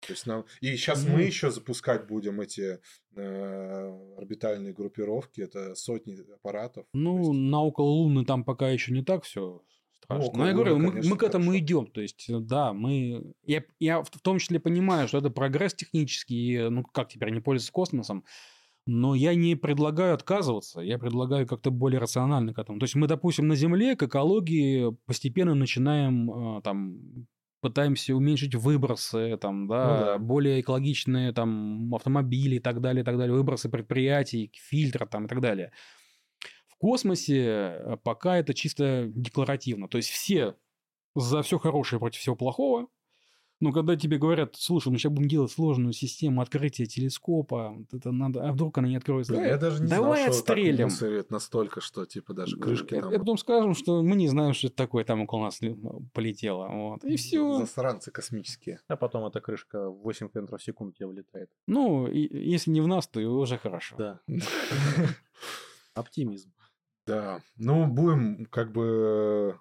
То 0.00 0.14
есть 0.14 0.24
нам... 0.24 0.46
И 0.62 0.74
сейчас 0.76 1.04
mm 1.04 1.12
мы 1.12 1.22
еще 1.24 1.50
запускать 1.50 2.06
будем 2.06 2.40
эти 2.40 2.80
э, 3.14 4.14
орбитальные 4.16 4.72
группировки, 4.72 5.42
это 5.42 5.74
сотни 5.74 6.16
аппаратов. 6.32 6.86
Ну, 6.94 7.18
есть... 7.18 7.30
на 7.30 7.62
около 7.62 7.90
Луны 7.90 8.24
там 8.24 8.42
пока 8.42 8.70
еще 8.70 8.94
не 8.94 9.04
так 9.04 9.24
все 9.24 9.62
страшно. 10.02 10.30
Ну, 10.32 10.38
Но 10.38 10.46
я 10.46 10.54
говорю, 10.54 10.78
мы, 10.78 10.92
мы 10.92 11.16
к 11.16 11.22
этому 11.22 11.46
хорошо. 11.46 11.58
идем. 11.58 11.86
То 11.86 12.00
есть, 12.00 12.26
да, 12.28 12.72
мы. 12.72 13.32
Я, 13.44 13.64
я 13.78 14.02
в 14.02 14.10
том 14.22 14.38
числе 14.38 14.60
понимаю, 14.60 15.08
что 15.08 15.18
это 15.18 15.30
прогресс 15.30 15.74
технический, 15.74 16.68
ну 16.68 16.82
как 16.82 17.08
теперь 17.08 17.30
не 17.30 17.40
пользоваться 17.40 17.72
космосом. 17.72 18.24
Но 18.84 19.14
я 19.14 19.36
не 19.36 19.54
предлагаю 19.54 20.14
отказываться, 20.14 20.80
я 20.80 20.98
предлагаю 20.98 21.46
как-то 21.46 21.70
более 21.70 22.00
рационально 22.00 22.52
к 22.52 22.58
этому. 22.58 22.80
То 22.80 22.84
есть 22.84 22.96
мы, 22.96 23.06
допустим, 23.06 23.46
на 23.46 23.54
Земле 23.54 23.94
к 23.94 24.02
экологии 24.02 24.96
постепенно 25.06 25.54
начинаем 25.54 26.58
э, 26.58 26.62
там 26.62 27.28
пытаемся 27.62 28.14
уменьшить 28.14 28.56
выбросы, 28.56 29.38
там, 29.40 29.68
да, 29.68 29.86
ну, 29.86 30.04
да. 30.04 30.18
более 30.18 30.60
экологичные 30.60 31.32
там, 31.32 31.94
автомобили 31.94 32.56
и 32.56 32.58
так 32.58 32.80
далее, 32.80 33.02
и 33.02 33.04
так 33.04 33.16
далее, 33.16 33.34
выбросы 33.34 33.68
предприятий, 33.68 34.50
фильтра 34.52 35.06
там, 35.06 35.26
и 35.26 35.28
так 35.28 35.40
далее. 35.40 35.72
В 36.82 36.84
космосе 36.84 37.44
э, 37.44 37.96
пока 38.02 38.38
это 38.38 38.54
чисто 38.54 39.08
декларативно. 39.14 39.86
То 39.86 39.98
есть 39.98 40.10
все 40.10 40.56
за 41.14 41.42
все 41.42 41.60
хорошее 41.60 42.00
против 42.00 42.18
всего 42.18 42.34
плохого, 42.34 42.88
но 43.60 43.70
когда 43.70 43.94
тебе 43.94 44.18
говорят, 44.18 44.56
слушай, 44.56 44.88
мы 44.88 44.98
сейчас 44.98 45.12
будем 45.12 45.28
делать 45.28 45.52
сложную 45.52 45.92
систему 45.92 46.42
открытия 46.42 46.86
телескопа, 46.86 47.76
это 47.92 48.10
надо, 48.10 48.42
а 48.42 48.50
вдруг 48.50 48.78
она 48.78 48.88
не 48.88 48.96
откроется? 48.96 49.34
Да, 49.34 49.46
я 49.46 49.58
даже 49.58 49.80
не 49.80 49.88
Давай 49.88 50.22
знал, 50.22 50.30
отстрелим. 50.30 50.90
что 50.90 51.18
так 51.18 51.30
настолько, 51.30 51.80
что 51.80 52.04
типа 52.04 52.34
даже 52.34 52.56
крышки 52.56 53.00
там... 53.00 53.14
И 53.14 53.18
потом 53.18 53.38
скажем, 53.38 53.76
что 53.76 54.02
мы 54.02 54.16
не 54.16 54.26
знаем, 54.26 54.52
что 54.52 54.66
это 54.66 54.74
такое, 54.74 55.04
там 55.04 55.20
около 55.20 55.42
нас 55.42 55.60
полетело. 56.12 56.66
Вот. 56.66 57.04
И 57.04 57.14
все. 57.14 57.60
Засранцы 57.60 58.10
космические. 58.10 58.80
А 58.88 58.96
потом 58.96 59.24
эта 59.24 59.40
крышка 59.40 59.88
в 59.88 60.02
8 60.02 60.30
км 60.30 60.58
в 60.58 60.62
секунду 60.64 60.92
тебе 60.94 61.06
влетает. 61.06 61.48
Ну, 61.68 62.08
и, 62.08 62.50
если 62.50 62.72
не 62.72 62.80
в 62.80 62.88
нас, 62.88 63.06
то 63.06 63.20
уже 63.20 63.56
хорошо. 63.56 63.94
Да. 63.96 64.20
Оптимизм. 65.94 66.52
Да. 67.06 67.40
Ну, 67.56 67.86
будем 67.86 68.46
как 68.46 68.72
бы 68.72 69.56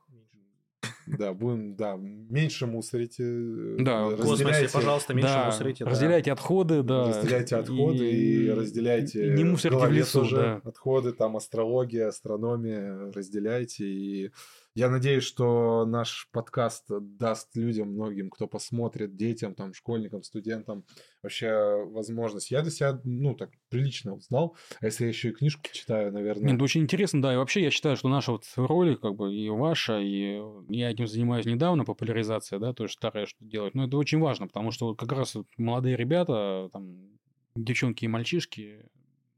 да, 1.08 1.34
будем, 1.34 1.76
да, 1.76 1.98
меньше 1.98 2.68
мусорите. 2.68 3.24
Э, 3.24 3.76
да, 3.80 4.06
в 4.06 4.18
космосе, 4.18 4.70
пожалуйста, 4.72 5.14
меньше 5.14 5.34
да, 5.34 5.46
мусорите. 5.46 5.84
Разделяйте 5.86 6.30
да. 6.30 6.34
отходы, 6.34 6.84
да. 6.84 7.08
Разделяйте 7.08 7.56
отходы 7.56 8.10
и, 8.10 8.46
и 8.46 8.50
разделяйте. 8.52 9.34
Не 9.36 9.44
мусорите 9.44 9.86
в 9.86 9.92
лесу, 9.92 10.22
уже 10.22 10.36
да. 10.36 10.62
Отходы, 10.64 11.12
там 11.12 11.38
астрология, 11.38 12.08
астрономия, 12.08 13.12
разделяйте 13.14 13.86
и 13.86 14.32
Я 14.74 14.90
надеюсь, 14.90 15.24
что 15.24 15.86
наш 15.86 16.30
подкаст 16.32 16.86
даст 16.90 17.56
людям, 17.58 17.90
многим, 17.90 18.30
кто 18.30 18.48
посмотрит, 18.48 19.18
детям, 19.18 19.54
там, 19.54 19.74
школьникам, 19.74 20.24
студентам, 20.24 20.86
вообще 21.22 21.84
возможность. 21.88 22.52
Я 22.52 22.62
для 22.62 22.72
себя, 22.72 23.02
ну, 23.04 23.36
так, 23.36 23.50
прилично 23.70 24.16
узнал. 24.16 24.56
А 24.80 24.86
если 24.86 25.04
я 25.04 25.10
еще 25.10 25.30
и 25.30 25.34
книжку 25.34 25.64
читаю, 25.74 26.14
наверное... 26.14 26.54
Нет, 26.54 26.62
очень 26.62 26.84
интересно, 26.84 27.22
да. 27.22 27.34
И 27.34 27.38
вообще 27.38 27.64
я 27.64 27.70
считаю, 27.70 27.98
что 27.98 28.08
наша 28.08 28.32
вот 28.32 28.46
ролик, 28.56 29.02
как 29.02 29.16
бы, 29.16 29.36
и 29.36 29.50
ваша, 29.50 30.00
и 30.00 30.42
я 30.70 30.90
этим 30.90 31.06
занимаюсь 31.06 31.46
недавно, 31.46 31.84
популяризация, 31.84 32.58
да, 32.58 32.74
тоже 32.74 32.94
старая 32.94 33.26
что 33.26 33.44
делать. 33.44 33.76
Но 33.76 33.88
это 33.88 33.98
очень 33.98 34.20
важно, 34.20 34.48
потому 34.48 34.72
что 34.72 34.88
вот 34.88 34.98
как 34.98 35.12
раз 35.12 35.36
вот 35.36 35.48
молодые 35.58 35.98
ребята, 35.98 36.70
там, 36.72 37.20
девчонки 37.56 38.06
и 38.06 38.08
мальчишки, 38.08 38.86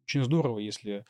очень 0.05 0.23
здорово, 0.23 0.59
если 0.59 1.05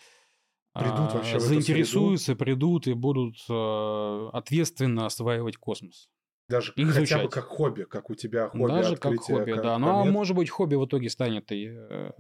придут 0.74 1.14
вообще 1.14 1.40
заинтересуются, 1.40 2.36
придут 2.36 2.88
и 2.88 2.94
будут 2.94 3.38
э, 3.50 4.30
ответственно 4.34 5.06
осваивать 5.06 5.58
космос. 5.58 6.10
Даже 6.50 6.74
Их 6.76 6.88
хотя 6.88 7.00
изучать. 7.00 7.24
бы 7.24 7.30
как 7.30 7.46
хобби, 7.46 7.84
как 7.84 8.10
у 8.10 8.16
тебя 8.16 8.50
хобби. 8.50 8.68
Даже 8.68 8.98
как 8.98 9.18
хобби, 9.20 9.54
да. 9.54 9.78
Ну, 9.78 10.02
а 10.02 10.06
может 10.06 10.36
быть, 10.36 10.50
хобби 10.50 10.76
в 10.76 10.86
итоге 10.86 11.10
станет 11.10 11.52
и 11.52 11.70
э, 11.70 12.12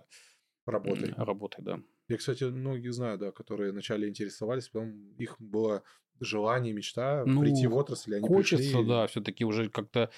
работой. 0.66 1.14
Работой, 1.18 1.64
да. 1.64 1.80
Я, 2.08 2.18
кстати, 2.18 2.44
многих 2.46 2.94
знаю, 2.94 3.18
да, 3.18 3.32
которые 3.32 3.72
вначале 3.72 4.08
интересовались, 4.08 4.70
потом 4.70 5.14
их 5.18 5.36
было 5.40 5.84
желание, 6.20 6.74
мечта 6.74 7.24
ну, 7.26 7.42
прийти 7.42 7.68
в 7.68 7.76
отрасль, 7.76 8.16
они 8.16 8.28
Хочется, 8.28 8.72
пришли... 8.72 8.88
да, 8.88 9.08
все-таки 9.08 9.46
уже 9.46 9.70
как-то 9.70 10.10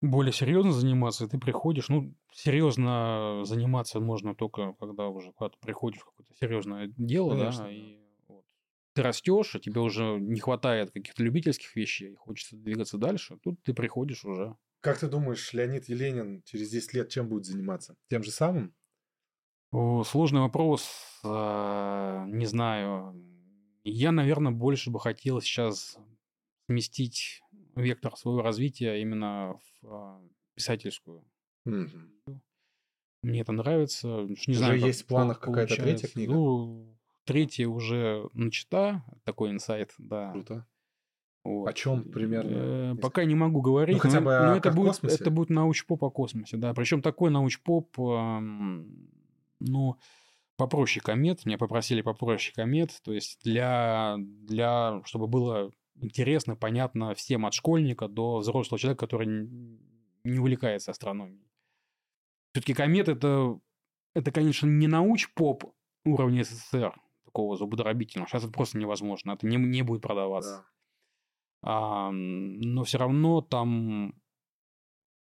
более 0.00 0.32
серьезно 0.32 0.72
заниматься, 0.72 1.26
ты 1.28 1.38
приходишь, 1.38 1.88
ну, 1.88 2.14
серьезно 2.32 3.42
заниматься 3.44 4.00
можно 4.00 4.34
только, 4.34 4.72
когда 4.74 5.08
уже 5.08 5.32
когда 5.32 5.50
ты 5.50 5.58
приходишь 5.60 6.00
в 6.00 6.04
какое-то 6.06 6.34
серьезное 6.34 6.92
дело, 6.96 7.34
Конечно, 7.34 7.64
да, 7.64 7.70
и 7.70 7.98
вот. 8.28 8.44
ты 8.94 9.02
растешь, 9.02 9.54
а 9.54 9.60
тебе 9.60 9.80
уже 9.80 10.18
не 10.20 10.40
хватает 10.40 10.90
каких-то 10.90 11.22
любительских 11.22 11.76
вещей, 11.76 12.14
хочется 12.14 12.56
двигаться 12.56 12.98
дальше, 12.98 13.38
тут 13.42 13.62
ты 13.62 13.74
приходишь 13.74 14.24
уже. 14.24 14.56
Как 14.80 14.98
ты 14.98 15.08
думаешь, 15.08 15.52
Леонид 15.52 15.88
Еленин 15.90 16.42
через 16.44 16.70
10 16.70 16.94
лет 16.94 17.08
чем 17.10 17.28
будет 17.28 17.44
заниматься? 17.44 17.96
Тем 18.08 18.22
же 18.22 18.30
самым? 18.30 18.74
О, 19.72 20.04
сложный 20.04 20.40
вопрос, 20.40 21.20
а, 21.24 22.24
не 22.26 22.46
знаю. 22.46 23.14
Я, 23.84 24.12
наверное, 24.12 24.52
больше 24.52 24.90
бы 24.90 25.00
хотел 25.00 25.40
сейчас 25.40 25.98
сместить 26.66 27.42
вектор 27.76 28.16
своего 28.16 28.42
развития 28.42 29.00
именно 29.00 29.54
в 29.82 29.86
а, 29.86 30.20
писательскую. 30.54 31.24
Угу. 31.64 32.40
Мне 33.22 33.40
это 33.40 33.52
нравится. 33.52 34.08
Не 34.08 34.34
уже 34.34 34.54
знаю, 34.54 34.78
есть 34.78 35.02
в 35.02 35.06
планах 35.06 35.40
какая-то 35.40 35.76
третья 35.76 36.08
книга? 36.08 36.32
Ну, 36.32 36.96
третья 37.24 37.68
уже 37.68 38.28
начата, 38.32 39.04
такой 39.24 39.50
инсайт, 39.50 39.92
да. 39.98 40.32
Круто. 40.32 40.66
Вот. 41.44 41.68
О 41.68 41.72
чем 41.72 42.04
примерно? 42.04 42.94
Э, 42.94 42.94
пока 43.00 43.24
не 43.24 43.36
могу 43.36 43.60
говорить. 43.60 43.96
Ну, 43.96 44.00
хотя 44.00 44.20
бы 44.20 44.32
но, 44.32 44.46
но 44.46 44.56
это, 44.56 44.72
будет, 44.72 45.04
это 45.04 45.30
будет 45.30 45.50
научпоп 45.50 46.02
о 46.02 46.10
космосе, 46.10 46.56
да. 46.56 46.74
Причем 46.74 47.02
такой 47.02 47.30
научпоп, 47.30 47.96
э, 48.00 48.38
ну, 49.60 49.96
попроще 50.56 51.00
комет. 51.04 51.46
Меня 51.46 51.56
попросили 51.58 52.02
попроще 52.02 52.52
комет. 52.54 53.00
То 53.04 53.12
есть 53.12 53.40
для, 53.44 54.16
для 54.18 55.00
чтобы 55.04 55.28
было 55.28 55.70
интересно, 56.00 56.56
понятно 56.56 57.14
всем 57.14 57.46
от 57.46 57.54
школьника 57.54 58.08
до 58.08 58.38
взрослого 58.38 58.78
человека, 58.78 59.06
который 59.06 59.26
не 60.24 60.38
увлекается 60.38 60.90
астрономией. 60.90 61.46
Все-таки 62.52 62.74
комет 62.74 63.08
это, 63.08 63.58
это, 64.14 64.32
конечно, 64.32 64.66
не 64.66 64.86
науч-поп 64.86 65.64
уровня 66.04 66.44
СССР, 66.44 66.94
такого 67.24 67.56
зубодробительного. 67.56 68.28
Сейчас 68.28 68.44
это 68.44 68.52
просто 68.52 68.78
невозможно. 68.78 69.32
Это 69.32 69.46
не, 69.46 69.56
не 69.56 69.82
будет 69.82 70.02
продаваться. 70.02 70.64
Да. 71.62 71.68
А, 71.68 72.10
но 72.10 72.84
все 72.84 72.98
равно 72.98 73.42
там 73.42 74.14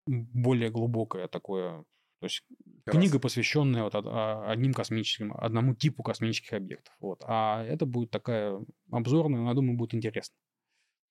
более 0.07 0.71
глубокое 0.71 1.29
такое. 1.29 1.85
То 2.21 2.27
есть 2.27 2.45
Раз. 2.87 2.97
книга, 2.97 3.19
посвященная 3.19 3.83
вот 3.83 3.95
одним 3.95 4.73
космическим, 4.73 5.35
одному 5.37 5.75
типу 5.75 6.03
космических 6.03 6.53
объектов. 6.55 6.95
Вот. 7.01 7.23
А 7.27 7.63
это 7.65 7.85
будет 7.87 8.11
такая 8.11 8.65
обзорная, 8.91 9.41
но 9.41 9.49
я 9.49 9.55
думаю, 9.55 9.77
будет 9.77 9.95
интересно. 9.95 10.35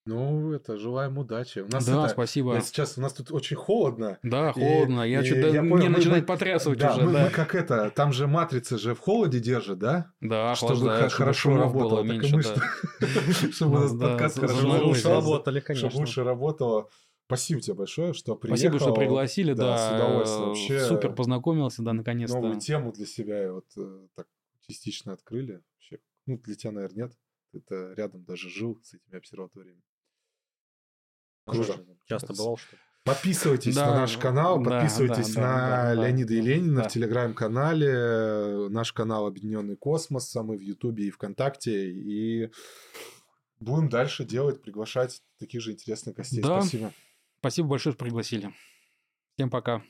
Ну, 0.07 0.53
это 0.53 0.77
желаем 0.77 1.17
удачи. 1.17 1.59
У 1.59 1.67
нас 1.67 1.83
да, 1.83 2.03
это, 2.03 2.13
спасибо. 2.13 2.53
Я 2.53 2.61
сейчас 2.61 2.95
у 2.99 3.01
нас 3.01 3.11
тут 3.13 3.31
очень 3.31 3.55
холодно. 3.55 4.19
Да, 4.21 4.53
холодно. 4.53 5.01
И, 5.01 5.09
я 5.09 5.21
и, 5.21 5.25
что-то 5.25 5.63
мне 5.63 5.89
начинает 5.89 6.27
потрясывать 6.27 6.77
да, 6.77 6.93
уже. 6.93 7.05
Мы, 7.05 7.11
да, 7.13 7.23
мы 7.23 7.29
как 7.31 7.55
это, 7.55 7.89
там 7.89 8.13
же 8.13 8.27
матрица 8.27 8.77
же 8.77 8.93
в 8.93 8.99
холоде 8.99 9.39
держит, 9.39 9.79
да? 9.79 10.11
Да, 10.21 10.53
чтобы 10.53 10.89
х- 10.89 11.09
хорошо 11.09 11.57
работало. 11.57 12.03
Было 12.03 12.11
меньше, 12.11 12.37
да. 12.37 13.07
Чтобы 13.51 13.77
у 13.77 13.79
нас 13.79 13.93
подкаст 13.93 14.39
хорошо 14.39 15.07
работали, 15.07 15.59
конечно. 15.59 15.89
Чтобы 15.89 16.01
лучше 16.01 16.23
работало. 16.23 16.89
Спасибо 17.25 17.61
тебе 17.61 17.73
большое, 17.73 18.13
что 18.13 18.35
приехал. 18.35 18.57
Спасибо, 18.57 18.79
что 18.79 18.93
пригласили, 18.93 19.53
да. 19.53 19.77
С 19.77 19.95
удовольствием. 19.95 20.47
Вообще 20.49 20.79
Супер 20.81 21.13
познакомился, 21.13 21.81
да, 21.81 21.93
наконец-то. 21.93 22.39
Новую 22.39 22.59
тему 22.59 22.91
для 22.91 23.07
себя 23.07 23.51
вот 23.51 23.65
э, 23.75 24.07
так 24.13 24.27
частично 24.67 25.13
открыли. 25.13 25.63
Вообще, 25.73 25.99
ну, 26.27 26.37
для 26.37 26.53
тебя, 26.53 26.73
наверное, 26.73 27.05
нет. 27.05 27.13
Ты 27.67 27.93
рядом 27.95 28.23
даже 28.25 28.49
жил 28.49 28.79
с 28.83 28.93
этими 28.93 29.17
обсерваториями. 29.17 29.81
Круто. 31.45 31.85
Часто 32.07 32.33
бывал, 32.33 32.57
что 32.57 32.75
Подписывайтесь 33.05 33.75
да, 33.75 33.91
на 33.91 33.95
наш 33.97 34.17
канал, 34.17 34.63
подписывайтесь 34.63 35.35
да, 35.35 35.41
на 35.41 35.83
да, 35.83 35.93
Леонида 35.93 36.27
да, 36.27 36.33
и 36.33 36.41
Ленина 36.41 36.81
да. 36.81 36.89
в 36.89 36.91
телеграм-канале, 36.91 38.67
наш 38.69 38.93
канал 38.93 39.27
Объединенный 39.27 39.75
Космос, 39.75 40.35
а 40.35 40.41
мы 40.41 40.57
в 40.57 40.61
Ютубе 40.61 41.05
и 41.05 41.11
ВКонтакте, 41.11 41.91
и 41.91 42.49
будем 43.59 43.89
дальше 43.89 44.25
делать, 44.25 44.59
приглашать 44.63 45.21
таких 45.37 45.61
же 45.61 45.73
интересных 45.73 46.15
гостей. 46.15 46.41
Да. 46.41 46.61
Спасибо. 46.61 46.93
Спасибо 47.41 47.67
большое, 47.67 47.93
что 47.93 48.03
пригласили. 48.03 48.51
Всем 49.35 49.51
пока. 49.51 49.83